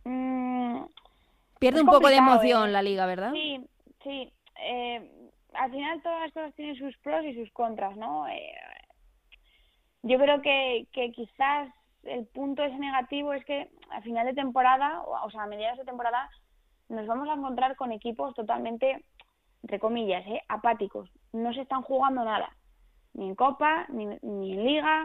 Mm, 0.05 0.83
Pierde 1.59 1.81
un 1.81 1.87
poco 1.87 2.09
de 2.09 2.17
emoción 2.17 2.69
¿eh? 2.69 2.73
la 2.73 2.83
liga, 2.83 3.07
¿verdad? 3.07 3.33
Sí, 3.33 3.61
sí. 4.03 4.33
Eh, 4.61 5.18
al 5.59 5.71
final 5.71 6.03
todas 6.03 6.21
las 6.21 6.33
cosas 6.33 6.55
tienen 6.55 6.77
sus 6.77 6.97
pros 6.99 7.25
y 7.25 7.35
sus 7.35 7.51
contras, 7.53 7.97
¿no? 7.97 8.29
Eh, 8.29 8.55
yo 10.03 10.19
creo 10.19 10.41
que, 10.41 10.87
que 10.93 11.11
quizás 11.13 11.69
el 12.05 12.27
punto 12.27 12.63
ese 12.63 12.79
negativo 12.79 13.33
es 13.33 13.45
que 13.45 13.69
a 13.91 14.01
final 14.03 14.27
de 14.27 14.35
temporada, 14.35 15.03
o, 15.03 15.31
sea, 15.31 15.43
a 15.43 15.47
mediados 15.47 15.79
de 15.79 15.85
temporada, 15.85 16.31
nos 16.89 17.07
vamos 17.07 17.29
a 17.29 17.35
encontrar 17.35 17.77
con 17.77 17.93
equipos 17.93 18.35
totalmente, 18.35 19.05
entre 19.63 19.79
comillas, 19.79 20.25
¿eh? 20.27 20.41
apáticos. 20.49 21.11
No 21.33 21.53
se 21.53 21.63
están 21.63 21.83
jugando 21.83 22.25
nada, 22.25 22.57
ni 23.15 23.29
en 23.29 23.35
Copa, 23.35 23.87
ni, 23.89 24.07
ni 24.23 24.53
en 24.53 24.65
Liga. 24.65 25.05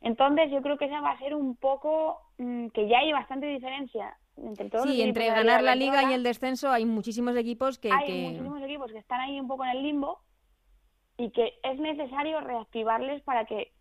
Entonces 0.00 0.50
yo 0.50 0.62
creo 0.62 0.78
que 0.78 0.84
esa 0.84 1.00
va 1.00 1.10
a 1.10 1.18
ser 1.18 1.34
un 1.34 1.56
poco 1.56 2.20
mm, 2.38 2.68
que 2.68 2.88
ya 2.88 2.98
hay 2.98 3.12
bastante 3.12 3.46
diferencia 3.46 4.16
entre 4.36 4.70
todos 4.70 4.88
sí, 4.88 5.02
entre 5.02 5.26
ganar 5.26 5.62
la 5.62 5.74
liga, 5.74 6.10
y 6.10 6.14
el 6.14 6.22
descenso 6.22 6.70
hay 6.70 6.84
muchísimos 6.84 7.36
equipos 7.36 7.78
que... 7.78 7.90
Hay 7.92 8.22
muchísimos 8.22 8.62
equipos 8.62 8.92
que 8.92 8.98
están 8.98 9.20
ahí 9.20 9.38
un 9.38 9.48
poco 9.48 9.64
en 9.64 9.70
el 9.70 9.82
limbo 9.82 10.20
y 11.16 11.30
que 11.30 11.54
es 11.62 11.78
necesario 11.78 12.40
reactivarles 12.40 13.22
para 13.22 13.44
que 13.44 13.72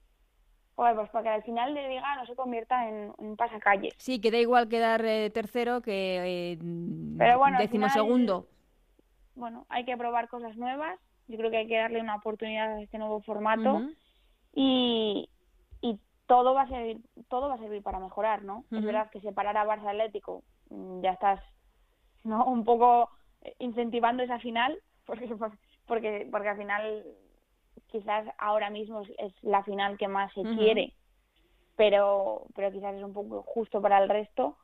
pues 0.76 1.10
para 1.12 1.24
que 1.24 1.30
al 1.30 1.44
final 1.44 1.76
de 1.76 1.88
liga 1.88 2.16
no 2.16 2.26
se 2.26 2.36
convierta 2.36 2.90
en 2.90 3.14
un 3.18 3.36
pasacalle. 3.36 3.90
Sí, 3.98 4.20
que 4.20 4.32
da 4.32 4.40
igual 4.40 4.70
quedar 4.70 5.06
eh, 5.06 5.30
tercero 5.30 5.82
que 5.82 6.54
eh, 6.54 6.58
Pero 7.18 7.38
bueno, 7.38 7.60
décimo 7.60 7.90
segundo. 7.90 8.48
Bueno, 9.36 9.66
hay 9.70 9.86
que 9.86 9.96
probar 9.98 10.30
cosas 10.30 10.58
nuevas. 10.58 11.00
Yo 11.28 11.38
creo 11.38 11.52
que 11.52 11.58
hay 11.58 11.68
que 11.68 11.78
darle 11.78 12.02
una 12.02 12.16
oportunidad 12.16 12.74
a 12.74 12.82
este 12.82 12.98
nuevo 12.98 13.22
formato. 13.22 13.82
y, 14.56 15.30
todo 16.28 16.54
va 16.54 16.64
a 16.64 16.68
servir, 16.68 17.02
todo 17.30 17.50
va 17.50 17.56
a 17.56 17.60
servir 17.60 17.84
para 17.84 18.00
mejorar, 18.00 18.44
¿no? 18.44 18.66
Es 18.72 18.84
verdad 18.84 19.10
que 19.10 19.22
separar 19.22 19.58
a 19.58 19.66
Barça 19.66 19.90
Atlético 19.90 20.44
mm, 20.70 21.02
ya 21.02 21.12
estás 21.12 21.42
¿no? 22.24 22.46
un 22.46 22.64
poco 22.64 23.10
incentivando 23.60 24.24
esa 24.24 24.40
final, 24.40 24.78
porque, 25.06 25.28
porque, 25.86 26.28
porque 26.32 26.50
al 26.50 26.58
final 26.58 27.04
quizás 27.88 28.26
ahora 28.38 28.70
mismo 28.70 29.02
es, 29.02 29.34
la 29.44 29.64
final 29.64 29.98
que 29.98 30.08
más 30.08 30.34
se 30.34 30.42
quiere, 30.42 30.94
pero, 31.76 32.46
pero 32.56 32.72
quizás 32.72 32.96
es 32.96 33.04
un 33.04 33.14
poco 33.14 33.44
justo 33.44 33.82
para 33.82 34.02
el 34.02 34.10
resto. 34.10 34.58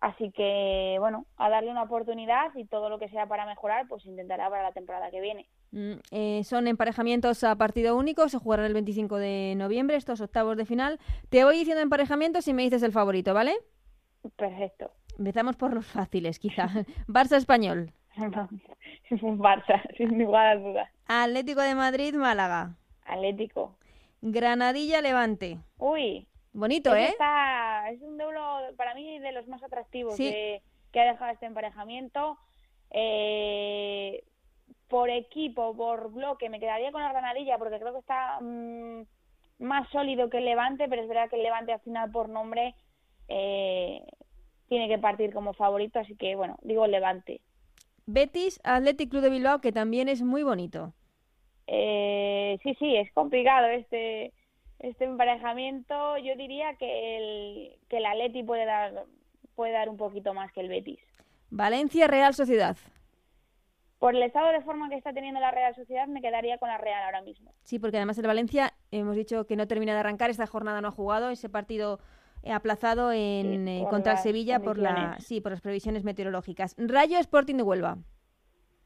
Así 0.00 0.32
que, 0.32 0.96
bueno, 0.98 1.24
a 1.38 1.48
darle 1.48 1.70
una 1.70 1.84
oportunidad 1.84 2.54
y 2.56 2.66
todo 2.66 2.90
lo 2.90 2.98
que 2.98 3.08
sea 3.08 3.26
para 3.26 3.46
mejorar, 3.46 3.86
pues 3.88 4.04
intentará 4.04 4.50
para 4.50 4.64
la 4.64 4.72
temporada 4.72 5.10
que 5.10 5.20
viene. 5.20 5.46
Mm, 5.74 5.94
eh, 6.12 6.44
son 6.44 6.68
emparejamientos 6.68 7.42
a 7.42 7.56
partido 7.56 7.96
único, 7.96 8.28
se 8.28 8.38
jugarán 8.38 8.66
el 8.66 8.74
25 8.74 9.16
de 9.16 9.54
noviembre, 9.56 9.96
estos 9.96 10.20
octavos 10.20 10.56
de 10.56 10.66
final. 10.66 11.00
Te 11.30 11.42
voy 11.42 11.58
diciendo 11.58 11.82
emparejamientos 11.82 12.46
y 12.46 12.54
me 12.54 12.62
dices 12.62 12.84
el 12.84 12.92
favorito, 12.92 13.34
¿vale? 13.34 13.56
Perfecto. 14.36 14.92
Empezamos 15.18 15.56
por 15.56 15.74
los 15.74 15.84
fáciles, 15.84 16.38
quizá. 16.38 16.68
Barça 17.08 17.36
español. 17.36 17.92
Barça, 19.10 19.82
sin 19.96 20.16
lugar 20.16 20.46
a 20.46 20.60
dudas. 20.60 20.88
Atlético 21.08 21.60
de 21.60 21.74
Madrid, 21.74 22.14
Málaga. 22.14 22.76
Atlético. 23.04 23.76
Granadilla, 24.22 25.00
Levante. 25.00 25.58
Uy. 25.78 26.28
Bonito, 26.52 26.94
¿eh? 26.94 27.16
es 27.90 28.00
un 28.00 28.16
duelo 28.16 28.60
para 28.76 28.94
mí 28.94 29.18
de 29.18 29.32
los 29.32 29.48
más 29.48 29.60
atractivos 29.64 30.16
que, 30.16 30.62
que, 30.92 31.00
ha 31.00 31.04
dejado 31.04 31.32
este 31.32 31.46
emparejamiento. 31.46 32.38
Eh, 32.92 34.22
por 34.94 35.10
equipo, 35.10 35.74
por 35.76 36.12
bloque, 36.12 36.48
me 36.48 36.60
quedaría 36.60 36.92
con 36.92 37.02
la 37.02 37.10
Granadilla 37.10 37.58
porque 37.58 37.80
creo 37.80 37.94
que 37.94 37.98
está 37.98 38.38
mm, 38.40 39.02
más 39.58 39.90
sólido 39.90 40.30
que 40.30 40.38
el 40.38 40.44
Levante, 40.44 40.86
pero 40.88 41.02
es 41.02 41.08
verdad 41.08 41.28
que 41.28 41.34
el 41.34 41.42
Levante 41.42 41.72
al 41.72 41.80
final 41.80 42.12
por 42.12 42.28
nombre 42.28 42.76
eh, 43.26 44.04
tiene 44.68 44.86
que 44.86 44.98
partir 44.98 45.32
como 45.32 45.52
favorito, 45.52 45.98
así 45.98 46.14
que 46.14 46.36
bueno, 46.36 46.58
digo 46.62 46.86
Levante. 46.86 47.40
Betis, 48.06 48.60
Athletic 48.62 49.10
Club 49.10 49.22
de 49.22 49.30
Bilbao, 49.30 49.60
que 49.60 49.72
también 49.72 50.08
es 50.08 50.22
muy 50.22 50.44
bonito. 50.44 50.92
Eh, 51.66 52.56
sí, 52.62 52.76
sí, 52.78 52.94
es 52.94 53.12
complicado 53.14 53.66
este 53.66 54.32
este 54.78 55.06
emparejamiento. 55.06 56.18
Yo 56.18 56.36
diría 56.36 56.76
que 56.76 57.16
el 57.16 57.78
que 57.88 57.96
el 57.96 58.06
Atleti 58.06 58.44
puede 58.44 58.64
dar 58.64 59.06
puede 59.56 59.72
dar 59.72 59.88
un 59.88 59.96
poquito 59.96 60.34
más 60.34 60.52
que 60.52 60.60
el 60.60 60.68
Betis. 60.68 61.00
Valencia, 61.50 62.06
Real 62.06 62.32
Sociedad 62.32 62.76
por 64.04 64.14
el 64.14 64.22
estado 64.22 64.52
de 64.52 64.60
forma 64.60 64.90
que 64.90 64.96
está 64.96 65.14
teniendo 65.14 65.40
la 65.40 65.50
Real 65.50 65.74
Sociedad, 65.74 66.06
me 66.06 66.20
quedaría 66.20 66.58
con 66.58 66.68
la 66.68 66.76
Real 66.76 67.04
ahora 67.04 67.22
mismo. 67.22 67.50
Sí, 67.62 67.78
porque 67.78 67.96
además 67.96 68.18
el 68.18 68.26
Valencia, 68.26 68.74
hemos 68.90 69.16
dicho 69.16 69.46
que 69.46 69.56
no 69.56 69.66
termina 69.66 69.94
de 69.94 70.00
arrancar, 70.00 70.28
esta 70.28 70.46
jornada 70.46 70.82
no 70.82 70.88
ha 70.88 70.90
jugado, 70.90 71.30
ese 71.30 71.48
partido 71.48 72.00
eh, 72.42 72.52
aplazado 72.52 73.12
en, 73.12 73.66
eh, 73.66 73.82
contra 73.88 74.18
Sevilla 74.18 74.60
por, 74.60 74.76
la, 74.76 75.16
sí, 75.20 75.40
por 75.40 75.52
las 75.52 75.62
previsiones 75.62 76.04
meteorológicas. 76.04 76.74
Rayo 76.76 77.18
Sporting 77.18 77.54
de 77.54 77.62
Huelva. 77.62 77.94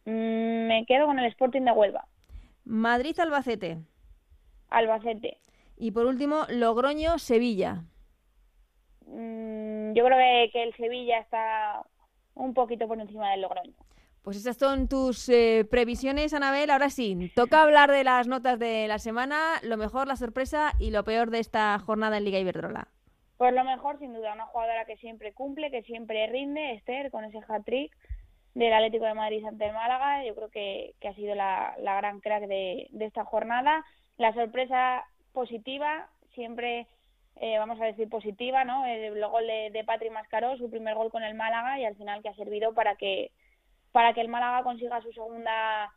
Mm, 0.04 0.68
me 0.68 0.84
quedo 0.86 1.06
con 1.06 1.18
el 1.18 1.26
Sporting 1.26 1.62
de 1.62 1.72
Huelva. 1.72 2.06
Madrid 2.64 3.18
Albacete. 3.18 3.78
Albacete. 4.68 5.38
Y 5.76 5.90
por 5.90 6.06
último, 6.06 6.44
Logroño 6.48 7.18
Sevilla. 7.18 7.82
Mm, 9.04 9.94
yo 9.94 10.04
creo 10.04 10.16
que, 10.16 10.50
que 10.52 10.62
el 10.62 10.76
Sevilla 10.76 11.18
está 11.18 11.84
un 12.36 12.54
poquito 12.54 12.86
por 12.86 13.00
encima 13.00 13.32
del 13.32 13.40
Logroño. 13.40 13.74
Pues 14.22 14.36
esas 14.36 14.56
son 14.56 14.88
tus 14.88 15.28
eh, 15.28 15.66
previsiones, 15.70 16.34
Anabel. 16.34 16.70
Ahora 16.70 16.90
sí, 16.90 17.30
toca 17.34 17.62
hablar 17.62 17.90
de 17.90 18.04
las 18.04 18.26
notas 18.26 18.58
de 18.58 18.86
la 18.88 18.98
semana, 18.98 19.54
lo 19.62 19.76
mejor, 19.76 20.06
la 20.06 20.16
sorpresa 20.16 20.72
y 20.78 20.90
lo 20.90 21.04
peor 21.04 21.30
de 21.30 21.38
esta 21.38 21.78
jornada 21.78 22.18
en 22.18 22.24
Liga 22.24 22.38
Iberdrola. 22.38 22.88
Pues 23.38 23.54
lo 23.54 23.64
mejor, 23.64 23.98
sin 24.00 24.12
duda, 24.12 24.34
una 24.34 24.46
jugadora 24.46 24.84
que 24.84 24.96
siempre 24.96 25.32
cumple, 25.32 25.70
que 25.70 25.82
siempre 25.84 26.26
rinde, 26.26 26.72
Esther, 26.72 27.12
con 27.12 27.24
ese 27.24 27.38
hat-trick 27.48 27.96
del 28.54 28.72
Atlético 28.72 29.04
de 29.04 29.14
Madrid 29.14 29.44
ante 29.46 29.66
el 29.66 29.72
Málaga. 29.72 30.24
Yo 30.24 30.34
creo 30.34 30.48
que, 30.50 30.94
ha 31.08 31.14
sido 31.14 31.36
la, 31.36 31.76
gran 31.78 32.20
crack 32.20 32.48
de, 32.48 32.88
esta 32.98 33.24
jornada. 33.24 33.84
La 34.16 34.34
sorpresa 34.34 35.04
positiva, 35.32 36.08
siempre 36.34 36.88
eh, 37.36 37.58
vamos 37.58 37.80
a 37.80 37.84
decir 37.84 38.08
positiva, 38.08 38.64
¿no? 38.64 38.84
El, 38.84 39.24
gol 39.24 39.46
de, 39.46 39.70
de 39.72 39.84
Patri 39.84 40.10
Mascaró, 40.10 40.56
su 40.56 40.68
primer 40.68 40.96
gol 40.96 41.12
con 41.12 41.22
el 41.22 41.34
Málaga 41.34 41.78
y 41.78 41.84
al 41.84 41.94
final 41.94 42.20
que 42.22 42.30
ha 42.30 42.34
servido 42.34 42.74
para 42.74 42.96
que 42.96 43.30
para 43.92 44.12
que 44.14 44.20
el 44.20 44.28
Málaga 44.28 44.62
consiga 44.62 45.02
su 45.02 45.12
segunda 45.12 45.92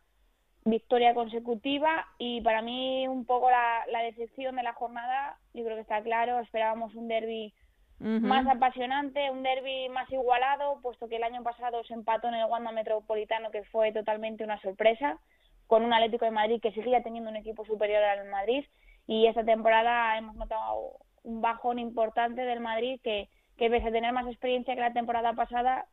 victoria 0.65 1.13
consecutiva. 1.13 2.07
Y 2.17 2.41
para 2.41 2.61
mí 2.61 3.07
un 3.07 3.25
poco 3.25 3.49
la, 3.49 4.03
decepción 4.03 4.55
de 4.55 4.63
la 4.63 4.73
jornada, 4.73 5.37
yo 5.53 5.63
creo 5.63 5.75
que 5.75 5.81
está 5.81 6.01
claro, 6.01 6.39
esperábamos 6.39 6.95
un 6.95 7.07
derby 7.07 7.53
más 7.99 8.47
apasionante, 8.47 9.29
un 9.29 9.43
derby 9.43 9.87
más 9.89 10.11
igualado, 10.11 10.79
puesto 10.81 11.07
que 11.07 11.17
el 11.17 11.23
año 11.23 11.43
pasado 11.43 11.83
se 11.83 11.93
empató 11.93 12.29
en 12.29 12.33
el 12.33 12.45
Wanda 12.45 12.71
Metropolitano, 12.71 13.51
que 13.51 13.63
fue 13.65 13.91
totalmente 13.91 14.43
una 14.43 14.59
sorpresa, 14.59 15.19
con 15.67 15.83
un 15.83 15.93
Atlético 15.93 16.25
de 16.25 16.31
Madrid 16.31 16.59
que 16.61 16.71
seguía 16.71 17.03
teniendo 17.03 17.29
un 17.29 17.35
equipo 17.35 17.63
superior 17.63 18.03
al 18.03 18.27
Madrid. 18.27 18.65
Y 19.05 19.27
esta 19.27 19.43
temporada 19.43 20.17
hemos 20.17 20.35
notado 20.35 20.97
un 21.23 21.41
bajón 21.41 21.77
importante 21.77 22.41
del 22.41 22.59
Madrid 22.59 22.99
que, 23.03 23.29
que 23.55 23.69
pese 23.69 23.89
a 23.89 23.91
tener 23.91 24.11
más 24.13 24.25
experiencia 24.25 24.73
que 24.73 24.81
la 24.81 24.93
temporada 24.93 25.33
pasada, 25.33 25.85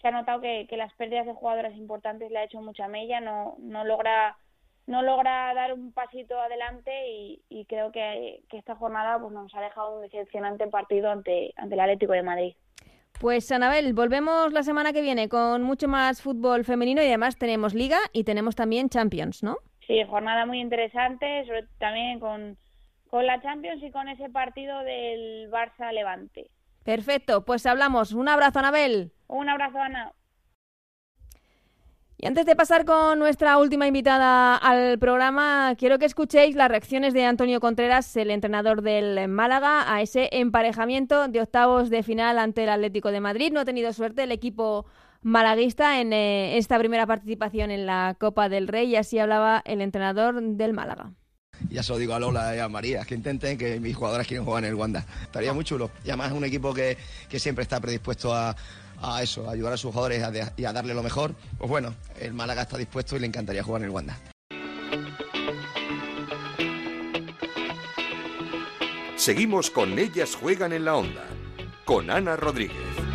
se 0.00 0.08
ha 0.08 0.10
notado 0.10 0.40
que, 0.40 0.66
las 0.76 0.92
pérdidas 0.94 1.26
de 1.26 1.34
jugadoras 1.34 1.74
importantes 1.74 2.30
le 2.30 2.38
ha 2.38 2.44
hecho 2.44 2.60
mucha 2.60 2.88
mella, 2.88 3.20
no, 3.20 3.56
no 3.58 3.84
logra 3.84 4.36
no 4.86 5.02
logra 5.02 5.54
dar 5.54 5.72
un 5.72 5.92
pasito 5.92 6.40
adelante 6.40 6.90
y, 7.48 7.64
creo 7.68 7.92
que, 7.92 8.42
esta 8.50 8.74
jornada 8.74 9.20
pues 9.20 9.32
nos 9.32 9.54
ha 9.54 9.60
dejado 9.60 9.96
un 9.96 10.02
decepcionante 10.02 10.66
partido 10.66 11.10
ante, 11.10 11.52
ante 11.56 11.74
el 11.74 11.80
Atlético 11.80 12.12
de 12.12 12.22
Madrid. 12.22 12.54
Pues 13.20 13.52
Anabel, 13.52 13.92
volvemos 13.92 14.52
la 14.52 14.62
semana 14.62 14.92
que 14.92 15.02
viene 15.02 15.28
con 15.28 15.62
mucho 15.62 15.86
más 15.86 16.22
fútbol 16.22 16.64
femenino 16.64 17.02
y 17.02 17.06
además 17.06 17.36
tenemos 17.36 17.74
Liga 17.74 17.98
y 18.12 18.24
tenemos 18.24 18.56
también 18.56 18.88
Champions, 18.88 19.42
¿no? 19.42 19.58
Sí, 19.86 20.02
jornada 20.08 20.46
muy 20.46 20.60
interesante, 20.60 21.44
sobre 21.46 21.66
también 21.78 22.18
con, 22.18 22.56
con 23.08 23.26
la 23.26 23.40
Champions 23.42 23.82
y 23.82 23.90
con 23.90 24.08
ese 24.08 24.28
partido 24.30 24.80
del 24.80 25.50
Barça 25.50 25.92
Levante. 25.92 26.50
Perfecto, 26.84 27.44
pues 27.44 27.66
hablamos. 27.66 28.12
Un 28.12 28.28
abrazo, 28.28 28.58
Anabel. 28.58 29.12
Un 29.30 29.48
abrazo, 29.48 29.78
Ana. 29.78 30.12
Y 32.18 32.26
antes 32.26 32.44
de 32.44 32.56
pasar 32.56 32.84
con 32.84 33.18
nuestra 33.18 33.56
última 33.58 33.86
invitada 33.86 34.56
al 34.56 34.98
programa, 34.98 35.74
quiero 35.78 35.98
que 35.98 36.04
escuchéis 36.04 36.54
las 36.54 36.68
reacciones 36.68 37.14
de 37.14 37.24
Antonio 37.24 37.60
Contreras, 37.60 38.14
el 38.16 38.30
entrenador 38.30 38.82
del 38.82 39.28
Málaga, 39.28 39.90
a 39.90 40.02
ese 40.02 40.28
emparejamiento 40.32 41.28
de 41.28 41.40
octavos 41.40 41.88
de 41.88 42.02
final 42.02 42.38
ante 42.38 42.64
el 42.64 42.70
Atlético 42.70 43.10
de 43.10 43.20
Madrid. 43.20 43.52
No 43.52 43.60
ha 43.60 43.64
tenido 43.64 43.92
suerte 43.92 44.24
el 44.24 44.32
equipo 44.32 44.84
malaguista 45.22 46.00
en 46.00 46.12
eh, 46.12 46.58
esta 46.58 46.78
primera 46.78 47.06
participación 47.06 47.70
en 47.70 47.86
la 47.86 48.16
Copa 48.18 48.48
del 48.48 48.68
Rey 48.68 48.88
y 48.88 48.96
así 48.96 49.18
hablaba 49.18 49.62
el 49.64 49.80
entrenador 49.80 50.42
del 50.42 50.72
Málaga 50.74 51.12
ya 51.68 51.82
se 51.82 51.92
lo 51.92 51.98
digo 51.98 52.14
a 52.14 52.20
Lola 52.20 52.54
y 52.56 52.58
a 52.58 52.68
María, 52.68 53.04
que 53.04 53.14
intenten 53.14 53.58
que 53.58 53.80
mis 53.80 53.96
jugadoras 53.96 54.26
quieren 54.26 54.44
jugar 54.44 54.64
en 54.64 54.70
el 54.70 54.74
Wanda. 54.76 55.04
Estaría 55.22 55.52
muy 55.52 55.64
chulo. 55.64 55.90
Y 56.04 56.08
además 56.08 56.28
es 56.28 56.36
un 56.36 56.44
equipo 56.44 56.72
que, 56.72 56.96
siempre 57.36 57.62
está 57.62 57.80
predispuesto 57.80 58.34
a, 58.34 58.54
eso, 59.22 59.48
a 59.48 59.52
ayudar 59.52 59.72
a 59.72 59.76
sus 59.76 59.92
jugadores 59.92 60.22
y 60.56 60.64
a 60.64 60.72
darle 60.72 60.94
lo 60.94 61.02
mejor. 61.02 61.34
Pues 61.58 61.68
bueno, 61.68 61.94
el 62.18 62.32
Málaga 62.32 62.62
está 62.62 62.78
dispuesto 62.78 63.16
y 63.16 63.20
le 63.20 63.26
encantaría 63.26 63.62
jugar 63.62 63.82
en 63.82 63.86
el 63.86 63.90
Wanda. 63.90 64.18
Seguimos 69.16 69.70
con 69.70 69.98
Ellas 69.98 70.34
Juegan 70.34 70.72
en 70.72 70.86
la 70.86 70.94
Onda, 70.94 71.26
con 71.84 72.10
Ana 72.10 72.36
Rodríguez. 72.36 73.09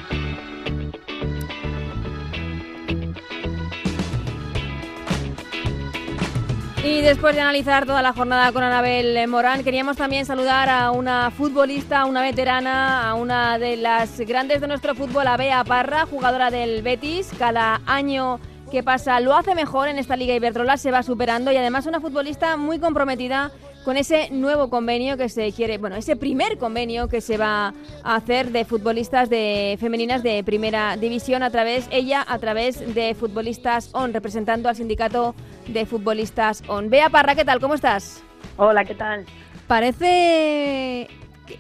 Y 6.86 7.02
después 7.02 7.34
de 7.36 7.42
analizar 7.42 7.88
toda 7.88 8.04
la 8.04 8.14
jornada 8.14 8.52
con 8.52 8.62
Anabel 8.62 9.28
Morán, 9.28 9.64
queríamos 9.64 9.98
también 9.98 10.24
saludar 10.24 10.70
a 10.70 10.92
una 10.92 11.32
futbolista, 11.32 12.02
a 12.02 12.06
una 12.06 12.22
veterana, 12.22 13.10
a 13.10 13.16
una 13.16 13.58
de 13.58 13.76
las 13.76 14.20
grandes 14.20 14.62
de 14.62 14.68
nuestro 14.68 14.94
fútbol, 14.94 15.26
a 15.26 15.36
Bea 15.36 15.64
Parra, 15.64 16.06
jugadora 16.06 16.52
del 16.52 16.84
Betis. 16.84 17.32
Cada 17.40 17.82
año 17.88 18.40
que 18.70 18.84
pasa 18.84 19.20
lo 19.20 19.36
hace 19.36 19.56
mejor 19.56 19.88
en 19.88 19.98
esta 19.98 20.16
Liga 20.16 20.36
Iberdrola, 20.36 20.78
se 20.78 20.92
va 20.92 21.02
superando 21.02 21.52
y 21.52 21.58
además 21.58 21.88
una 21.88 22.00
futbolista 22.00 22.56
muy 22.56 22.78
comprometida 22.78 23.50
con 23.86 23.98
ese 23.98 24.32
nuevo 24.32 24.72
convenio 24.72 25.16
que 25.16 25.30
se 25.30 25.52
quiere, 25.52 25.78
bueno, 25.78 25.96
ese 25.96 26.16
primer 26.16 26.58
convenio 26.58 27.08
que 27.08 27.22
se 27.22 27.38
va 27.38 27.72
a 28.04 28.16
hacer 28.16 28.52
de 28.52 28.66
futbolistas 28.66 29.30
de 29.30 29.78
femeninas 29.80 30.24
de 30.24 30.44
primera 30.44 30.98
división 30.98 31.44
a 31.44 31.52
través, 31.52 31.88
ella 31.92 32.26
a 32.28 32.40
través 32.40 32.96
de 32.96 33.14
Futbolistas 33.14 33.92
ON, 33.94 34.12
representando 34.12 34.70
al 34.70 34.76
sindicato 34.76 35.36
de 35.68 35.86
futbolistas 35.86 36.64
ON. 36.68 36.90
Bea 36.90 37.12
Parra, 37.12 37.36
¿qué 37.36 37.46
tal? 37.46 37.60
¿Cómo 37.60 37.76
estás? 37.76 38.24
Hola, 38.58 38.86
¿qué 38.86 38.96
tal? 38.96 39.26
Parece 39.68 41.08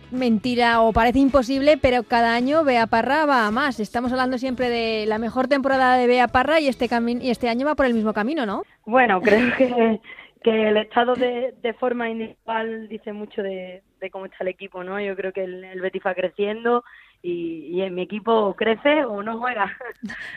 mentira 0.09 0.82
o 0.82 0.93
parece 0.93 1.19
imposible, 1.19 1.78
pero 1.78 2.01
cada 2.01 2.34
año 2.34 2.63
Bea 2.63 2.88
Parra 2.88 3.28
va 3.28 3.45
a 3.45 3.51
más. 3.51 3.80
Estamos 3.80 4.11
hablando 4.11 4.39
siempre 4.39 4.69
de 4.69 5.05
la 5.05 5.19
mejor 5.19 5.47
temporada 5.47 5.95
de 5.97 6.07
Bea 6.07 6.28
Parra 6.28 6.59
y 6.59 6.67
este, 6.67 6.89
y 7.21 7.30
este 7.30 7.49
año 7.49 7.67
va 7.67 7.76
por 7.76 7.86
el 7.86 7.93
mismo 7.93 8.13
camino, 8.13 8.47
¿no? 8.47 8.63
Bueno, 8.86 9.21
creo 9.23 9.55
que 9.57 10.01
que 10.46 10.70
el 10.70 10.78
estado 10.78 11.16
de, 11.16 11.76
forma 11.80 12.08
individual 12.08 12.88
dice 12.88 13.12
mucho 13.14 13.41
de, 13.41 13.82
cómo 14.12 14.26
está 14.28 14.38
el 14.41 14.50
equipo, 14.50 14.84
¿no? 14.84 15.02
Yo 15.02 15.16
creo 15.16 15.34
que 15.34 15.43
el, 15.43 15.82
Betis 15.82 16.04
va 16.06 16.14
creciendo 16.14 16.84
y, 17.24 17.82
en 17.82 17.96
mi 17.96 18.04
equipo 18.04 18.54
crece 18.56 19.06
o 19.06 19.24
no 19.24 19.39
juega. 19.39 19.76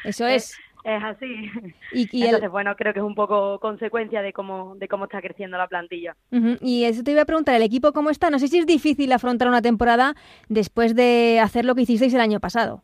Eso 0.05 0.27
es. 0.27 0.59
es, 0.85 1.05
así. 1.05 1.51
Y, 1.93 2.25
Entonces, 2.25 2.49
bueno, 2.51 2.75
creo 2.75 2.95
que 2.95 3.01
es 3.01 3.05
un 3.05 3.15
poco 3.15 3.61
consecuencia 3.61 4.23
de 4.23 4.33
cómo, 4.33 4.77
de 4.77 4.89
cómo 4.89 5.05
está 5.05 5.21
creciendo 5.21 5.59
la 5.59 5.69
plantilla. 5.69 6.17
Y 6.63 6.85
eso 6.85 7.03
te 7.03 7.13
iba 7.13 7.21
a 7.21 7.27
preguntar, 7.27 7.55
¿el 7.55 7.63
equipo 7.63 7.93
cómo 7.93 8.09
está? 8.09 8.31
No 8.31 8.39
sé 8.39 8.49
si 8.49 8.57
es 8.57 8.65
difícil 8.65 9.13
afrontar 9.13 9.47
una 9.47 9.61
temporada 9.61 10.15
después 10.49 10.95
de 10.95 11.39
hacer 11.39 11.67
lo 11.67 11.75
que 11.75 11.83
hicisteis 11.83 12.15
el 12.15 12.23
año 12.23 12.41
pasado. 12.41 12.83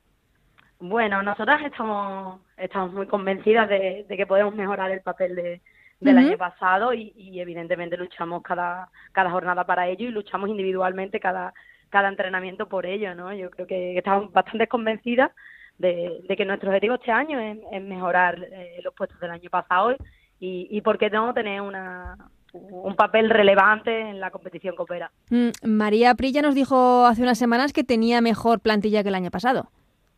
Bueno, 0.78 1.22
nosotras 1.22 1.62
estamos, 1.64 2.42
estamos 2.58 2.92
muy 2.92 3.06
convencidas 3.06 3.66
de 3.70 4.04
que 4.14 4.26
podemos 4.26 4.54
mejorar 4.54 4.90
el 4.90 5.00
papel 5.00 5.34
de, 5.36 5.62
del 6.04 6.18
año 6.18 6.38
pasado 6.38 6.92
y, 6.92 7.40
evidentemente 7.40 7.96
luchamos 7.96 8.42
cada, 8.42 8.88
cada 9.12 9.30
jornada 9.30 9.64
para 9.64 9.88
ello 9.88 10.08
y 10.08 10.12
luchamos 10.12 10.48
individualmente 10.48 11.18
cada, 11.18 11.52
cada 11.90 12.08
entrenamiento 12.08 12.68
por 12.68 12.86
ello, 12.86 13.14
¿no? 13.14 13.32
Yo 13.32 13.50
creo 13.50 13.66
que 13.66 13.96
estamos 13.96 14.32
bastante 14.32 14.68
convencidas 14.68 15.30
de, 15.78 16.22
que 16.36 16.44
nuestro 16.44 16.70
objetivo 16.70 16.94
este 16.94 17.10
año 17.10 17.38
es, 17.40 17.82
mejorar 17.82 18.38
eh, 18.38 18.80
los 18.84 18.94
puestos 18.94 19.18
del 19.20 19.30
año 19.30 19.50
pasado 19.50 19.96
y, 20.38 20.68
y 20.70 20.80
por 20.82 20.98
qué 20.98 21.10
no 21.10 21.34
tener 21.34 21.60
una, 21.60 22.16
un 22.54 22.94
papel 22.94 23.30
relevante 23.30 24.00
en 24.00 24.20
la 24.20 24.30
competición 24.30 24.76
coopera. 24.76 25.10
Mm, 25.30 25.50
María 25.64 26.14
Prilla 26.14 26.42
nos 26.42 26.54
dijo 26.54 27.06
hace 27.06 27.22
unas 27.22 27.38
semanas 27.38 27.72
que 27.72 27.84
tenía 27.84 28.20
mejor 28.20 28.60
plantilla 28.60 29.02
que 29.02 29.08
el 29.08 29.14
año 29.14 29.30
pasado. 29.30 29.70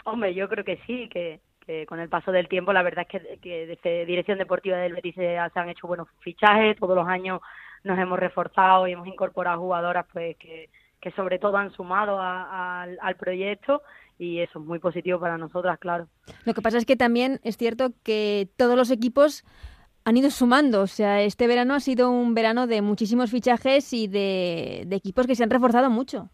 Hombre, 0.04 0.34
yo 0.34 0.48
creo 0.48 0.64
que 0.64 0.78
sí, 0.86 1.08
que, 1.08 1.40
con 1.88 2.00
el 2.00 2.08
paso 2.08 2.32
del 2.32 2.48
tiempo 2.48 2.72
la 2.72 2.82
verdad 2.82 3.06
es 3.10 3.22
que, 3.22 3.38
que 3.38 3.66
desde 3.66 4.06
Dirección 4.06 4.38
Deportiva 4.38 4.76
del 4.78 4.94
Betis 4.94 5.14
se, 5.14 5.38
han 5.38 5.68
hecho 5.68 5.86
buenos 5.86 6.08
fichajes, 6.20 6.78
todos 6.78 6.96
los 6.96 7.08
años 7.08 7.40
nos 7.84 7.98
hemos 7.98 8.18
reforzado 8.18 8.86
y 8.86 8.92
hemos 8.92 9.06
incorporado 9.06 9.60
jugadoras 9.60 10.06
pues 10.12 10.36
que, 10.36 10.70
que 11.00 11.10
sobre 11.12 11.38
todo 11.38 11.56
han 11.56 11.72
sumado 11.72 12.18
al 12.20 13.16
proyecto 13.16 13.82
y 14.18 14.40
eso 14.40 14.58
es 14.58 14.64
muy 14.64 14.78
positivo 14.78 15.20
para 15.20 15.36
nosotras, 15.36 15.78
claro. 15.78 16.08
Lo 16.44 16.54
que 16.54 16.62
pasa 16.62 16.78
es 16.78 16.86
que 16.86 16.96
también 16.96 17.40
es 17.42 17.56
cierto 17.56 17.90
que 18.02 18.48
todos 18.56 18.76
los 18.76 18.90
equipos 18.90 19.44
han 20.04 20.16
ido 20.16 20.30
sumando, 20.30 20.82
o 20.82 20.86
sea, 20.86 21.22
este 21.22 21.46
verano 21.46 21.74
ha 21.74 21.80
sido 21.80 22.10
un 22.10 22.34
verano 22.34 22.66
de 22.66 22.80
muchísimos 22.80 23.30
fichajes 23.30 23.92
y 23.92 24.06
de, 24.06 24.84
de 24.86 24.96
equipos 24.96 25.26
que 25.26 25.34
se 25.34 25.42
han 25.42 25.50
reforzado 25.50 25.90
mucho. 25.90 26.30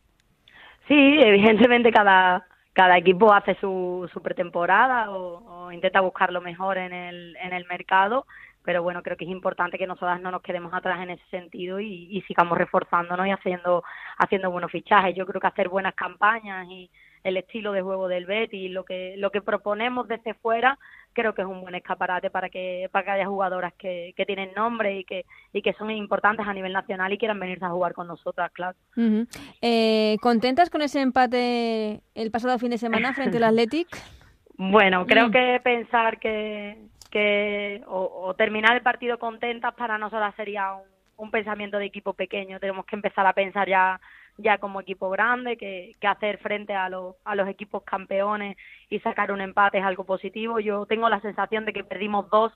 Sí, 0.89 0.95
evidentemente 0.95 1.91
cada, 1.91 2.47
cada 2.73 2.97
equipo 2.97 3.33
hace 3.33 3.55
su, 3.57 4.09
su 4.12 4.23
pretemporada 4.23 5.11
o, 5.11 5.66
o, 5.66 5.73
intenta 5.73 6.01
buscar 6.01 6.33
lo 6.33 6.41
mejor 6.41 6.79
en 6.79 6.93
el, 6.93 7.37
en 7.37 7.53
el 7.53 7.66
mercado, 7.66 8.27
pero 8.64 8.83
bueno, 8.83 9.03
creo 9.03 9.16
que 9.16 9.25
es 9.25 9.31
importante 9.31 9.79
que 9.79 9.87
nosotras 9.87 10.20
no 10.20 10.31
nos 10.31 10.43
quedemos 10.43 10.73
atrás 10.73 11.01
en 11.01 11.11
ese 11.11 11.25
sentido 11.31 11.81
y, 11.81 12.23
sigamos 12.27 12.57
reforzándonos 12.57 13.27
y 13.27 13.31
haciendo, 13.31 13.83
haciendo 14.18 14.51
buenos 14.51 14.70
fichajes. 14.70 15.14
Yo 15.14 15.27
creo 15.27 15.41
que 15.41 15.49
hacer 15.49 15.68
buenas 15.68 15.95
campañas 15.95 16.66
y 16.70 16.91
el 17.25 17.37
estilo 17.37 17.73
de 17.73 17.83
juego 17.83 18.09
del 18.09 18.27
Betis, 18.27 18.70
lo 18.70 18.85
que, 18.85 19.16
lo 19.18 19.31
que 19.31 19.43
proponemos 19.43 20.09
desde 20.09 20.35
fuera, 20.35 20.79
creo 21.12 21.34
que 21.34 21.42
es 21.42 21.48
un 21.48 21.60
buen 21.60 21.74
escaparate 21.74 22.30
para 22.30 22.48
que, 22.48 22.88
para 22.90 23.04
que 23.04 23.10
haya 23.12 23.26
jugadoras 23.26 23.72
que, 23.74 24.12
que 24.16 24.26
tienen 24.26 24.52
nombre 24.54 24.98
y 24.98 25.04
que, 25.04 25.24
y 25.52 25.62
que 25.62 25.72
son 25.74 25.90
importantes 25.90 26.46
a 26.46 26.54
nivel 26.54 26.72
nacional 26.72 27.12
y 27.12 27.18
quieran 27.18 27.40
venirse 27.40 27.64
a 27.64 27.70
jugar 27.70 27.94
con 27.94 28.06
nosotras, 28.06 28.50
claro. 28.52 28.76
Uh 28.96 29.00
-huh. 29.00 29.28
eh, 29.60 30.16
¿Contentas 30.20 30.70
con 30.70 30.82
ese 30.82 31.00
empate 31.00 32.02
el 32.14 32.30
pasado 32.30 32.58
fin 32.58 32.70
de 32.70 32.78
semana 32.78 33.12
frente 33.12 33.36
al 33.36 33.44
Athletic? 33.44 33.88
bueno, 34.56 35.06
creo 35.06 35.28
mm. 35.28 35.32
que 35.32 35.60
pensar 35.62 36.18
que, 36.18 36.78
que 37.10 37.82
o, 37.86 38.26
o, 38.26 38.34
terminar 38.34 38.76
el 38.76 38.82
partido 38.82 39.18
contentas 39.18 39.74
para 39.74 39.98
nosotras 39.98 40.34
sería 40.36 40.74
un, 40.74 40.82
un 41.16 41.30
pensamiento 41.30 41.78
de 41.78 41.86
equipo 41.86 42.14
pequeño. 42.14 42.60
Tenemos 42.60 42.86
que 42.86 42.96
empezar 42.96 43.26
a 43.26 43.32
pensar 43.32 43.68
ya 43.68 44.00
ya 44.39 44.59
como 44.59 44.80
equipo 44.80 45.11
grande, 45.11 45.57
que, 45.57 45.95
que 46.01 46.07
hacer 46.07 46.39
frente 46.39 46.74
a, 46.74 46.89
los 46.89 47.16
a 47.24 47.35
los 47.35 47.49
equipos 47.49 47.83
campeones 47.85 48.57
y 48.89 48.99
sacar 49.01 49.30
un 49.33 49.41
empate 49.41 49.78
es 49.78 49.85
algo 49.85 50.05
positivo. 50.05 50.61
Yo 50.61 50.87
tengo 50.87 51.09
la 51.09 51.20
sensación 51.20 51.64
de 51.64 51.72
que 51.72 51.85
perdimos 51.85 52.28
dos 52.30 52.53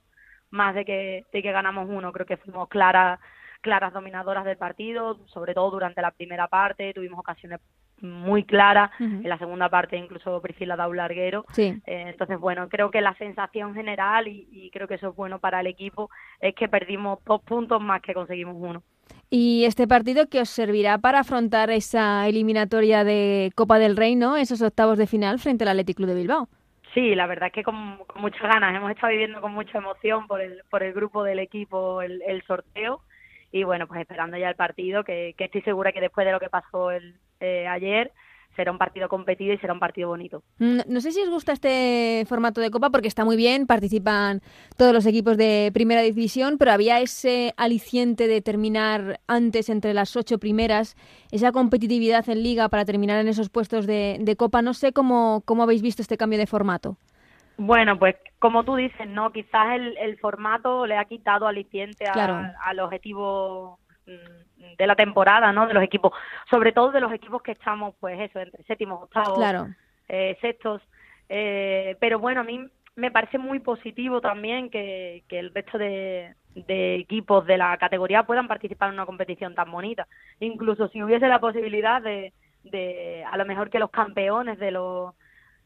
más 0.49 0.73
de 0.75 0.85
que, 0.85 1.25
de 1.31 1.41
que 1.41 1.51
ganamos 1.51 1.87
uno. 1.89 2.11
Creo 2.11 2.25
que 2.25 2.37
fuimos 2.37 2.67
claras 2.69 3.19
claras 3.61 3.91
dominadoras 3.91 4.45
del 4.45 4.55
partido, 4.57 5.17
sobre 5.27 5.53
todo 5.53 5.71
durante 5.71 6.01
la 6.01 6.11
primera 6.11 6.47
parte, 6.47 6.93
tuvimos 6.93 7.19
ocasiones 7.19 7.59
muy 8.01 8.43
claras, 8.43 8.91
uh 8.99 9.03
-huh. 9.03 9.23
en 9.23 9.29
la 9.29 9.39
segunda 9.39 9.67
parte 9.69 9.97
incluso 9.97 10.39
Priscila 10.41 10.75
da 10.75 10.87
un 10.87 10.97
larguero. 10.97 11.43
Sí. 11.49 11.81
Eh, 11.87 12.05
entonces, 12.09 12.39
bueno, 12.39 12.69
creo 12.69 12.91
que 12.91 13.01
la 13.01 13.15
sensación 13.15 13.73
general, 13.73 14.27
y, 14.27 14.47
y 14.51 14.69
creo 14.69 14.87
que 14.87 14.93
eso 14.93 15.09
es 15.09 15.15
bueno 15.15 15.39
para 15.39 15.59
el 15.61 15.67
equipo, 15.67 16.09
es 16.39 16.53
que 16.53 16.67
perdimos 16.67 17.23
dos 17.25 17.41
puntos 17.41 17.81
más 17.81 18.01
que 18.01 18.13
conseguimos 18.13 18.55
uno. 18.57 18.83
Y 19.29 19.65
este 19.65 19.87
partido 19.87 20.27
que 20.29 20.41
os 20.41 20.49
servirá 20.49 20.97
para 20.97 21.19
afrontar 21.19 21.69
esa 21.69 22.27
eliminatoria 22.27 23.03
de 23.03 23.51
Copa 23.55 23.77
del 23.77 23.97
Rey, 23.97 24.15
¿no? 24.15 24.37
Esos 24.37 24.61
octavos 24.61 24.97
de 24.97 25.07
final 25.07 25.39
frente 25.39 25.63
al 25.63 25.69
Athletic 25.69 25.97
Club 25.97 26.09
de 26.09 26.15
Bilbao. 26.15 26.47
Sí, 26.93 27.13
la 27.13 27.27
verdad 27.27 27.47
es 27.47 27.53
que 27.53 27.63
con, 27.63 27.99
muchas 28.15 28.41
ganas. 28.41 28.75
Hemos 28.75 28.91
estado 28.91 29.11
viviendo 29.11 29.41
con 29.41 29.51
mucha 29.51 29.77
emoción 29.77 30.27
por 30.27 30.41
el, 30.41 30.61
por 30.69 30.81
el 30.81 30.93
grupo 30.93 31.23
del 31.23 31.39
equipo 31.39 32.01
el, 32.01 32.21
el 32.25 32.41
sorteo 32.43 33.01
y 33.51 33.63
bueno, 33.63 33.87
pues 33.87 34.01
esperando 34.01 34.37
ya 34.37 34.49
el 34.49 34.55
partido, 34.55 35.03
que, 35.03 35.33
que 35.37 35.45
estoy 35.45 35.61
segura 35.61 35.91
que 35.91 36.01
después 36.01 36.25
de 36.25 36.31
lo 36.31 36.39
que 36.39 36.49
pasó 36.49 36.91
el, 36.91 37.15
eh, 37.39 37.67
ayer, 37.67 38.11
será 38.57 38.71
un 38.71 38.77
partido 38.77 39.07
competido 39.07 39.53
y 39.53 39.57
será 39.59 39.71
un 39.71 39.79
partido 39.79 40.09
bonito. 40.09 40.43
No, 40.57 40.83
no, 40.87 40.99
sé 40.99 41.11
si 41.13 41.21
os 41.21 41.29
gusta 41.29 41.53
este 41.53 42.25
formato 42.27 42.59
de 42.59 42.71
Copa 42.71 42.89
porque 42.89 43.07
está 43.07 43.23
muy 43.23 43.37
bien, 43.37 43.67
participan 43.67 44.41
todos 44.75 44.93
los 44.93 45.05
equipos 45.05 45.37
de 45.37 45.71
primera 45.73 46.01
división, 46.01 46.57
pero 46.57 46.71
había 46.71 46.99
ese 46.99 47.53
aliciente 47.55 48.27
de 48.27 48.41
terminar 48.41 49.21
antes 49.27 49.69
entre 49.69 49.93
las 49.93 50.17
ocho 50.17 50.39
primeras, 50.39 50.97
esa 51.31 51.51
competitividad 51.51 52.27
en 52.29 52.43
liga 52.43 52.67
para 52.67 52.83
terminar 52.83 53.21
en 53.21 53.27
esos 53.27 53.49
puestos 53.49 53.85
de, 53.85 54.17
de 54.19 54.35
Copa. 54.35 54.61
No 54.61 54.73
sé 54.73 54.91
cómo, 54.91 55.43
cómo 55.45 55.63
habéis 55.63 55.83
visto 55.83 56.01
este 56.01 56.17
cambio 56.17 56.39
de 56.39 56.47
formato. 56.47 56.97
Bueno, 57.57 57.97
pues 57.97 58.15
como 58.39 58.63
tú 58.63 58.75
dices, 58.75 59.07
no, 59.07 59.31
quizás 59.31 59.75
el, 59.75 59.97
el 59.97 60.17
formato 60.17 60.85
le 60.85 60.97
ha 60.97 61.05
quitado 61.05 61.47
aliciente 61.47 62.07
a, 62.07 62.13
claro. 62.13 62.51
al 62.63 62.79
objetivo 62.79 63.79
mm, 64.05 64.46
de 64.75 64.87
la 64.87 64.95
temporada, 64.95 65.51
¿no? 65.51 65.67
De 65.67 65.73
los 65.73 65.83
equipos, 65.83 66.11
sobre 66.49 66.71
todo 66.71 66.91
de 66.91 67.01
los 67.01 67.13
equipos 67.13 67.41
que 67.41 67.51
estamos, 67.53 67.95
pues 67.99 68.19
eso, 68.19 68.39
entre 68.39 68.63
séptimos, 68.63 69.03
octavos, 69.03 69.37
claro. 69.37 69.67
eh, 70.07 70.37
sextos. 70.41 70.81
Eh, 71.29 71.95
pero 71.99 72.19
bueno, 72.19 72.41
a 72.41 72.43
mí 72.43 72.65
me 72.95 73.11
parece 73.11 73.37
muy 73.37 73.59
positivo 73.59 74.21
también 74.21 74.69
que, 74.69 75.23
que 75.27 75.39
el 75.39 75.53
resto 75.53 75.77
de, 75.77 76.33
de 76.55 76.95
equipos 76.95 77.45
de 77.45 77.57
la 77.57 77.77
categoría 77.77 78.23
puedan 78.23 78.47
participar 78.47 78.89
en 78.89 78.95
una 78.95 79.05
competición 79.05 79.53
tan 79.53 79.71
bonita. 79.71 80.07
Incluso 80.39 80.87
si 80.89 81.03
hubiese 81.03 81.27
la 81.27 81.39
posibilidad 81.39 82.01
de, 82.01 82.33
de 82.63 83.23
a 83.31 83.37
lo 83.37 83.45
mejor 83.45 83.69
que 83.69 83.79
los 83.79 83.91
campeones 83.91 84.57
de 84.59 84.71
los 84.71 85.13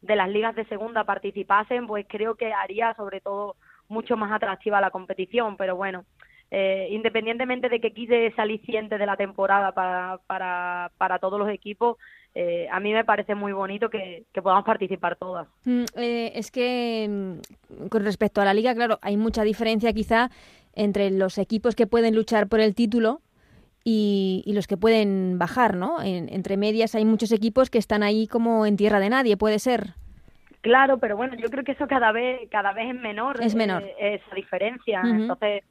de 0.02 0.16
las 0.16 0.30
ligas 0.30 0.56
de 0.56 0.66
segunda 0.66 1.04
participasen, 1.04 1.86
pues 1.86 2.08
creo 2.10 2.34
que 2.34 2.52
haría 2.52 2.93
sobre 2.95 3.22
todo 3.22 3.56
mucho 3.88 4.18
más 4.18 4.32
atractiva 4.32 4.82
la 4.82 4.89
competición, 4.89 5.58
pero 5.58 5.76
bueno, 5.76 6.06
eh, 6.52 6.89
independientemente 6.91 7.70
de 7.70 7.80
que 7.80 7.93
quise 7.93 8.28
ese 8.28 8.41
aliciente 8.41 8.97
de 8.97 9.06
la 9.06 9.16
temporada 9.16 9.72
para, 9.72 10.20
para, 10.28 10.91
para 10.97 11.18
todos 11.18 11.39
los 11.39 11.49
equipos, 11.49 11.97
eh, 12.36 12.68
a 12.70 12.80
mí 12.82 12.91
me 12.93 13.06
parece 13.06 13.36
muy 13.36 13.54
bonito 13.54 13.89
que, 13.89 14.26
que 14.34 14.41
podamos 14.41 14.66
participar 14.66 15.16
todas. 15.16 15.47
Mm, 15.64 15.84
eh, 15.95 16.32
es 16.36 16.52
que 16.52 17.08
mm, 17.10 17.88
con 17.88 18.04
respecto 18.04 18.41
a 18.41 18.45
la 18.45 18.54
liga, 18.54 18.76
claro, 18.76 18.99
hay 19.02 19.16
mucha 19.16 19.43
diferencia 19.43 19.93
quizá 19.93 20.30
entre 20.74 21.10
los 21.10 21.38
equipos 21.38 21.76
que 21.76 21.88
pueden 21.88 22.16
luchar 22.16 22.47
por 22.47 22.60
el 22.60 22.76
título 22.76 23.22
y, 23.84 24.43
y 24.45 24.54
los 24.54 24.68
que 24.68 24.78
pueden 24.78 25.39
bajar, 25.39 25.76
¿no? 25.76 26.02
En, 26.02 26.28
entre 26.30 26.58
medias 26.58 26.95
hay 26.95 27.06
muchos 27.06 27.32
equipos 27.32 27.70
que 27.70 27.78
están 27.78 28.04
ahí 28.04 28.28
como 28.28 28.66
en 28.66 28.76
tierra 28.76 28.99
de 28.99 29.10
nadie, 29.10 29.38
puede 29.38 29.60
ser. 29.60 29.95
Claro, 30.62 30.99
pero 30.99 31.18
bueno, 31.18 31.36
yo 31.36 31.49
creo 31.49 31.64
que 31.64 31.72
eso 31.72 31.88
cada 31.88 32.12
vez 32.12 32.47
cada 32.52 32.72
vez 32.74 32.93
es 32.93 33.02
menor, 33.02 33.41
es 33.41 33.56
menor. 33.56 33.84
Eh, 33.84 34.22
esa 34.24 34.36
diferencia. 34.36 35.02
Uh 35.02 35.08
-huh. 35.08 35.22
Entonces, 35.22 35.64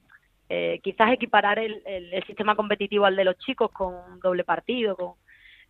eh, 0.53 0.81
quizás 0.83 1.13
equiparar 1.13 1.61
el, 1.61 1.81
el, 1.87 2.13
el, 2.13 2.25
sistema 2.25 2.57
competitivo 2.57 3.05
al 3.05 3.15
de 3.15 3.25
los 3.25 3.39
chicos 3.39 3.71
con 3.71 4.19
doble 4.21 4.43
partido, 4.43 4.97
con 4.97 5.13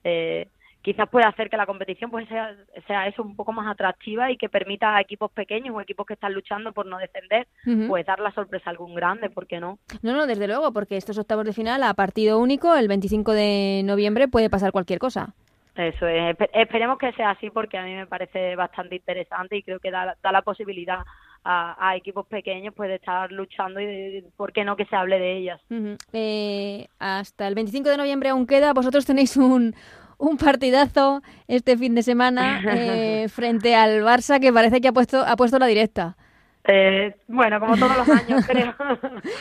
eh, 0.02 0.48
quizás 0.80 1.06
puede 1.10 1.26
hacer 1.26 1.50
que 1.50 1.58
la 1.58 1.66
competición 1.66 2.10
pues 2.10 2.26
sea, 2.28 2.56
sea 2.86 3.06
eso 3.06 3.22
un 3.22 3.36
poco 3.36 3.52
más 3.52 3.70
atractiva 3.70 4.30
y 4.30 4.38
que 4.38 4.48
permita 4.48 4.96
a 4.96 5.00
equipos 5.02 5.30
pequeños 5.32 5.76
o 5.76 5.82
equipos 5.82 6.06
que 6.06 6.14
están 6.14 6.32
luchando 6.32 6.72
por 6.72 6.86
no 6.86 6.96
descender, 6.96 7.46
uh 7.66 7.70
-huh. 7.70 7.88
pues 7.88 8.06
dar 8.06 8.20
la 8.20 8.32
sorpresa 8.32 8.70
a 8.70 8.72
algún 8.72 8.94
grande, 8.94 9.28
¿por 9.28 9.46
qué 9.46 9.60
no? 9.60 9.78
No, 10.00 10.14
no, 10.14 10.26
desde 10.26 10.46
luego, 10.46 10.72
porque 10.72 10.96
estos 10.96 11.18
octavos 11.18 11.44
de 11.44 11.52
final 11.52 11.82
a 11.82 11.92
partido 11.92 12.38
único, 12.38 12.74
el 12.74 12.88
25 12.88 13.32
de 13.34 13.82
noviembre 13.84 14.28
puede 14.28 14.48
pasar 14.48 14.72
cualquier 14.72 14.98
cosa. 14.98 15.34
Eso 15.76 16.06
es, 16.06 16.36
esperemos 16.54 16.98
que 16.98 17.12
sea 17.12 17.30
así 17.30 17.50
porque 17.50 17.76
a 17.78 17.84
mí 17.84 17.94
me 17.94 18.06
parece 18.06 18.56
bastante 18.56 18.96
interesante 18.96 19.56
y 19.56 19.62
creo 19.62 19.78
que 19.78 19.90
da, 19.90 20.16
da 20.22 20.32
la 20.32 20.42
posibilidad 20.42 21.00
a, 21.44 21.88
a, 21.88 21.96
equipos 21.96 22.26
pequeños 22.26 22.74
pues 22.76 22.88
de 22.88 22.96
estar 22.96 23.30
luchando 23.32 23.80
y 23.80 23.86
de, 23.86 24.24
por 24.36 24.52
qué 24.52 24.64
no 24.64 24.76
que 24.76 24.84
se 24.86 24.96
hable 24.96 25.18
de 25.18 25.38
ellas. 25.38 25.60
Uh 25.70 25.74
-huh. 25.74 25.98
eh, 26.12 26.88
hasta 26.98 27.48
el 27.48 27.54
25 27.54 27.88
de 27.88 27.96
noviembre 27.96 28.28
aún 28.30 28.46
queda, 28.46 28.72
vosotros 28.72 29.06
tenéis 29.06 29.36
un, 29.36 29.74
un 30.18 30.36
partidazo 30.36 31.22
este 31.48 31.76
fin 31.76 31.94
de 31.94 32.02
semana 32.02 32.62
eh, 32.72 33.28
frente 33.32 33.74
al 33.74 34.02
Barça 34.02 34.40
que 34.40 34.52
parece 34.52 34.80
que 34.80 34.88
ha 34.88 34.92
puesto, 34.92 35.20
ha 35.20 35.36
puesto 35.36 35.58
la 35.58 35.66
directa. 35.66 36.16
Eh, 36.64 37.16
bueno, 37.26 37.58
como 37.58 37.76
todos 37.76 37.96
los 37.96 38.08
años, 38.08 38.46
creo. 38.48 38.74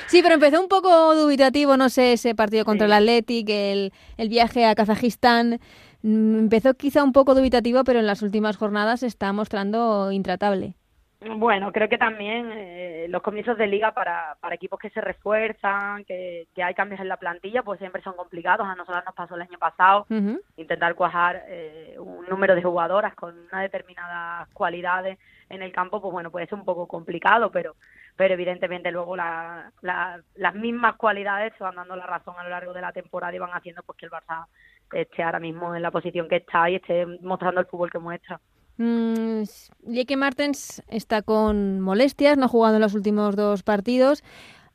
sí, 0.07 0.21
pero 0.21 0.35
empezó 0.35 0.61
un 0.61 0.69
poco 0.69 1.15
dubitativo, 1.15 1.75
no 1.75 1.89
sé, 1.89 2.13
ese 2.13 2.33
partido 2.33 2.63
contra 2.63 2.87
sí. 2.87 2.93
el 2.93 2.97
Athletic, 2.97 3.49
el, 3.49 3.93
el 4.17 4.29
viaje 4.29 4.65
a 4.65 4.73
Kazajistán. 4.73 5.59
Mm, 6.01 6.39
empezó 6.39 6.73
quizá 6.75 7.03
un 7.03 7.11
poco 7.11 7.35
dubitativo, 7.35 7.83
pero 7.83 7.99
en 7.99 8.07
las 8.07 8.21
últimas 8.21 8.55
jornadas 8.55 9.01
se 9.01 9.07
está 9.07 9.33
mostrando 9.33 10.11
intratable. 10.13 10.75
Bueno, 11.21 11.73
creo 11.73 11.89
que 11.89 11.97
también 11.97 12.49
eh, 12.53 13.07
los 13.09 13.21
comienzos 13.21 13.57
de 13.57 13.67
liga 13.67 13.93
para, 13.93 14.37
para 14.39 14.55
equipos 14.55 14.79
que 14.79 14.89
se 14.89 15.01
refuerzan, 15.01 16.05
que, 16.05 16.47
que, 16.55 16.63
hay 16.63 16.73
cambios 16.73 17.01
en 17.01 17.09
la 17.09 17.17
plantilla, 17.17 17.61
pues 17.61 17.77
siempre 17.79 18.01
son 18.01 18.15
complicados. 18.15 18.65
A 18.65 18.75
nosotros 18.75 19.03
nos 19.05 19.15
pasó 19.15 19.35
el 19.35 19.41
año 19.41 19.59
pasado 19.59 20.05
uh 20.09 20.13
-huh. 20.13 20.41
intentar 20.55 20.95
cuajar 20.95 21.43
eh, 21.47 21.95
un 21.99 22.25
número 22.27 22.55
de 22.55 22.63
jugadoras 22.63 23.15
con 23.15 23.37
unas 23.37 23.61
determinadas 23.63 24.47
cualidades 24.53 25.19
en 25.49 25.61
el 25.61 25.73
campo, 25.73 26.01
pues 26.01 26.13
bueno, 26.13 26.31
puede 26.31 26.47
ser 26.47 26.57
un 26.57 26.65
poco 26.65 26.87
complicado, 26.87 27.51
pero 27.51 27.75
pero 28.15 28.33
evidentemente 28.33 28.91
luego 28.91 29.15
la, 29.15 29.71
la, 29.81 30.21
las 30.35 30.53
mismas 30.53 30.97
cualidades 30.97 31.53
se 31.57 31.63
van 31.63 31.75
dando 31.75 31.95
la 31.95 32.05
razón 32.05 32.35
a 32.37 32.43
lo 32.43 32.49
largo 32.49 32.73
de 32.73 32.81
la 32.81 32.91
temporada 32.91 33.33
y 33.33 33.39
van 33.39 33.51
haciendo 33.51 33.81
pues 33.83 33.97
que 33.97 34.05
el 34.07 34.11
Barça 34.11 34.45
esté 34.91 35.23
ahora 35.23 35.39
mismo 35.39 35.73
en 35.73 35.81
la 35.81 35.89
posición 35.89 36.27
que 36.27 36.35
está 36.35 36.69
y 36.69 36.75
esté 36.75 37.05
mostrando 37.21 37.61
el 37.61 37.67
fútbol 37.67 37.89
que 37.89 37.99
muestra. 37.99 38.39
Mm, 38.79 39.43
Lieke 39.87 40.15
Martens 40.15 40.81
está 40.87 41.21
con 41.21 41.81
molestias, 41.81 42.37
no 42.37 42.45
ha 42.45 42.47
jugado 42.47 42.75
en 42.75 42.81
los 42.81 42.95
últimos 42.95 43.35
dos 43.35 43.61
partidos. 43.61 44.23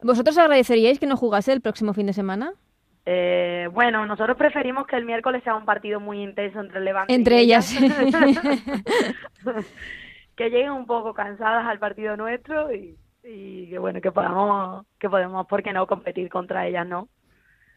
¿Vosotros 0.03 0.37
agradeceríais 0.37 1.01
que 1.01 1.07
no 1.07 1.17
jugase 1.17 1.55
el 1.55 1.63
próximo 1.63 1.95
fin 1.95 2.07
de 2.07 2.13
semana? 2.13 2.53
Eh, 3.07 3.67
bueno, 3.73 4.05
nosotros 4.05 4.37
preferimos 4.37 4.87
que 4.87 4.97
el 4.97 5.07
miércoles 5.07 5.43
sea 5.43 5.55
un 5.55 5.65
partido 5.65 6.01
muy 6.01 6.23
intenso 6.23 6.61
entre 6.61 6.81
Levante 6.81 7.15
entre 7.15 7.37
y 7.37 7.45
ellas. 7.45 7.75
que 10.37 10.51
lleguen 10.51 10.73
un 10.73 10.85
poco 10.85 11.15
cansadas 11.15 11.67
al 11.67 11.79
partido 11.79 12.15
nuestro 12.19 12.75
y, 12.75 12.99
y 13.23 13.71
que 13.71 13.79
bueno 13.79 14.03
que 14.03 14.13
podamos 14.13 14.85
que 14.99 15.09
podemos 15.09 15.47
por 15.47 15.63
qué 15.63 15.73
no 15.73 15.87
competir 15.87 16.29
contra 16.29 16.67
ellas, 16.67 16.87
¿no? 16.87 17.09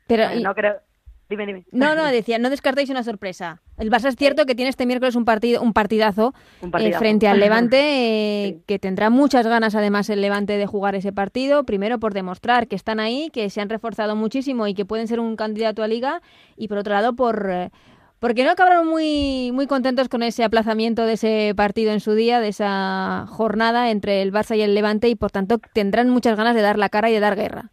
Pero 0.07 0.25
bueno, 0.25 0.41
no 0.41 0.55
creo 0.55 0.82
Dime, 1.30 1.45
dime. 1.45 1.65
No, 1.71 1.93
no, 1.93 2.05
decía, 2.05 2.39
no 2.39 2.49
descartéis 2.49 2.89
una 2.89 3.03
sorpresa. 3.03 3.61
El 3.78 3.91
Barça 3.91 4.07
es 4.07 4.15
cierto 4.15 4.45
que 4.45 4.55
tiene 4.55 4.69
este 4.69 4.86
miércoles 4.86 5.15
un 5.15 5.25
partido, 5.25 5.61
un 5.61 5.73
partidazo, 5.73 6.34
un 6.61 6.71
partidazo. 6.71 6.95
Eh, 6.95 6.99
frente 6.99 7.28
al 7.28 7.39
Levante, 7.39 7.78
eh, 8.45 8.53
sí. 8.53 8.63
que 8.65 8.80
tendrá 8.80 9.09
muchas 9.09 9.45
ganas 9.45 9.75
además 9.75 10.09
el 10.09 10.21
Levante 10.21 10.57
de 10.57 10.65
jugar 10.65 10.95
ese 10.95 11.11
partido. 11.11 11.65
Primero 11.65 11.99
por 11.99 12.13
demostrar 12.13 12.67
que 12.67 12.78
están 12.78 13.01
ahí, 13.01 13.30
que 13.34 13.49
se 13.49 13.59
han 13.59 13.69
reforzado 13.69 14.15
muchísimo 14.15 14.67
y 14.67 14.73
que 14.73 14.86
pueden 14.86 15.07
ser 15.07 15.19
un 15.19 15.36
candidato 15.36 15.84
a 15.84 15.88
Liga, 15.88 16.21
y 16.55 16.69
por 16.69 16.78
otro 16.78 16.93
lado 16.93 17.13
por, 17.13 17.49
eh, 17.51 17.71
Porque 18.19 18.45
no 18.45 18.51
acabaron 18.51 18.88
muy, 18.88 19.51
muy 19.51 19.67
contentos 19.67 20.07
con 20.07 20.23
ese 20.23 20.45
aplazamiento 20.45 21.05
de 21.05 21.13
ese 21.13 21.53
partido 21.57 21.91
en 21.91 21.99
su 21.99 22.13
día, 22.13 22.39
de 22.39 22.47
esa 22.47 23.25
jornada 23.28 23.91
entre 23.91 24.21
el 24.21 24.32
Barça 24.32 24.55
y 24.55 24.61
el 24.61 24.73
Levante, 24.73 25.09
y 25.09 25.15
por 25.15 25.32
tanto 25.32 25.59
tendrán 25.73 26.09
muchas 26.09 26.38
ganas 26.38 26.55
de 26.55 26.61
dar 26.61 26.80
la 26.80 26.88
cara 26.88 27.09
y 27.09 27.13
de 27.13 27.19
dar 27.19 27.36
guerra. 27.36 27.71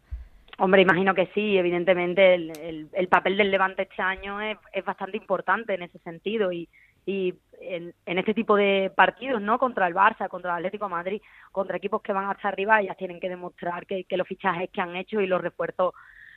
Hombre, 0.57 0.81
imagino 0.81 1.13
que 1.13 1.29
sí, 1.33 1.57
evidentemente 1.57 2.33
el, 2.33 2.89
el, 2.93 3.07
papel 3.09 3.35
del 3.35 3.51
Levante 3.51 3.83
este 3.83 4.01
año 4.01 4.39
es, 4.39 4.57
es 4.71 4.85
bastante 4.85 5.17
importante 5.17 5.73
en 5.73 5.83
ese 5.83 5.99
sentido 5.99 6.51
y, 6.51 6.69
y 7.05 7.33
en, 7.59 7.93
en, 8.05 8.17
este 8.17 8.33
tipo 8.33 8.55
de 8.55 8.91
partidos, 8.95 9.41
¿no? 9.41 9.59
Contra 9.59 9.85
el 9.87 9.93
Barça, 9.93 10.29
contra 10.29 10.51
el 10.51 10.57
Atlético 10.57 10.85
de 10.85 10.91
Madrid, 10.91 11.21
contra 11.51 11.75
equipos 11.75 12.01
que 12.01 12.13
van 12.13 12.29
hasta 12.29 12.47
arriba, 12.47 12.79
ellas 12.79 12.95
tienen 12.95 13.19
que 13.19 13.27
demostrar 13.27 13.85
que, 13.85 14.05
que 14.05 14.15
los 14.15 14.27
fichajes 14.27 14.69
que 14.71 14.79
han 14.79 14.95
hecho 14.95 15.19
y 15.19 15.27
los 15.27 15.41
refuerzos 15.41 15.93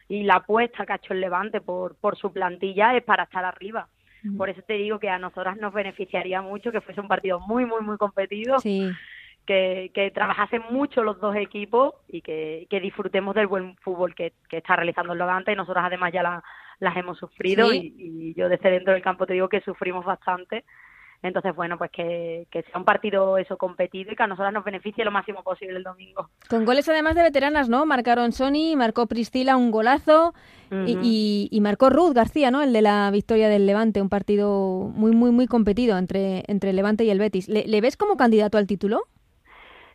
y 0.09 0.25
la 0.25 0.37
apuesta 0.37 0.85
que 0.85 0.93
ha 0.93 0.97
hecho 0.97 1.12
el 1.12 1.21
Levante 1.21 1.61
por, 1.61 1.95
por 1.97 2.16
su 2.16 2.33
plantilla 2.33 2.97
es 2.97 3.05
para 3.05 3.25
estar 3.25 3.45
arriba. 3.45 3.89
Por 4.37 4.51
eso 4.51 4.62
te 4.62 4.73
digo 4.73 4.99
que 4.99 5.09
a 5.09 5.19
nosotras 5.19 5.57
nos 5.59 5.73
beneficiaría 5.73 6.43
mucho 6.43 6.73
que 6.73 6.81
fuese 6.81 7.01
un 7.01 7.07
partido 7.07 7.39
muy, 7.39 7.64
muy, 7.64 7.83
muy 7.83 7.97
competido. 7.97 8.59
Sí 8.59 8.91
que, 9.49 9.90
que 9.94 10.11
trabajasen 10.11 10.62
mucho 10.70 11.03
los 11.03 11.18
dos 11.20 11.34
equipos 11.34 11.94
y 12.07 12.20
que, 12.20 12.66
que 12.68 12.80
disfrutemos 12.80 13.34
del 13.34 13.46
buen 13.46 13.76
fútbol 13.78 14.14
que, 14.14 14.34
que 14.51 14.59
está 14.59 14.76
realizando 14.76 15.14
el 15.14 15.18
Levante 15.18 15.53
y 15.53 15.57
nosotros 15.57 15.82
además 15.86 16.12
ya 16.12 16.22
la, 16.22 16.44
las 16.80 16.94
hemos 16.99 17.16
sufrido 17.18 17.70
Sí. 17.70 17.94
y, 17.96 18.28
y 18.28 18.34
yo 18.34 18.51
desde 18.51 18.70
dentro 18.70 18.92
del 18.92 19.03
campo 19.03 19.24
te 19.26 19.32
digo 19.32 19.49
que 19.49 19.62
sufrimos 19.62 20.05
bastante 20.05 20.64
entonces 21.22 21.57
bueno 21.57 21.78
pues 21.78 21.90
que, 21.90 22.46
que 22.51 22.62
sea 22.62 22.76
un 22.78 22.84
partido 22.84 23.38
eso 23.38 23.57
competido 23.57 24.12
y 24.12 24.16
que 24.16 24.22
a 24.22 24.26
nosotras 24.26 24.53
nos 24.53 24.64
beneficie 24.64 25.03
lo 25.05 25.11
máximo 25.11 25.42
posible 25.42 25.78
el 25.78 25.82
domingo 25.82 26.28
Con 26.51 26.66
goles 26.66 26.86
además 26.90 27.14
de 27.16 27.22
veteranas, 27.22 27.68
¿no? 27.70 27.86
Marcaron 27.86 28.30
Sony, 28.32 28.76
marcó 28.76 29.07
Priscila 29.07 29.57
un 29.57 29.70
golazo 29.70 30.34
y, 30.70 30.99
y- 31.03 31.49
y 31.51 31.61
marcó 31.62 31.88
Ruth 31.88 32.12
García, 32.12 32.51
¿no? 32.51 32.61
El 32.62 32.72
de 32.74 32.82
la 32.82 33.11
victoria 33.11 33.49
del 33.49 33.64
Levante, 33.66 34.03
un 34.03 34.11
partido 34.11 34.90
muy, 34.94 35.11
muy, 35.12 35.30
muy 35.30 35.46
competido 35.46 35.96
entre, 35.96 36.44
entre 36.46 36.70
el 36.70 36.76
Levante 36.76 37.05
y 37.05 37.11
el 37.11 37.18
Betis. 37.18 37.49
¿Le, 37.49 37.66
le 37.66 37.80
ves 37.80 37.96
como 37.96 38.16
candidato 38.18 38.59
al 38.59 38.66
título? 38.66 39.01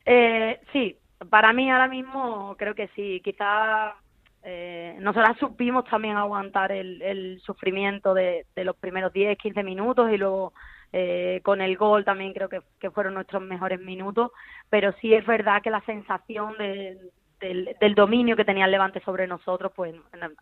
Eh, 0.05 0.59
sí, 0.73 0.97
para 1.29 1.53
mí 1.53 1.69
ahora 1.71 1.87
mismo 1.87 2.55
creo 2.57 2.75
que 2.75 2.89
sí. 2.95 3.21
Quizá 3.23 3.95
eh, 4.43 4.97
nosotras 4.99 5.37
supimos 5.39 5.85
también 5.85 6.17
aguantar 6.17 6.71
el, 6.71 7.01
el 7.01 7.41
sufrimiento 7.41 8.13
de, 8.13 8.45
de 8.55 8.63
los 8.65 8.75
primeros 8.77 9.13
10, 9.13 9.37
15 9.37 9.63
minutos 9.63 10.11
y 10.11 10.17
luego 10.17 10.53
eh, 10.91 11.41
con 11.43 11.61
el 11.61 11.77
gol 11.77 12.05
también 12.05 12.33
creo 12.33 12.49
que, 12.49 12.61
que 12.79 12.91
fueron 12.91 13.13
nuestros 13.15 13.41
mejores 13.43 13.79
minutos. 13.79 14.31
Pero 14.69 14.93
sí 15.01 15.13
es 15.13 15.25
verdad 15.25 15.61
que 15.61 15.69
la 15.71 15.81
sensación 15.85 16.57
de- 16.57 16.97
del, 17.43 17.75
del 17.79 17.95
dominio 17.95 18.35
que 18.35 18.45
tenía 18.45 18.65
el 18.65 18.71
Levante 18.71 19.01
sobre 19.01 19.27
nosotros, 19.27 19.71
pues 19.75 19.93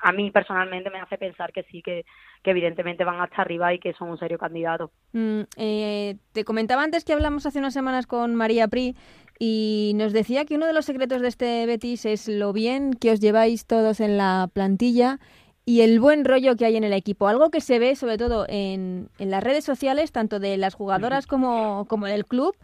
a 0.01 0.11
mí 0.11 0.31
personalmente 0.31 0.89
me 0.89 0.99
hace 0.99 1.17
pensar 1.17 1.51
que 1.51 1.63
sí, 1.63 1.81
que, 1.81 2.05
que 2.43 2.51
evidentemente 2.51 3.03
van 3.03 3.19
hasta 3.19 3.41
arriba 3.41 3.73
y 3.73 3.79
que 3.79 3.93
son 3.93 4.09
un 4.09 4.17
serio 4.17 4.37
candidato. 4.37 4.91
Mm, 5.13 5.41
eh, 5.57 6.15
te 6.31 6.43
comentaba 6.43 6.83
antes 6.83 7.03
que 7.03 7.13
hablamos 7.13 7.45
hace 7.45 7.59
unas 7.59 7.73
semanas 7.73 8.07
con 8.07 8.35
María 8.35 8.67
Pri 8.67 8.95
y 9.39 9.93
nos 9.95 10.13
decía 10.13 10.45
que 10.45 10.55
uno 10.55 10.67
de 10.67 10.73
los 10.73 10.85
secretos 10.85 11.21
de 11.21 11.27
este 11.27 11.65
Betis 11.65 12.05
es 12.05 12.27
lo 12.27 12.53
bien 12.53 12.93
que 12.93 13.11
os 13.11 13.19
lleváis 13.19 13.65
todos 13.65 13.99
en 13.99 14.17
la 14.17 14.49
plantilla 14.53 15.19
y 15.65 15.81
el 15.81 15.99
buen 15.99 16.25
rollo 16.25 16.55
que 16.55 16.65
hay 16.65 16.75
en 16.75 16.83
el 16.83 16.93
equipo. 16.93 17.27
Algo 17.27 17.49
que 17.49 17.61
se 17.61 17.79
ve 17.79 17.95
sobre 17.95 18.17
todo 18.17 18.45
en, 18.49 19.09
en 19.19 19.31
las 19.31 19.43
redes 19.43 19.63
sociales, 19.63 20.11
tanto 20.11 20.39
de 20.39 20.57
las 20.57 20.73
jugadoras 20.73 21.27
como, 21.27 21.85
como 21.87 22.07
del 22.07 22.25
club, 22.25 22.55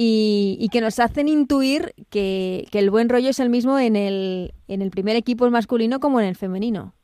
y, 0.00 0.56
y 0.60 0.68
que 0.68 0.80
nos 0.80 1.00
hacen 1.00 1.26
intuir 1.26 1.92
que, 2.08 2.66
que 2.70 2.78
el 2.78 2.88
buen 2.88 3.08
rollo 3.08 3.30
es 3.30 3.40
el 3.40 3.50
mismo 3.50 3.80
en 3.80 3.96
el, 3.96 4.54
en 4.68 4.80
el 4.80 4.92
primer 4.92 5.16
equipo 5.16 5.50
masculino 5.50 5.98
como 5.98 6.20
en 6.20 6.26
el 6.28 6.36
femenino. 6.36 6.94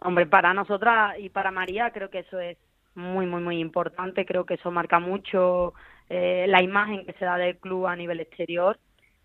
Hombre, 0.00 0.26
para 0.26 0.52
nosotras 0.52 1.14
y 1.20 1.28
para 1.28 1.52
María 1.52 1.92
creo 1.92 2.10
que 2.10 2.18
eso 2.18 2.40
es 2.40 2.58
muy, 2.96 3.26
muy, 3.26 3.40
muy 3.40 3.60
importante. 3.60 4.26
Creo 4.26 4.44
que 4.44 4.54
eso 4.54 4.72
marca 4.72 4.98
mucho 4.98 5.74
eh, 6.10 6.46
la 6.48 6.60
imagen 6.60 7.06
que 7.06 7.12
se 7.12 7.24
da 7.24 7.36
del 7.36 7.58
club 7.58 7.86
a 7.86 7.94
nivel 7.94 8.18
exterior 8.18 8.76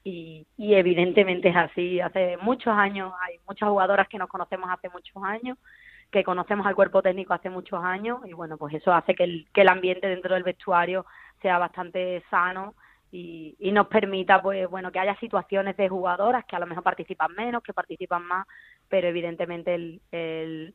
y, 0.03 0.45
y 0.55 0.75
evidentemente 0.75 1.49
es 1.49 1.55
así. 1.55 1.99
Hace 1.99 2.37
muchos 2.37 2.75
años, 2.75 3.13
hay 3.27 3.37
muchas 3.47 3.67
jugadoras 3.67 4.07
que 4.09 4.19
nos 4.19 4.29
conocemos 4.29 4.69
hace 4.69 4.89
muchos 4.89 5.23
años, 5.23 5.57
que 6.11 6.23
conocemos 6.23 6.67
al 6.67 6.75
cuerpo 6.75 7.01
técnico 7.01 7.33
hace 7.33 7.49
muchos 7.49 7.83
años 7.83 8.19
y 8.27 8.33
bueno, 8.33 8.57
pues 8.57 8.75
eso 8.75 8.93
hace 8.93 9.15
que 9.15 9.23
el, 9.23 9.47
que 9.51 9.61
el 9.61 9.69
ambiente 9.69 10.07
dentro 10.07 10.35
del 10.35 10.43
vestuario 10.43 11.07
sea 11.41 11.57
bastante 11.57 12.23
sano 12.29 12.75
y, 13.11 13.55
y 13.59 13.71
nos 13.71 13.87
permita 13.87 14.41
pues 14.41 14.69
bueno 14.69 14.91
que 14.91 14.99
haya 14.99 15.17
situaciones 15.19 15.77
de 15.77 15.89
jugadoras 15.89 16.45
que 16.45 16.55
a 16.55 16.59
lo 16.59 16.67
mejor 16.67 16.83
participan 16.83 17.33
menos, 17.33 17.63
que 17.63 17.73
participan 17.73 18.23
más, 18.23 18.45
pero 18.89 19.07
evidentemente 19.07 19.75
el, 19.75 20.01
el, 20.11 20.73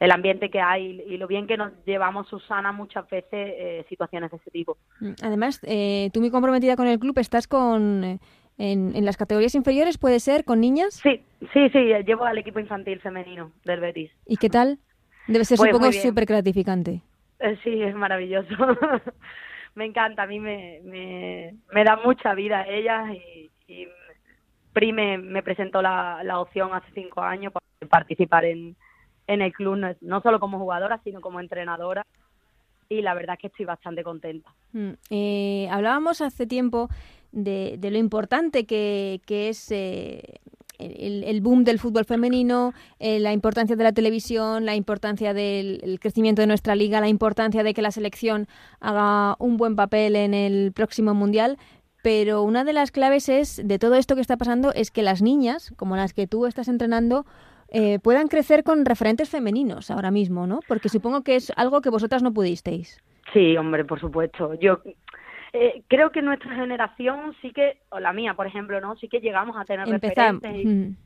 el 0.00 0.10
ambiente 0.10 0.50
que 0.50 0.60
hay 0.60 1.02
y 1.06 1.16
lo 1.18 1.26
bien 1.26 1.46
que 1.46 1.56
nos 1.56 1.72
llevamos 1.84 2.28
Susana 2.28 2.72
muchas 2.72 3.08
veces 3.08 3.30
eh, 3.32 3.84
situaciones 3.88 4.30
de 4.30 4.36
ese 4.38 4.50
tipo. 4.50 4.76
Mm, 5.00 5.12
Además, 5.22 5.60
eh, 5.64 6.10
tú 6.12 6.20
muy 6.20 6.30
comprometida 6.30 6.76
con 6.76 6.86
el 6.86 6.98
club, 6.98 7.18
estás 7.18 7.46
con 7.46 8.04
eh, 8.04 8.18
en, 8.58 8.94
en 8.94 9.04
las 9.04 9.16
categorías 9.16 9.54
inferiores, 9.54 9.98
puede 9.98 10.20
ser, 10.20 10.44
con 10.44 10.60
niñas. 10.60 10.94
Sí, 10.94 11.22
sí, 11.52 11.68
sí, 11.70 11.78
llevo 12.06 12.24
al 12.24 12.38
equipo 12.38 12.60
infantil 12.60 13.00
femenino 13.00 13.52
del 13.64 13.80
Betis. 13.80 14.10
¿Y 14.26 14.36
qué 14.36 14.48
tal? 14.48 14.78
Debe 15.26 15.44
ser 15.44 15.58
Pues 15.58 15.70
supongo 15.70 15.92
súper 15.92 16.26
gratificante. 16.26 17.02
Eh, 17.40 17.58
Sí, 17.62 17.82
es 17.82 17.94
maravilloso. 17.94 18.48
me 19.74 19.84
encanta, 19.84 20.22
a 20.22 20.26
mí 20.26 20.40
me, 20.40 20.80
me, 20.84 21.54
me 21.72 21.84
da 21.84 21.96
mucha 21.96 22.34
vida 22.34 22.66
ellas 22.68 23.10
y, 23.12 23.50
y 23.66 23.88
Pri 24.72 24.92
me, 24.92 25.18
me 25.18 25.42
presentó 25.44 25.80
la, 25.80 26.22
la 26.24 26.40
opción 26.40 26.74
hace 26.74 26.88
cinco 26.94 27.22
años 27.22 27.52
para 27.52 27.64
participar 27.88 28.44
en, 28.44 28.74
en 29.28 29.40
el 29.40 29.52
club, 29.52 29.76
no, 29.76 29.94
no 30.00 30.20
solo 30.20 30.40
como 30.40 30.58
jugadora, 30.58 31.00
sino 31.04 31.20
como 31.20 31.38
entrenadora. 31.38 32.04
Y 32.88 33.00
la 33.00 33.14
verdad 33.14 33.36
es 33.36 33.40
que 33.40 33.46
estoy 33.46 33.66
bastante 33.66 34.02
contenta. 34.02 34.52
Mm, 34.72 34.90
eh, 35.10 35.68
hablábamos 35.70 36.20
hace 36.20 36.46
tiempo 36.48 36.88
de, 37.30 37.76
de 37.78 37.90
lo 37.92 37.98
importante 37.98 38.66
que, 38.66 39.20
que 39.26 39.48
es 39.48 39.70
eh, 39.70 40.40
el, 40.84 41.24
el 41.24 41.40
boom 41.40 41.64
del 41.64 41.78
fútbol 41.78 42.04
femenino, 42.04 42.72
eh, 42.98 43.18
la 43.20 43.32
importancia 43.32 43.76
de 43.76 43.84
la 43.84 43.92
televisión, 43.92 44.64
la 44.64 44.74
importancia 44.74 45.34
del 45.34 45.80
el 45.82 46.00
crecimiento 46.00 46.42
de 46.42 46.46
nuestra 46.46 46.74
liga, 46.74 47.00
la 47.00 47.08
importancia 47.08 47.62
de 47.62 47.74
que 47.74 47.82
la 47.82 47.90
selección 47.90 48.46
haga 48.80 49.36
un 49.38 49.56
buen 49.56 49.76
papel 49.76 50.16
en 50.16 50.34
el 50.34 50.72
próximo 50.72 51.14
mundial. 51.14 51.58
Pero 52.02 52.42
una 52.42 52.64
de 52.64 52.74
las 52.74 52.90
claves 52.90 53.30
es 53.30 53.60
de 53.64 53.78
todo 53.78 53.94
esto 53.94 54.14
que 54.14 54.20
está 54.20 54.36
pasando 54.36 54.72
es 54.74 54.90
que 54.90 55.02
las 55.02 55.22
niñas, 55.22 55.72
como 55.76 55.96
las 55.96 56.12
que 56.12 56.26
tú 56.26 56.44
estás 56.44 56.68
entrenando, 56.68 57.24
eh, 57.68 57.98
puedan 57.98 58.28
crecer 58.28 58.62
con 58.62 58.84
referentes 58.84 59.30
femeninos 59.30 59.90
ahora 59.90 60.10
mismo, 60.10 60.46
¿no? 60.46 60.60
Porque 60.68 60.88
supongo 60.90 61.22
que 61.22 61.36
es 61.36 61.50
algo 61.56 61.80
que 61.80 61.90
vosotras 61.90 62.22
no 62.22 62.32
pudisteis. 62.32 63.02
Sí, 63.32 63.56
hombre, 63.56 63.84
por 63.84 63.98
supuesto. 64.00 64.54
Yo 64.60 64.80
eh, 65.54 65.82
creo 65.88 66.10
que 66.10 66.20
nuestra 66.20 66.54
generación 66.54 67.34
sí 67.40 67.52
que, 67.52 67.78
o 67.90 67.98
la 68.00 68.12
mía, 68.12 68.34
por 68.34 68.46
ejemplo, 68.46 68.80
¿no? 68.80 68.96
Sí 68.96 69.08
que 69.08 69.20
llegamos 69.20 69.56
a 69.56 69.64
tener 69.64 69.88
Empezamos. 69.88 70.42
referentes. 70.42 70.66
y- 70.66 70.96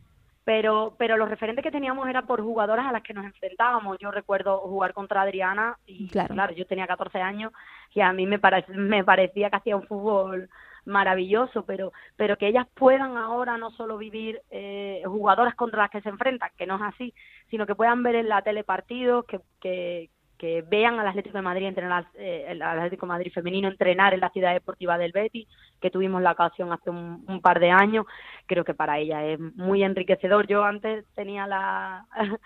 pero 0.44 0.94
pero 0.98 1.18
los 1.18 1.28
referentes 1.28 1.62
que 1.62 1.70
teníamos 1.70 2.08
eran 2.08 2.26
por 2.26 2.40
jugadoras 2.40 2.86
a 2.86 2.92
las 2.92 3.02
que 3.02 3.12
nos 3.12 3.26
enfrentábamos. 3.26 3.98
Yo 3.98 4.10
recuerdo 4.10 4.58
jugar 4.60 4.94
contra 4.94 5.20
Adriana 5.20 5.76
y 5.84 6.08
Claro. 6.08 6.32
claro, 6.34 6.54
yo 6.54 6.66
tenía 6.66 6.86
14 6.86 7.20
años 7.20 7.52
y 7.94 8.00
a 8.00 8.10
mí 8.14 8.24
me, 8.26 8.38
pare- 8.38 8.64
me 8.68 9.04
parecía 9.04 9.50
que 9.50 9.56
hacía 9.56 9.76
un 9.76 9.86
fútbol 9.86 10.48
maravilloso, 10.86 11.66
pero 11.66 11.92
pero 12.16 12.38
que 12.38 12.46
ellas 12.48 12.66
puedan 12.74 13.18
ahora 13.18 13.58
no 13.58 13.70
solo 13.72 13.98
vivir 13.98 14.40
eh, 14.50 15.02
jugadoras 15.04 15.54
contra 15.54 15.82
las 15.82 15.90
que 15.90 16.00
se 16.00 16.08
enfrentan, 16.08 16.50
que 16.56 16.66
no 16.66 16.76
es 16.76 16.82
así, 16.94 17.12
sino 17.50 17.66
que 17.66 17.74
puedan 17.74 18.02
ver 18.02 18.14
en 18.14 18.30
la 18.30 18.40
tele 18.40 18.64
partidos, 18.64 19.26
que, 19.26 19.40
que, 19.60 20.08
que 20.38 20.62
vean 20.62 20.98
al 21.00 21.08
Atlético 21.08 21.36
de 21.38 21.42
Madrid 21.42 21.66
entrenar, 21.66 22.06
eh, 22.14 22.46
el 22.48 22.62
Atlético 22.62 23.06
de 23.06 23.12
Madrid 23.12 23.32
femenino 23.32 23.68
entrenar 23.68 24.14
en 24.14 24.20
la 24.20 24.30
ciudad 24.30 24.52
deportiva 24.54 24.96
del 24.96 25.12
Betis, 25.12 25.48
que 25.80 25.90
tuvimos 25.90 26.22
la 26.22 26.32
ocasión 26.32 26.72
hace 26.72 26.90
un, 26.90 27.24
un 27.26 27.40
par 27.40 27.60
de 27.60 27.70
años, 27.70 28.06
creo 28.46 28.64
que 28.64 28.74
para 28.74 28.98
ella 28.98 29.24
es 29.24 29.38
muy 29.38 29.82
enriquecedor. 29.82 30.46
Yo 30.46 30.64
antes 30.64 31.04
tenía 31.14 31.46
la 31.46 32.06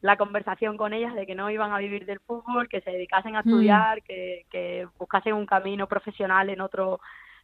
la 0.00 0.16
conversación 0.16 0.76
con 0.76 0.92
ellas 0.92 1.14
de 1.14 1.26
que 1.26 1.34
no 1.34 1.50
iban 1.50 1.72
a 1.72 1.78
vivir 1.78 2.06
del 2.06 2.20
fútbol, 2.20 2.68
que 2.68 2.80
se 2.82 2.90
dedicasen 2.90 3.36
a 3.36 3.42
Mm. 3.42 3.48
estudiar, 3.48 4.02
que, 4.02 4.46
que 4.50 4.86
buscasen 4.98 5.34
un 5.34 5.46
camino 5.46 5.86
profesional 5.88 6.50
en 6.50 6.60
otro 6.60 7.00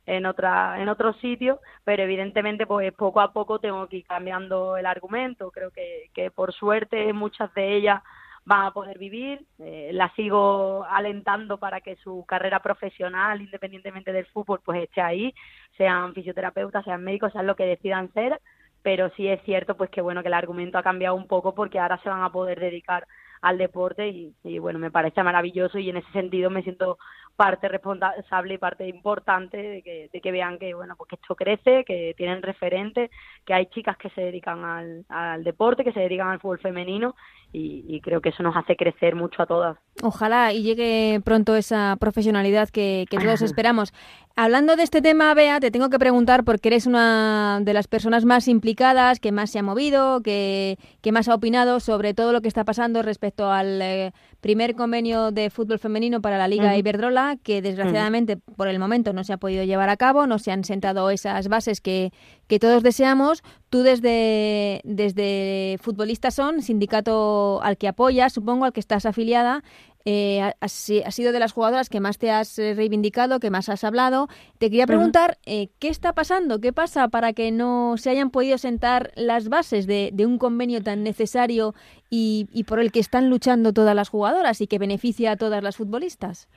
en 0.07 0.27
otra 0.27 0.81
en 0.83 0.89
otro 0.91 1.15
sitio, 1.15 1.61
pero 1.85 2.03
evidentemente 2.03 2.67
pues 2.67 2.93
poco 2.93 3.21
a 3.21 3.33
poco 3.33 3.59
tengo 3.59 3.87
que 3.89 3.99
ir 3.99 4.05
cambiando 4.07 4.77
el 4.77 4.87
argumento. 4.87 5.51
Creo 5.51 5.71
que, 5.71 6.11
que 6.15 6.31
por 6.31 6.53
suerte 6.53 7.13
muchas 7.13 7.53
de 7.55 7.75
ellas 7.77 8.03
van 8.45 8.67
a 8.67 8.71
poder 8.73 8.99
vivir. 8.99 9.45
Eh, 9.59 9.91
la 9.93 10.13
sigo 10.15 10.85
alentando 10.85 11.59
para 11.59 11.81
que 11.81 11.97
su 11.97 12.25
carrera 12.27 12.61
profesional, 12.61 13.41
independientemente 13.41 14.13
del 14.13 14.27
fútbol, 14.27 14.61
pues 14.65 14.83
esté 14.83 15.01
ahí, 15.01 15.35
sean 15.77 16.15
fisioterapeutas, 16.15 16.85
sean 16.85 17.03
médicos, 17.03 17.33
sean 17.33 17.47
lo 17.47 17.57
que 17.57 17.67
decidan 17.67 18.13
ser. 18.13 18.41
Pero 18.83 19.11
sí 19.17 19.29
es 19.29 19.43
cierto 19.45 19.77
pues 19.77 19.89
que 19.91 20.03
bueno 20.03 20.23
que 20.23 20.29
el 20.29 20.35
argumento 20.35 20.77
ha 20.77 20.83
cambiado 20.83 21.15
un 21.15 21.27
poco 21.27 21.55
porque 21.55 21.79
ahora 21.79 21.99
se 22.03 22.09
van 22.11 22.23
a 22.23 22.31
poder 22.31 22.61
dedicar 22.61 23.07
al 23.41 23.59
deporte 23.59 24.09
y, 24.09 24.35
y, 24.43 24.59
bueno 24.59 24.79
me 24.79 24.91
parece 24.91 25.23
maravilloso 25.23 25.79
y 25.79 25.89
en 25.91 25.99
ese 25.99 26.11
sentido 26.13 26.51
me 26.51 26.63
siento 26.63 26.99
parte 27.37 27.69
responsable 27.69 28.55
y 28.55 28.59
parte 28.59 28.87
importante 28.89 29.57
de 29.57 29.83
que, 29.83 30.09
de 30.13 30.21
que 30.21 30.31
vean 30.31 30.59
que 30.59 30.75
bueno 30.75 30.95
pues 30.97 31.09
que 31.09 31.17
esto 31.17 31.35
crece 31.35 31.85
que 31.85 32.15
tienen 32.17 32.43
referentes 32.43 33.11
que 33.45 33.55
hay 33.55 33.67
chicas 33.67 33.97
que 33.97 34.11
se 34.11 34.21
dedican 34.21 34.65
al, 34.65 35.05
al 35.09 35.43
deporte 35.43 35.85
que 35.85 35.93
se 35.93 36.01
dedican 36.01 36.29
al 36.29 36.41
fútbol 36.41 36.61
femenino 36.61 37.15
y, 37.57 38.01
creo 38.01 38.21
que 38.21 38.31
eso 38.31 38.43
nos 38.43 38.57
hace 38.57 38.77
crecer 38.77 39.15
mucho 39.15 39.43
a 39.43 39.47
todas. 39.47 39.79
Ojalá 40.03 40.53
y 40.53 40.63
llegue 40.63 41.21
pronto 41.25 41.55
esa 41.55 41.97
profesionalidad 42.01 42.69
que, 42.69 43.07
que 43.09 43.19
todos 43.19 43.43
esperamos. 43.43 43.93
Hablando 44.37 44.75
de 44.75 44.83
este 44.83 45.01
tema, 45.01 45.33
Bea, 45.35 45.61
te 45.61 45.71
tengo 45.71 45.89
que 45.89 45.99
preguntar 46.01 46.43
porque 46.43 46.69
eres 46.69 46.87
una 46.87 47.61
de 47.63 47.73
las 47.73 47.87
personas 47.87 48.25
más 48.25 48.49
implicadas, 48.49 49.21
que 49.21 49.31
más 49.31 49.53
se 49.53 49.61
ha 49.61 49.63
movido, 49.63 50.21
que, 50.23 50.77
que 51.01 51.13
más 51.13 51.29
ha 51.29 51.35
opinado 51.35 51.79
sobre 51.79 52.15
todo 52.15 52.33
lo 52.33 52.41
que 52.41 52.49
está 52.49 52.65
pasando 52.65 53.03
respecto 53.03 53.53
al 53.53 53.81
eh, 53.81 54.13
primer 54.41 54.75
convenio 54.75 55.31
de 55.31 55.51
fútbol 55.51 55.79
femenino 55.79 56.21
para 56.21 56.39
la 56.39 56.49
Liga 56.49 56.77
Iberdrola, 56.77 57.24
que 57.43 57.63
desgraciadamente 57.63 58.37
por 58.37 58.69
el 58.69 58.79
momento 58.79 59.13
no 59.13 59.25
se 59.25 59.33
ha 59.33 59.37
podido 59.37 59.65
llevar 59.65 59.89
a 59.89 59.97
cabo, 59.97 60.27
no 60.27 60.39
se 60.39 60.53
han 60.53 60.65
sentado 60.65 61.11
esas 61.11 61.49
bases 61.49 61.81
que, 61.81 62.13
que 62.47 62.59
todos 62.59 62.83
deseamos. 62.83 63.43
Tú 63.71 63.83
desde, 63.83 64.81
desde 64.85 65.79
Futbolistas 65.81 66.35
Son, 66.35 66.63
sindicato 66.63 67.61
al 67.63 67.77
que 67.77 67.89
apoyas, 67.89 68.33
supongo 68.33 68.65
al 68.65 68.73
que 68.73 68.81
estás 68.81 69.07
afiliada, 69.07 69.63
eh, 70.07 70.53
has, 70.61 70.73
sido 70.73 71.33
de 71.33 71.39
las 71.39 71.53
jugadoras 71.53 71.89
que 71.89 71.99
más 71.99 72.19
te 72.19 72.31
has 72.31 72.59
eh, 72.59 72.75
reivindicado, 72.75 73.41
que 73.41 73.51
más 73.51 73.71
has 73.71 73.85
hablado. 73.85 74.29
Te 74.59 74.69
quería 74.69 74.87
preguntar, 74.87 75.39
eh, 75.47 75.71
¿qué 75.79 75.89
está 75.89 76.13
pasando? 76.13 76.61
¿Qué 76.61 76.75
pasa 76.75 77.09
para 77.09 77.33
que 77.33 77.51
no 77.51 77.97
se 77.97 78.11
hayan 78.11 78.31
podido 78.31 78.59
sentar 78.59 79.13
las 79.17 79.49
bases 79.49 79.87
de, 79.87 80.13
un 80.27 80.37
convenio 80.37 80.83
tan 80.83 81.03
necesario 81.03 81.75
y, 82.11 82.65
por 82.69 82.81
el 82.81 82.93
que 82.93 83.01
están 83.01 83.31
luchando 83.31 83.73
todas 83.73 83.97
las 83.97 84.11
jugadoras 84.11 84.61
y 84.61 84.67
que 84.67 84.79
beneficia 84.79 85.33
a 85.33 85.37
todas 85.37 85.63
las 85.63 85.77
futbolistas? 85.77 86.49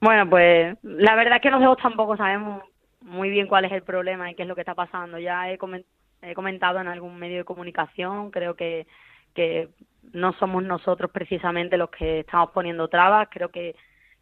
Bueno, 0.00 0.28
pues 0.28 0.76
la 0.82 1.14
verdad 1.14 1.36
es 1.36 1.42
que 1.42 1.50
nosotros 1.50 1.82
tampoco 1.82 2.16
sabemos 2.16 2.62
muy 3.02 3.30
bien 3.30 3.46
cuál 3.46 3.64
es 3.64 3.72
el 3.72 3.82
problema 3.82 4.30
y 4.30 4.34
qué 4.34 4.42
es 4.42 4.48
lo 4.48 4.54
que 4.54 4.62
está 4.62 4.74
pasando. 4.74 5.18
Ya 5.18 5.50
he, 5.50 5.58
comentado 5.58 6.80
en 6.80 6.88
algún 6.88 7.18
medio 7.18 7.38
de 7.38 7.44
comunicación, 7.44 8.30
creo 8.30 8.54
que, 8.54 8.86
que 9.34 9.68
no 10.12 10.32
somos 10.34 10.62
nosotros 10.62 11.10
precisamente 11.10 11.76
los 11.76 11.90
que 11.90 12.20
estamos 12.20 12.50
poniendo 12.50 12.88
trabas. 12.88 13.28
Creo 13.30 13.50
que 13.50 13.74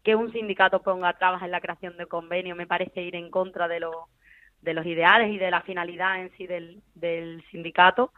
que 0.03 0.15
un 0.15 0.31
sindicato 0.31 0.81
ponga 0.81 1.13
trabas 1.13 1.43
en 1.43 1.51
la 1.51 1.61
creación 1.61 1.97
de 1.97 2.05
convenio 2.05 2.55
me 2.55 2.67
parece 2.67 3.01
ir 3.01 3.15
en 3.15 3.29
contra 3.29 3.67
de, 3.67 3.79
los 3.79 3.95
de 4.61 4.73
los 4.73 4.85
ideales 4.85 5.31
y 5.31 5.37
de 5.37 5.51
la 5.51 5.61
finalidad 5.61 6.21
en 6.21 6.31
sí 6.37 6.47
del, 6.47 6.81
del 6.95 7.43
sindicato. 7.51 8.11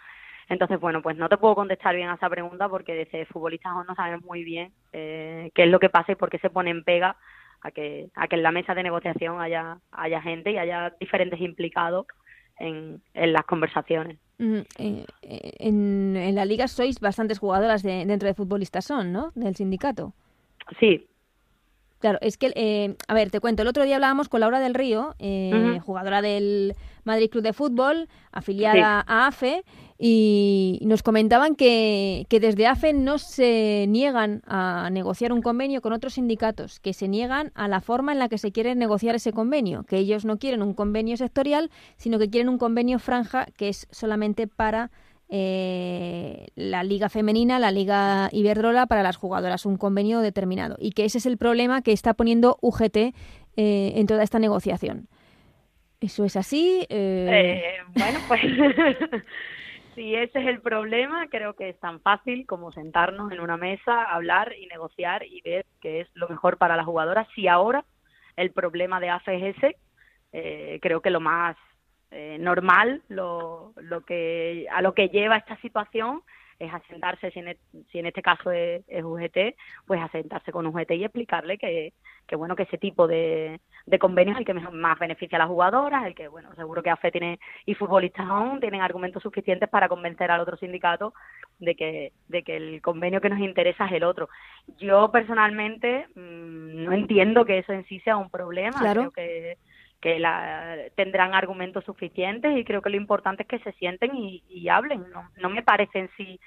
Entonces, 0.50 0.80
bueno, 0.80 1.02
pues 1.02 1.16
no 1.16 1.30
te 1.30 1.38
puedo 1.38 1.56
contestar 1.56 1.96
bien 1.96 2.10
a 2.10 2.16
esa 2.16 2.30
pregunta 2.30 2.68
porque 2.68 2.94
desde 2.94 3.26
futbolistas 3.26 3.74
no 3.88 3.96
sabemos 3.96 4.24
muy 4.24 4.44
bien 4.44 4.74
eh, 4.92 5.50
qué 5.56 5.64
es 5.64 5.70
lo 5.70 5.80
que 5.80 5.90
pasa 5.90 6.12
y 6.12 6.16
por 6.16 6.30
qué 6.30 6.40
se 6.40 6.50
pone 6.50 6.72
en 6.72 6.84
pega 6.84 7.16
a 7.62 7.72
que, 7.72 8.10
a 8.16 8.28
que 8.28 8.36
en 8.36 8.44
la 8.44 8.52
mesa 8.52 8.74
de 8.74 8.84
negociación 8.84 9.40
haya, 9.40 9.78
haya 9.92 10.22
gente 10.22 10.52
y 10.52 10.58
haya 10.58 10.94
diferentes 11.00 11.40
implicados 11.40 12.06
en, 12.60 13.02
en 13.14 13.34
las 13.34 13.46
conversaciones. 13.46 14.18
Eh, 14.40 14.66
eh, 14.78 15.06
en, 15.60 16.16
en, 16.16 16.36
la 16.36 16.46
liga 16.46 16.68
sois 16.68 17.00
bastantes 17.00 17.38
jugadoras 17.38 17.84
de, 17.84 18.06
dentro 18.06 18.28
de 18.28 18.34
futbolistas 18.34 18.86
son, 18.86 19.12
¿no? 19.12 19.32
Del 19.36 19.56
sindicato. 19.56 20.14
Sí. 20.80 21.08
Claro, 22.00 22.18
es 22.22 22.38
que, 22.38 22.52
eh, 22.56 22.96
a 23.08 23.14
ver, 23.14 23.30
te 23.30 23.40
cuento, 23.40 23.62
el 23.62 23.68
otro 23.68 23.84
día 23.84 23.96
hablábamos 23.96 24.30
con 24.30 24.40
Laura 24.40 24.60
del 24.60 24.74
Río, 24.74 25.16
jugadora 25.86 26.24
del 26.24 26.74
Madrid 27.04 27.30
Club 27.30 27.44
de 27.44 27.54
Fútbol, 27.54 28.10
afiliada 28.32 29.04
a 29.06 29.28
AFE, 29.28 29.64
y 30.04 30.80
nos 30.82 31.04
comentaban 31.04 31.56
que, 31.56 32.26
que, 32.28 32.40
desde 32.40 32.66
AFE 32.66 32.92
no 32.92 33.20
se 33.20 33.86
niegan 33.88 34.42
a 34.48 34.90
negociar 34.92 35.32
un 35.32 35.44
convenio 35.44 35.80
con 35.82 35.94
otros 35.94 36.16
sindicatos, 36.16 36.80
que 36.80 36.94
se 36.94 37.08
niegan 37.08 37.52
a 37.54 37.68
la 37.68 37.82
forma 37.82 38.12
en 38.12 38.18
la 38.18 38.28
que 38.28 38.40
se 38.40 38.52
quiere 38.52 38.74
negociar 38.74 39.14
ese 39.14 39.32
convenio, 39.32 39.84
que 39.84 39.98
ellos 39.98 40.26
no 40.26 40.40
quieren 40.40 40.64
un 40.64 40.74
convenio 40.74 41.18
sectorial, 41.18 41.70
sino 41.98 42.18
que 42.18 42.32
quieren 42.32 42.50
un 42.50 42.58
convenio 42.58 42.98
franja 42.98 43.46
que 43.56 43.70
es 43.70 43.88
solamente 43.92 44.48
para 44.48 44.90
eh, 45.30 46.48
la 46.56 46.84
liga 46.84 47.08
femenina, 47.08 47.60
la 47.60 47.70
liga 47.70 48.28
Iberdrola 48.32 48.88
para 48.88 49.04
las 49.04 49.18
jugadoras, 49.18 49.68
un 49.68 49.78
convenio 49.78 50.22
determinado. 50.22 50.78
Y 50.80 50.94
que 50.94 51.06
ese 51.06 51.20
es 51.20 51.28
el 51.28 51.38
problema 51.38 51.84
que 51.84 51.92
está 51.92 52.16
poniendo 52.16 52.58
UGT 52.62 52.98
eh, 52.98 53.14
en 53.56 54.08
toda 54.08 54.24
esta 54.24 54.40
negociación. 54.40 55.10
¿Eso 56.00 56.26
es 56.26 56.36
así? 56.38 56.88
Eh, 56.90 57.62
bueno, 57.96 58.20
pues 58.28 58.42
si 60.02 60.16
ese 60.16 60.40
es 60.40 60.48
el 60.48 60.62
problema, 60.62 61.28
creo 61.28 61.54
que 61.54 61.70
es 61.70 61.80
tan 61.80 62.02
fácil 62.02 62.48
como 62.48 62.72
sentarnos 62.72 63.32
en 63.32 63.40
una 63.40 63.56
mesa, 63.56 64.04
hablar 64.06 64.52
y 64.58 64.66
negociar 64.66 65.24
y 65.24 65.42
ver 65.42 65.68
qué 65.80 66.02
es 66.02 66.08
lo 66.16 66.28
mejor 66.28 66.58
para 66.58 66.76
las 66.76 66.88
jugadoras. 66.88 67.28
Si 67.36 67.48
ahora 67.48 67.86
el 68.36 68.50
problema 68.50 69.00
de 69.00 69.12
AFE 69.12 69.36
es 69.36 69.58
ese, 69.58 69.76
eh, 70.34 70.80
creo 70.82 71.02
que 71.02 71.12
lo 71.12 71.20
más 71.20 71.56
eh, 72.10 72.38
normal, 72.40 73.04
lo, 73.10 73.74
lo 73.76 74.02
que 74.02 74.66
a 74.72 74.82
lo 74.82 74.96
que 74.96 75.10
lleva 75.10 75.38
esta 75.38 75.56
situación 75.58 76.24
es 76.62 76.74
asentarse, 76.74 77.32
si 77.32 77.40
en, 77.40 77.50
e, 77.50 77.58
si 77.92 78.00
en 78.00 78.06
este 78.06 78.22
caso 78.22 78.52
es, 78.52 78.84
UGT, 78.88 79.56
pues 79.86 80.00
asentarse 80.00 80.52
con 80.52 80.68
UGT 80.68 80.92
y 80.92 81.04
explicarle 81.04 81.58
que, 81.58 81.94
que 82.28 82.36
bueno, 82.36 82.56
que 82.56 82.64
ese 82.64 82.78
tipo 82.78 83.08
de, 83.08 83.60
de 83.86 84.00
convenios 84.00 84.36
es 84.36 84.40
el 84.40 84.46
que 84.46 84.54
más 84.54 85.00
beneficia 85.00 85.38
a 85.38 85.40
las 85.40 85.48
jugadoras, 85.48 86.06
el 86.06 86.14
que, 86.14 86.28
bueno, 86.28 86.54
seguro 86.56 86.84
que 86.84 86.92
AFE 86.92 87.12
tiene 87.12 87.40
y 87.66 87.74
futbolistas 87.74 88.28
aún 88.28 88.60
tienen 88.60 88.82
argumentos 88.82 89.24
suficientes 89.24 89.70
para 89.70 89.90
convencer 89.90 90.30
al 90.30 90.42
otro 90.42 90.56
sindicato 90.58 91.14
de 91.60 91.76
que, 91.76 92.14
de 92.28 92.44
que 92.44 92.58
el 92.58 92.82
convenio 92.82 93.22
que 93.22 93.30
nos 93.30 93.40
interesa 93.40 93.88
es 93.88 93.94
el 93.94 94.04
otro. 94.04 94.30
Yo 94.78 95.12
personalmente 95.12 96.08
mm, 96.16 96.84
no 96.84 96.94
entiendo 96.94 97.44
que 97.44 97.58
eso 97.58 97.74
en 97.74 97.86
sí 97.86 98.00
sea 98.02 98.18
un 98.18 98.30
problema, 98.30 98.80
creo 98.80 99.12
que 99.12 99.58
que 100.02 100.20
la, 100.20 100.78
tendrán 100.96 101.34
argumentos 101.36 101.86
suficientes 101.86 102.58
y 102.58 102.66
creo 102.66 102.82
que 102.82 102.90
lo 102.90 102.98
importante 102.98 103.44
es 103.44 103.50
que 103.50 103.60
se 103.60 103.72
sienten 103.74 104.12
y, 104.16 104.68
hablen. 104.68 105.06
No, 105.14 105.30
no 105.38 105.50
me 105.50 105.62
parece 105.62 106.00
en 106.00 106.10
sí 106.18 106.40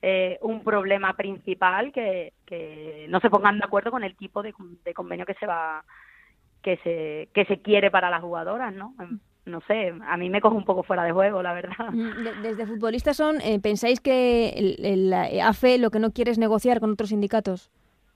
eh, 0.00 0.38
un 0.42 0.62
problema 0.62 1.14
principal 1.14 1.92
que, 1.92 2.32
que 2.46 3.06
no 3.08 3.20
se 3.20 3.28
pongan 3.28 3.58
de 3.58 3.64
acuerdo 3.64 3.90
con 3.90 4.04
el 4.04 4.16
tipo 4.16 4.42
de, 4.42 4.54
convenio 4.94 5.26
que 5.26 5.34
se 5.34 5.46
va 5.46 5.84
que 6.62 6.76
se 6.78 7.28
que 7.32 7.46
se 7.46 7.62
quiere 7.62 7.90
para 7.90 8.10
las 8.10 8.20
jugadoras, 8.20 8.72
¿no? 8.72 8.94
No 9.46 9.60
sé, 9.62 9.92
a 10.06 10.16
mí 10.16 10.30
me 10.30 10.40
coge 10.40 10.56
un 10.56 10.64
poco 10.64 10.82
fuera 10.82 11.02
de 11.02 11.12
juego, 11.12 11.42
la 11.42 11.54
verdad. 11.54 11.90
Mm, 11.90 12.42
desde 12.42 12.66
futbolistas 12.66 13.16
son, 13.16 13.40
eh, 13.40 13.58
¿pensáis 13.60 14.00
que 14.00 14.50
el, 14.50 15.12
AFE 15.12 15.78
lo 15.78 15.90
que 15.90 15.98
no 15.98 16.12
quiere 16.12 16.30
es 16.30 16.38
negociar 16.38 16.78
con 16.78 16.92
otros 16.92 17.08
sindicatos? 17.08 17.70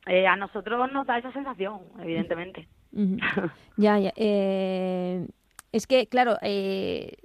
Eh, 0.07 0.27
a 0.27 0.37
nosotros 0.37 0.93
nos 0.93 1.07
da 1.07 1.19
esa 1.19 1.33
sensación, 1.33 1.81
evidentemente. 1.99 2.69
Ya, 3.77 3.99
ya. 3.99 4.13
Eh, 4.17 5.27
es 5.73 5.87
que, 5.87 6.07
claro, 6.07 6.37
eh, 6.43 7.17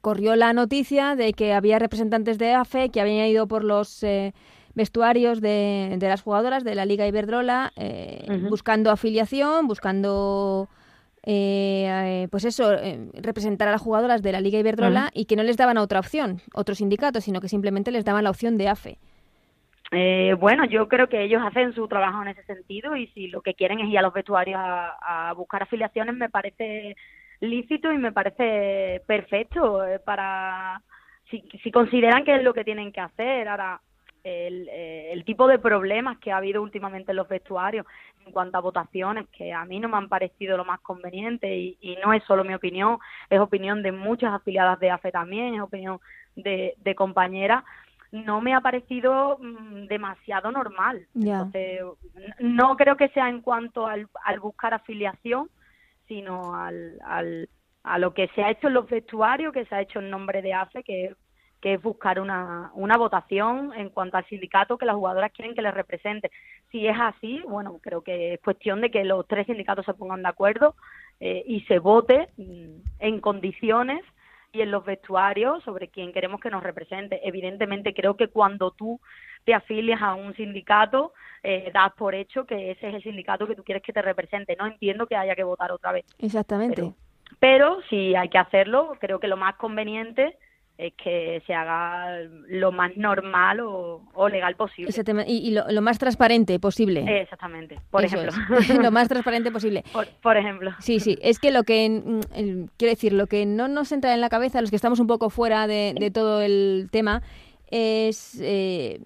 corrió 0.00 0.34
la 0.36 0.52
noticia 0.52 1.14
de 1.14 1.32
que 1.32 1.52
había 1.52 1.78
representantes 1.78 2.38
de 2.38 2.52
AFE 2.52 2.90
que 2.90 3.00
habían 3.00 3.26
ido 3.26 3.46
por 3.46 3.62
los 3.62 4.02
eh, 4.02 4.34
vestuarios 4.74 5.40
de, 5.40 5.96
las 6.00 6.22
jugadoras 6.22 6.64
de 6.64 6.74
la 6.74 6.86
Liga 6.86 7.06
Iberdrola 7.06 7.72
buscando 8.48 8.90
afiliación, 8.90 9.68
buscando... 9.68 10.68
pues 11.22 12.44
eso, 12.44 12.72
representar 13.14 13.68
a 13.68 13.72
las 13.72 13.80
jugadoras 13.80 14.22
de 14.22 14.32
la 14.32 14.40
Liga 14.40 14.58
Iberdrola 14.58 15.10
y 15.14 15.26
que 15.26 15.36
no 15.36 15.44
les 15.44 15.56
daban 15.56 15.78
otra 15.78 16.00
opción, 16.00 16.40
otro 16.52 16.74
sindicato, 16.74 17.20
sino 17.20 17.40
que 17.40 17.48
simplemente 17.48 17.92
les 17.92 18.04
daban 18.04 18.24
la 18.24 18.30
opción 18.30 18.56
de 18.58 18.68
AFE. 18.68 18.98
Eh, 19.94 20.34
bueno, 20.40 20.64
yo 20.64 20.88
creo 20.88 21.06
que 21.10 21.22
ellos 21.22 21.42
hacen 21.44 21.74
su 21.74 21.86
trabajo 21.86 22.22
en 22.22 22.28
ese 22.28 22.42
sentido 22.44 22.96
y 22.96 23.08
si 23.08 23.26
lo 23.28 23.42
que 23.42 23.52
quieren 23.52 23.78
es 23.78 23.90
ir 23.90 23.98
a 23.98 24.02
los 24.02 24.14
vestuarios 24.14 24.58
a, 24.58 25.34
buscar 25.36 25.62
afiliaciones 25.62 26.14
me 26.16 26.30
parece 26.30 26.96
lícito 27.40 27.92
y 27.92 27.98
me 27.98 28.10
parece 28.10 29.02
perfecto 29.06 29.84
eh, 29.84 29.98
para 29.98 30.80
si, 31.30 31.44
si 31.62 31.70
consideran 31.70 32.24
que 32.24 32.34
es 32.36 32.42
lo 32.42 32.54
que 32.54 32.64
tienen 32.64 32.90
que 32.90 33.02
hacer. 33.02 33.46
Ahora, 33.48 33.82
el, 34.24 34.66
eh, 34.70 35.12
el 35.12 35.24
tipo 35.26 35.46
de 35.46 35.58
problemas 35.58 36.18
que 36.18 36.32
ha 36.32 36.38
habido 36.38 36.62
últimamente 36.62 37.12
en 37.12 37.16
los 37.16 37.28
vestuarios 37.28 37.84
en 38.24 38.32
cuanto 38.32 38.56
a 38.56 38.62
votaciones, 38.62 39.28
que 39.28 39.52
a 39.52 39.64
mí 39.66 39.78
no 39.78 39.88
me 39.90 39.98
han 39.98 40.08
parecido 40.08 40.56
lo 40.56 40.64
más 40.64 40.80
conveniente 40.80 41.54
y, 41.54 41.76
y 41.82 41.96
no 41.96 42.14
es 42.14 42.24
solo 42.24 42.44
mi 42.44 42.54
opinión, 42.54 42.98
es 43.28 43.40
opinión 43.40 43.82
de 43.82 43.92
muchas 43.92 44.32
afiliadas 44.32 44.80
de 44.80 44.90
AFE 44.90 45.12
también, 45.12 45.54
es 45.54 45.60
opinión 45.60 46.00
de, 46.36 46.74
de 46.78 46.94
compañeras 46.94 47.64
no 48.12 48.42
me 48.42 48.54
ha 48.54 48.60
parecido 48.60 49.38
mm, 49.40 49.86
demasiado 49.86 50.52
normal. 50.52 51.06
no 52.38 52.76
creo 52.76 52.96
que 52.96 53.08
sea 53.08 53.28
en 53.28 53.40
cuanto 53.40 53.86
al, 53.86 54.08
buscar 54.40 54.74
afiliación, 54.74 55.48
sino 56.06 56.54
al, 56.54 56.98
al, 57.04 57.48
a 57.82 57.98
lo 57.98 58.12
que 58.12 58.28
se 58.28 58.42
ha 58.42 58.50
hecho 58.50 58.68
en 58.68 58.74
los 58.74 58.88
vestuarios, 58.88 59.52
que 59.52 59.64
se 59.64 59.74
ha 59.74 59.80
hecho 59.80 59.98
en 59.98 60.10
nombre 60.10 60.42
de 60.42 60.52
AFE, 60.52 60.84
que, 60.84 61.14
que 61.62 61.74
es 61.74 61.82
buscar 61.82 62.20
una, 62.20 62.70
una 62.74 62.98
votación 62.98 63.72
en 63.74 63.88
cuanto 63.88 64.18
al 64.18 64.26
sindicato 64.26 64.76
que 64.76 64.84
las 64.84 64.96
jugadoras 64.96 65.32
quieren 65.32 65.54
que 65.54 65.62
les 65.62 65.72
represente. 65.72 66.30
Si 66.70 66.86
es 66.86 66.96
así, 67.00 67.40
bueno, 67.48 67.78
creo 67.80 68.02
que 68.02 68.34
es 68.34 68.40
cuestión 68.40 68.82
de 68.82 68.90
que 68.90 69.04
los 69.04 69.26
tres 69.26 69.46
sindicatos 69.46 69.86
se 69.86 69.94
pongan 69.94 70.22
de 70.22 70.28
acuerdo 70.28 70.74
eh, 71.18 71.42
y 71.46 71.60
se 71.62 71.78
vote 71.78 72.28
mm, 72.36 72.80
en 72.98 73.20
condiciones 73.20 74.04
y 74.52 74.60
en 74.60 74.70
los 74.70 74.84
vestuarios 74.84 75.64
sobre 75.64 75.88
quién 75.88 76.12
queremos 76.12 76.40
que 76.40 76.50
nos 76.50 76.62
represente. 76.62 77.26
Evidentemente 77.26 77.94
creo 77.94 78.16
que 78.16 78.28
cuando 78.28 78.70
tú 78.70 79.00
te 79.44 79.54
afilias 79.54 80.00
a 80.02 80.14
un 80.14 80.34
sindicato, 80.34 81.14
eh, 81.42 81.70
das 81.72 81.92
por 81.94 82.14
hecho 82.14 82.44
que 82.44 82.70
ese 82.70 82.88
es 82.88 82.94
el 82.94 83.02
sindicato 83.02 83.46
que 83.46 83.56
tú 83.56 83.64
quieres 83.64 83.82
que 83.82 83.92
te 83.92 84.02
represente. 84.02 84.54
No 84.56 84.66
entiendo 84.66 85.06
que 85.06 85.16
haya 85.16 85.34
que 85.34 85.42
votar 85.42 85.72
otra 85.72 85.92
vez. 85.92 86.04
Exactamente. 86.18 86.92
Pero, 87.40 87.80
si 87.88 88.14
hay 88.14 88.28
que 88.28 88.38
hacerlo, 88.38 88.96
creo 89.00 89.18
que 89.18 89.26
lo 89.26 89.38
más 89.38 89.56
conveniente 89.56 90.36
es 90.78 90.92
que 90.94 91.42
se 91.46 91.54
haga 91.54 92.18
lo 92.48 92.72
más 92.72 92.96
normal 92.96 93.60
o, 93.60 94.28
legal 94.28 94.56
posible. 94.56 94.92
Y, 95.26 95.52
lo, 95.52 95.82
más 95.82 95.98
transparente 95.98 96.58
posible. 96.58 97.22
Exactamente, 97.22 97.78
por 97.90 98.04
ejemplo. 98.04 98.32
lo 98.82 98.90
más 98.90 99.08
transparente 99.08 99.50
posible. 99.50 99.84
Por, 100.22 100.36
ejemplo. 100.36 100.72
Sí, 100.80 100.98
sí, 100.98 101.18
es 101.22 101.38
que 101.38 101.50
lo 101.50 101.64
que, 101.64 101.88
mm, 101.88 102.64
quiero 102.76 102.92
decir, 102.92 103.12
lo 103.12 103.26
que 103.26 103.46
no 103.46 103.68
nos 103.68 103.92
entra 103.92 104.14
en 104.14 104.20
la 104.20 104.28
cabeza, 104.28 104.60
los 104.60 104.70
que 104.70 104.76
estamos 104.76 104.98
un 104.98 105.06
poco 105.06 105.30
fuera 105.30 105.66
de, 105.66 106.10
todo 106.12 106.40
el 106.40 106.88
tema, 106.90 107.22
es 107.70 108.40
eh, 108.42 109.00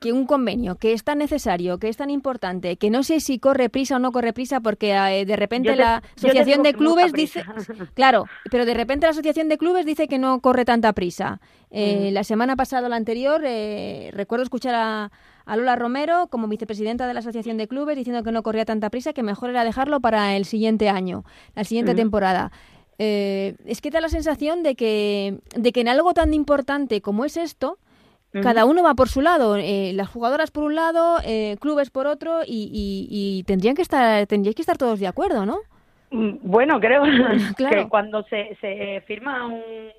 que 0.00 0.12
un 0.12 0.26
convenio 0.26 0.76
que 0.76 0.92
es 0.92 1.04
tan 1.04 1.18
necesario, 1.18 1.78
que 1.78 1.88
es 1.88 1.96
tan 1.96 2.10
importante, 2.10 2.76
que 2.76 2.90
no 2.90 3.02
sé 3.02 3.20
si 3.20 3.38
corre 3.38 3.68
prisa 3.68 3.96
o 3.96 3.98
no 3.98 4.12
corre 4.12 4.32
prisa 4.32 4.60
porque 4.60 4.92
eh, 4.92 5.24
de 5.24 5.36
repente 5.36 5.74
la 5.76 6.02
asociación 6.16 6.62
de 6.62 6.74
clubes 6.74 7.12
dice, 7.12 7.44
claro, 7.94 8.26
pero 8.50 8.64
de 8.64 8.74
repente 8.74 9.06
la 9.06 9.10
asociación 9.10 9.48
de 9.48 9.58
clubes 9.58 9.86
dice 9.86 10.08
que 10.08 10.18
no 10.18 10.40
corre 10.40 10.64
tanta 10.64 10.92
prisa. 10.92 11.40
Eh, 11.70 12.10
mm. 12.10 12.14
La 12.14 12.24
semana 12.24 12.56
pasada 12.56 12.88
la 12.88 12.96
anterior 12.96 13.42
eh, 13.44 14.10
recuerdo 14.12 14.44
escuchar 14.44 14.74
a, 14.74 15.10
Lola 15.46 15.74
Romero 15.74 16.28
como 16.28 16.46
vicepresidenta 16.46 17.08
de 17.08 17.14
la 17.14 17.20
asociación 17.20 17.56
de 17.56 17.66
clubes 17.66 17.96
diciendo 17.96 18.22
que 18.22 18.30
no 18.30 18.44
corría 18.44 18.64
tanta 18.64 18.90
prisa, 18.90 19.12
que 19.12 19.24
mejor 19.24 19.50
era 19.50 19.64
dejarlo 19.64 19.98
para 20.00 20.36
el 20.36 20.44
siguiente 20.44 20.88
año, 20.88 21.24
la 21.56 21.64
siguiente 21.64 21.96
temporada. 21.96 22.52
es 22.98 23.80
que 23.80 23.90
da 23.90 24.00
la 24.00 24.08
sensación 24.08 24.62
de 24.62 24.76
que, 24.76 25.40
de 25.56 25.72
que 25.72 25.80
en 25.80 25.88
algo 25.88 26.14
tan 26.14 26.32
importante 26.32 27.00
como 27.00 27.24
es 27.24 27.36
esto, 27.36 27.78
cada 28.40 28.64
uno 28.64 28.82
va 28.82 28.94
por 28.94 29.08
su 29.08 29.20
lado, 29.20 29.56
eh, 29.56 29.92
las 29.94 30.08
jugadoras 30.08 30.50
por 30.50 30.64
un 30.64 30.74
lado, 30.74 31.18
eh, 31.24 31.56
clubes 31.60 31.90
por 31.90 32.06
otro 32.06 32.40
y, 32.46 33.44
tendrían 33.46 33.74
que 33.74 33.82
estar 33.82 34.26
tendríais 34.26 34.56
que 34.56 34.62
estar 34.62 34.78
todos 34.78 35.00
de 35.00 35.06
acuerdo, 35.06 35.44
¿no? 35.44 35.58
Mm, 36.10 36.38
bueno, 36.42 36.80
creo 36.80 37.02
que 37.56 37.88
cuando 37.88 38.22
se, 38.24 38.56
se 38.60 39.02
firma 39.06 39.46
un 39.46 39.92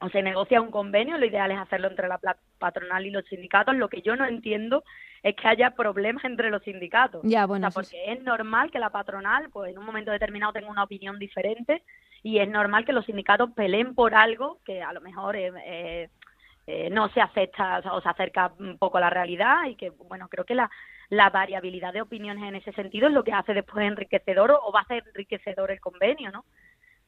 o 0.00 0.08
se 0.10 0.22
negocia 0.22 0.60
un 0.60 0.70
convenio, 0.70 1.16
lo 1.16 1.26
ideal 1.26 1.50
es 1.50 1.58
hacerlo 1.58 1.88
entre 1.88 2.08
la 2.08 2.20
patronal 2.58 3.06
y 3.06 3.10
los 3.10 3.24
sindicatos. 3.26 3.74
Lo 3.74 3.88
que 3.88 4.02
yo 4.02 4.14
no 4.14 4.26
entiendo 4.26 4.84
es 5.22 5.34
que 5.34 5.48
haya 5.48 5.70
problemas 5.70 6.24
entre 6.24 6.50
los 6.50 6.62
sindicatos. 6.62 7.22
Ya, 7.24 7.46
bueno, 7.46 7.68
porque 7.72 8.12
es 8.12 8.22
normal 8.22 8.70
que 8.70 8.78
la 8.78 8.90
patronal, 8.90 9.48
pues 9.50 9.72
en 9.72 9.78
un 9.78 9.86
momento 9.86 10.10
determinado 10.10 10.52
tenga 10.52 10.68
una 10.68 10.84
opinión 10.84 11.18
diferente 11.18 11.82
y 12.22 12.38
es 12.38 12.48
normal 12.48 12.84
que 12.84 12.92
los 12.92 13.06
sindicatos 13.06 13.50
peleen 13.52 13.94
por 13.94 14.14
algo 14.14 14.58
que 14.64 14.82
a 14.82 14.92
lo 14.92 15.00
mejor 15.00 15.36
es 15.36 15.54
eh, 15.64 16.10
no 16.90 17.08
se 17.10 17.20
acepta 17.20 17.80
o 17.92 18.00
se 18.00 18.08
acerca 18.08 18.52
un 18.58 18.78
poco 18.78 18.98
a 18.98 19.00
la 19.00 19.10
realidad 19.10 19.64
y 19.68 19.76
que, 19.76 19.90
bueno, 19.90 20.28
creo 20.28 20.44
que 20.44 20.54
la, 20.54 20.70
la 21.08 21.30
variabilidad 21.30 21.92
de 21.92 22.02
opiniones 22.02 22.44
en 22.44 22.56
ese 22.56 22.72
sentido 22.72 23.08
es 23.08 23.14
lo 23.14 23.24
que 23.24 23.32
hace 23.32 23.54
después 23.54 23.86
enriquecedor 23.86 24.50
o, 24.50 24.72
va 24.72 24.80
a 24.80 24.82
hacer 24.82 25.04
enriquecedor 25.06 25.70
el 25.70 25.80
convenio, 25.80 26.30
¿no? 26.30 26.44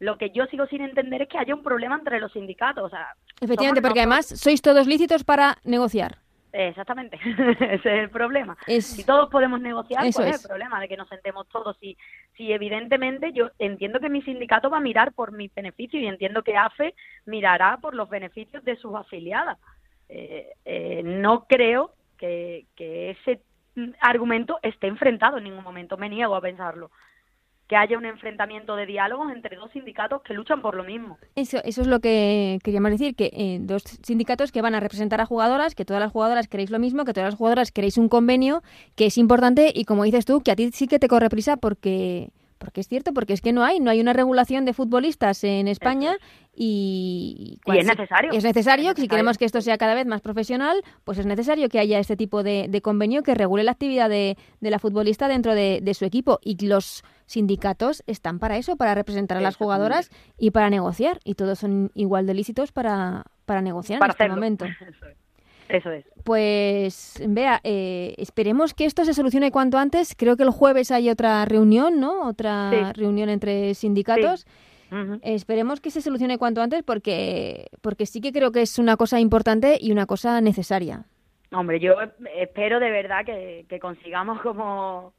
Lo 0.01 0.17
que 0.17 0.31
yo 0.31 0.47
sigo 0.47 0.67
sin 0.67 0.83
entender 0.83 1.23
es 1.23 1.29
que 1.29 1.39
haya 1.39 1.55
un 1.55 1.63
problema 1.63 1.97
entre 1.97 2.21
los 2.21 2.33
sindicatos. 2.33 2.85
O 2.85 2.89
sea, 2.89 3.15
Efectivamente, 3.41 3.83
porque 3.83 4.01
además 4.01 4.27
sois 4.27 4.63
todos 4.63 4.87
lícitos 4.87 5.25
para 5.25 5.57
negociar. 5.65 6.19
Exactamente, 6.61 7.21
ese 7.61 7.75
es 7.75 7.85
el 7.85 8.11
problema. 8.11 8.59
Si 8.67 9.05
todos 9.05 9.31
podemos 9.31 9.61
negociar, 9.61 10.01
pues 10.13 10.19
es 10.19 10.43
el 10.43 10.49
problema 10.49 10.81
de 10.81 10.89
que 10.89 10.97
nos 10.97 11.09
sentemos 11.09 11.49
todos. 11.49 11.77
Y 11.81 11.97
si 12.37 12.53
evidentemente 12.53 13.33
yo 13.33 13.53
entiendo 13.61 14.01
que 14.01 14.09
mi 14.09 14.23
sindicato 14.23 14.69
va 14.69 14.79
a 14.79 14.81
mirar 14.81 15.13
por 15.13 15.31
mis 15.31 15.55
beneficios 15.55 16.03
y 16.03 16.07
entiendo 16.07 16.43
que 16.43 16.57
AFE 16.57 16.97
mirará 17.27 17.77
por 17.77 17.95
los 17.95 18.11
beneficios 18.11 18.65
de 18.65 18.75
sus 18.75 18.93
afiliadas. 18.97 19.57
Eh, 20.09 20.49
eh, 20.65 21.03
no 21.05 21.45
creo 21.45 21.93
que, 22.17 22.67
que 22.75 23.11
ese 23.11 23.41
argumento 24.01 24.59
esté 24.63 24.89
enfrentado 24.89 25.39
en 25.39 25.45
ningún 25.45 25.63
momento, 25.63 25.97
me 25.97 26.09
niego 26.09 26.35
a 26.35 26.41
pensarlo 26.41 26.91
que 27.69 27.77
haya 27.77 27.99
un 27.99 28.07
enfrentamiento 28.07 28.77
de 28.77 28.87
diálogos 28.87 29.31
entre 29.31 29.57
dos 29.57 29.71
sindicatos 29.73 30.23
que 30.23 30.33
luchan 30.33 30.63
por 30.63 30.75
lo 30.75 30.85
mismo. 30.85 31.19
Eso, 31.37 31.59
eso 31.65 31.83
es 31.83 31.87
lo 31.87 32.01
que 32.01 32.59
queríamos 32.65 32.91
decir, 32.91 33.15
que 33.15 33.31
eh, 33.33 33.59
dos 33.61 33.83
sindicatos 34.03 34.53
que 34.53 34.63
van 34.63 34.75
a 34.75 34.81
representar 34.81 35.21
a 35.21 35.27
jugadoras, 35.27 35.75
que 35.75 35.85
todas 35.85 36.01
las 36.01 36.11
jugadoras 36.11 36.49
queréis 36.49 36.71
lo 36.71 36.79
mismo, 36.79 37.05
que 37.05 37.13
todas 37.13 37.29
las 37.29 37.39
jugadoras 37.39 37.71
queréis 37.71 37.99
un 37.99 38.09
convenio 38.09 38.63
que 38.97 39.07
es 39.07 39.19
importante 39.19 39.71
y 39.75 39.85
como 39.85 40.05
dices 40.05 40.25
tú, 40.25 40.41
que 40.41 40.51
a 40.51 40.57
ti 40.57 40.71
sí 40.73 40.89
que 40.89 40.99
te 40.99 41.09
corre 41.09 41.29
prisa 41.29 41.59
porque 41.59 42.31
porque 42.59 42.81
es 42.81 42.89
cierto, 42.89 43.13
porque 43.13 43.33
es 43.33 43.41
que 43.41 43.53
no 43.53 43.65
hay, 43.65 43.81
no 43.81 43.91
hay 43.91 44.01
una 44.01 44.13
regulación 44.13 44.65
de 44.65 44.73
futbolistas 44.73 45.43
en 45.45 45.69
España 45.69 46.17
y, 46.55 47.61
es 47.67 47.87
necesario. 47.87 48.33
Es 48.33 48.45
necesario, 48.45 48.95
que 48.95 49.03
si 49.03 49.09
queremos 49.09 49.39
que 49.39 49.45
esto 49.45 49.61
sea 49.61 49.79
cada 49.79 49.95
vez 49.95 50.07
más 50.07 50.21
profesional, 50.21 50.83
pues 51.05 51.19
es 51.19 51.27
necesario 51.27 51.69
que 51.69 51.79
haya 51.79 51.99
este 51.99 52.17
tipo 52.17 52.43
de, 52.43 52.81
convenio 52.83 53.23
que 53.23 53.35
regule 53.35 53.63
la 53.63 53.73
actividad 53.73 54.09
de, 54.09 54.37
la 54.61 54.79
futbolista 54.79 55.29
dentro 55.29 55.55
de, 55.55 55.95
su 55.95 56.05
equipo. 56.05 56.41
Y 56.43 56.67
los 56.67 57.05
sindicatos 57.27 58.03
están 58.07 58.39
para 58.39 58.57
eso, 58.57 58.77
para 58.77 58.95
representar 58.95 59.39
a 59.39 59.41
las 59.41 59.57
jugadoras 59.57 60.11
y 60.37 60.51
para 60.51 60.71
negociar. 60.71 61.21
Y 61.25 61.35
todos 61.35 61.61
son 61.61 61.91
igual 61.95 62.27
de 62.27 62.35
lícitos 62.35 62.73
para, 62.73 63.25
para 63.45 63.63
negociar 63.63 64.03
en 64.03 64.11
este 64.11 64.29
momento. 64.29 64.65
Eso 64.81 65.07
es. 65.07 65.18
Pues, 66.25 67.23
vea, 67.27 67.61
eh, 67.65 68.15
esperemos 68.19 68.75
que 68.75 68.85
esto 68.85 69.05
se 69.05 69.15
solucione 69.15 69.51
cuanto 69.51 69.79
antes. 69.79 70.15
Creo 70.17 70.37
que 70.37 70.43
el 70.43 70.51
jueves 70.51 70.91
hay 70.91 71.11
otra 71.11 71.45
reunión, 71.45 72.01
¿no? 72.01 72.27
Otra 72.27 72.93
reunión 72.93 73.29
entre 73.29 73.75
sindicatos. 73.75 74.47
Esperemos 75.23 75.81
que 75.81 75.91
se 75.91 76.01
solucione 76.01 76.39
cuanto 76.39 76.63
antes 76.63 76.83
porque, 76.83 77.67
porque 77.83 78.07
sí 78.07 78.21
que 78.21 78.33
creo 78.33 78.53
que 78.53 78.63
es 78.63 78.79
una 78.79 78.97
cosa 78.97 79.21
importante 79.21 79.77
y 79.81 79.93
una 79.93 80.07
cosa 80.07 80.41
necesaria. 80.41 81.05
Hombre, 81.53 81.81
yo 81.81 81.95
espero 82.37 82.81
de 82.81 82.91
verdad 82.91 83.25
que, 83.25 83.79
consigamos 83.81 84.41
como, 84.41 85.15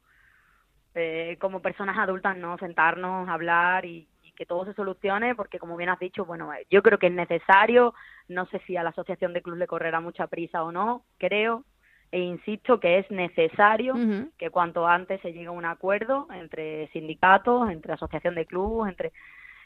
eh, 0.95 1.37
como 1.39 1.61
personas 1.61 1.97
adultas, 1.97 2.37
¿no? 2.37 2.57
Sentarnos, 2.57 3.27
hablar 3.29 3.85
y, 3.85 4.07
que 4.39 4.45
todo 4.45 4.63
se 4.63 4.73
solucione, 4.73 5.35
porque 5.35 5.59
como 5.59 5.75
bien 5.75 5.89
has 5.89 5.99
dicho, 5.99 6.23
bueno, 6.23 6.53
eh, 6.53 6.65
yo 6.69 6.81
creo 6.81 6.97
que 6.97 7.07
es 7.07 7.13
necesario, 7.13 7.93
no 8.29 8.45
sé 8.45 8.61
si 8.65 8.77
a 8.77 8.83
la 8.83 8.91
asociación 8.91 9.33
de 9.33 9.41
club 9.41 9.57
le 9.57 9.67
correrá 9.67 9.99
mucha 9.99 10.27
prisa 10.27 10.63
o 10.63 10.71
no, 10.71 11.03
creo, 11.17 11.65
e 12.09 12.19
insisto 12.19 12.79
que 12.79 12.99
es 12.99 13.11
necesario 13.11 13.95
que 14.37 14.49
cuanto 14.49 14.87
antes 14.87 15.19
se 15.21 15.33
llegue 15.33 15.47
a 15.47 15.51
un 15.51 15.65
acuerdo 15.65 16.25
entre 16.33 16.87
sindicatos, 16.93 17.69
entre 17.69 17.91
asociación 17.91 18.33
de 18.33 18.45
clubes, 18.45 18.89
entre, 18.91 19.11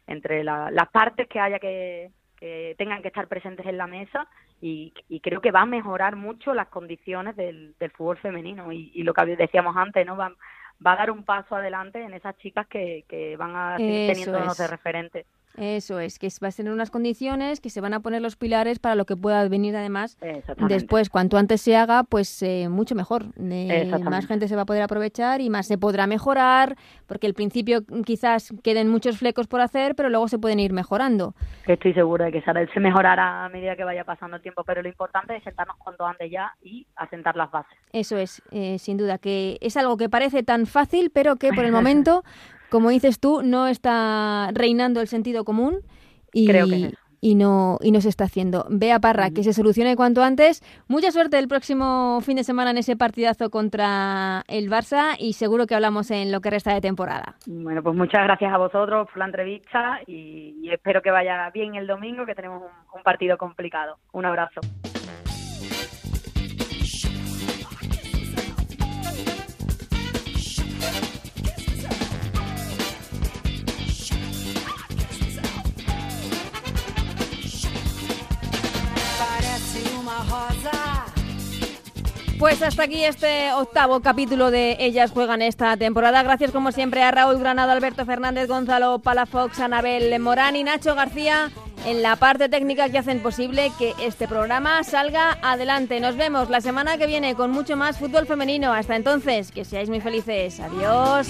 entre 0.07 0.43
las 0.43 0.89
partes 0.91 1.27
que 1.27 1.39
haya 1.39 1.59
que, 1.59 2.09
que 2.35 2.73
tengan 2.79 3.03
que 3.03 3.09
estar 3.09 3.27
presentes 3.27 3.67
en 3.67 3.77
la 3.77 3.85
mesa 3.85 4.27
y, 4.59 4.91
creo 5.21 5.39
que 5.39 5.51
va 5.51 5.61
a 5.61 5.65
mejorar 5.65 6.15
mucho 6.15 6.53
las 6.53 6.69
condiciones 6.69 7.35
del, 7.35 7.75
del 7.79 7.91
fútbol 7.91 8.17
femenino. 8.17 8.71
Y, 8.71 8.91
y, 8.93 9.03
lo 9.03 9.13
que 9.13 9.35
decíamos 9.35 9.75
antes, 9.77 10.05
¿no? 10.05 10.17
Va, 10.17 10.33
va 10.85 10.93
a 10.93 10.97
dar 10.97 11.11
un 11.11 11.23
paso 11.23 11.55
adelante 11.55 12.01
en 12.01 12.13
esas 12.13 12.37
chicas 12.37 12.67
que, 12.67 13.05
que 13.07 13.35
van 13.37 13.55
a 13.55 13.77
seguir 13.77 14.13
teniendo 14.13 14.53
de 14.53 14.67
referente. 14.67 15.25
Eso 15.57 15.99
es, 15.99 16.17
que 16.17 16.29
va 16.43 16.47
a 16.47 16.51
tener 16.51 16.73
unas 16.73 16.89
condiciones, 16.89 17.61
que 17.61 17.69
se 17.69 17.79
van 17.79 17.93
a 17.93 17.99
poner 17.99 18.21
los 18.21 18.35
pilares 18.35 18.79
para 18.79 18.95
lo 18.95 19.05
que 19.05 19.15
pueda 19.15 19.47
venir 19.47 19.75
además 19.75 20.17
después. 20.67 21.09
Cuanto 21.09 21.37
antes 21.37 21.61
se 21.61 21.75
haga, 21.75 22.03
pues 22.03 22.41
eh, 22.41 22.69
mucho 22.69 22.95
mejor. 22.95 23.25
Eh, 23.39 23.91
más 24.03 24.25
gente 24.25 24.47
se 24.47 24.55
va 24.55 24.63
a 24.63 24.65
poder 24.65 24.81
aprovechar 24.81 25.41
y 25.41 25.49
más 25.49 25.67
se 25.67 25.77
podrá 25.77 26.07
mejorar, 26.07 26.75
porque 27.05 27.27
al 27.27 27.35
principio 27.35 27.83
quizás 28.03 28.53
queden 28.63 28.89
muchos 28.89 29.19
flecos 29.19 29.47
por 29.47 29.61
hacer, 29.61 29.95
pero 29.95 30.09
luego 30.09 30.27
se 30.27 30.39
pueden 30.39 30.59
ir 30.59 30.73
mejorando. 30.73 31.35
Estoy 31.67 31.93
segura 31.93 32.25
de 32.25 32.31
que 32.31 32.41
se 32.41 32.79
mejorará 32.79 33.45
a 33.45 33.49
medida 33.49 33.75
que 33.75 33.83
vaya 33.83 34.03
pasando 34.03 34.37
el 34.37 34.41
tiempo, 34.41 34.63
pero 34.63 34.81
lo 34.81 34.89
importante 34.89 35.35
es 35.35 35.43
sentarnos 35.43 35.77
cuanto 35.77 36.05
antes 36.05 36.31
ya 36.31 36.53
y 36.63 36.85
asentar 36.95 37.35
las 37.35 37.51
bases. 37.51 37.77
Eso 37.91 38.17
es, 38.17 38.41
eh, 38.51 38.79
sin 38.79 38.97
duda, 38.97 39.19
que 39.19 39.57
es 39.61 39.77
algo 39.77 39.97
que 39.97 40.09
parece 40.09 40.41
tan 40.41 40.65
fácil, 40.65 41.11
pero 41.13 41.35
que 41.35 41.53
por 41.53 41.65
el 41.65 41.71
momento 41.83 42.23
como 42.73 42.89
dices 42.89 43.19
tú, 43.19 43.43
no 43.43 43.67
está 43.67 44.49
reinando 44.51 44.99
el 44.99 45.07
sentido 45.07 45.45
común 45.45 45.81
y, 46.33 46.49
y, 47.21 47.35
no, 47.35 47.77
y 47.83 47.91
no 47.91 48.01
se 48.01 48.09
está 48.09 48.23
haciendo. 48.23 48.65
Vea 48.67 48.99
Parra, 48.99 49.29
que 49.29 49.43
se 49.43 49.53
solucione 49.53 49.95
cuanto 49.95 50.23
antes. 50.23 50.63
Mucha 50.87 51.11
suerte 51.11 51.37
el 51.37 51.47
próximo 51.47 52.19
fin 52.21 52.35
de 52.35 52.43
semana 52.43 52.71
en 52.71 52.79
ese 52.79 52.97
partidazo 52.97 53.51
contra 53.51 54.41
el 54.47 54.71
Barça 54.71 55.15
y 55.19 55.33
seguro 55.33 55.67
que 55.67 55.75
hablamos 55.75 56.09
en 56.09 56.31
lo 56.31 56.41
que 56.41 56.49
resta 56.49 56.73
de 56.73 56.81
temporada. 56.81 57.35
Bueno, 57.45 57.83
pues 57.83 57.95
muchas 57.95 58.23
gracias 58.23 58.51
a 58.51 58.57
vosotros 58.57 59.07
por 59.07 59.19
la 59.19 59.25
entrevista 59.25 59.99
y, 60.07 60.67
espero 60.71 61.03
que 61.03 61.11
vaya 61.11 61.51
bien 61.53 61.75
el 61.75 61.85
domingo, 61.85 62.25
que 62.25 62.33
tenemos 62.33 62.63
un 62.91 63.03
partido 63.03 63.37
complicado. 63.37 63.99
Un 64.13 64.25
abrazo. 64.25 64.61
Pues 82.43 82.61
hasta 82.61 82.83
aquí 82.83 83.05
este 83.05 83.53
octavo 83.53 84.01
capítulo 84.01 84.51
de 84.51 84.75
Ellas 84.77 85.11
Juegan 85.11 85.41
esta 85.41 85.77
temporada. 85.77 86.23
Gracias 86.23 86.51
como 86.51 86.73
siempre 86.73 87.01
a 87.01 87.09
Raúl 87.09 87.39
Granado, 87.39 87.71
Alberto 87.71 88.05
Fernández, 88.05 88.49
Gonzalo 88.49 88.99
Palafox, 88.99 89.61
Anabel 89.61 90.19
Morán 90.19 90.57
y 90.57 90.65
Nacho 90.65 90.93
García 90.93 91.51
en 91.85 92.03
la 92.03 92.17
parte 92.17 92.49
técnica 92.49 92.89
que 92.89 92.97
hacen 92.97 93.21
posible 93.21 93.71
que 93.79 93.93
este 94.01 94.27
programa 94.27 94.83
salga 94.83 95.37
adelante. 95.41 96.01
Nos 96.01 96.17
vemos 96.17 96.49
la 96.49 96.59
semana 96.59 96.97
que 96.97 97.07
viene 97.07 97.33
con 97.33 97.49
mucho 97.49 97.77
más 97.77 97.97
fútbol 97.97 98.27
femenino. 98.27 98.73
Hasta 98.73 98.97
entonces, 98.97 99.49
que 99.53 99.63
seáis 99.63 99.87
muy 99.87 100.01
felices. 100.01 100.59
Adiós. 100.59 101.29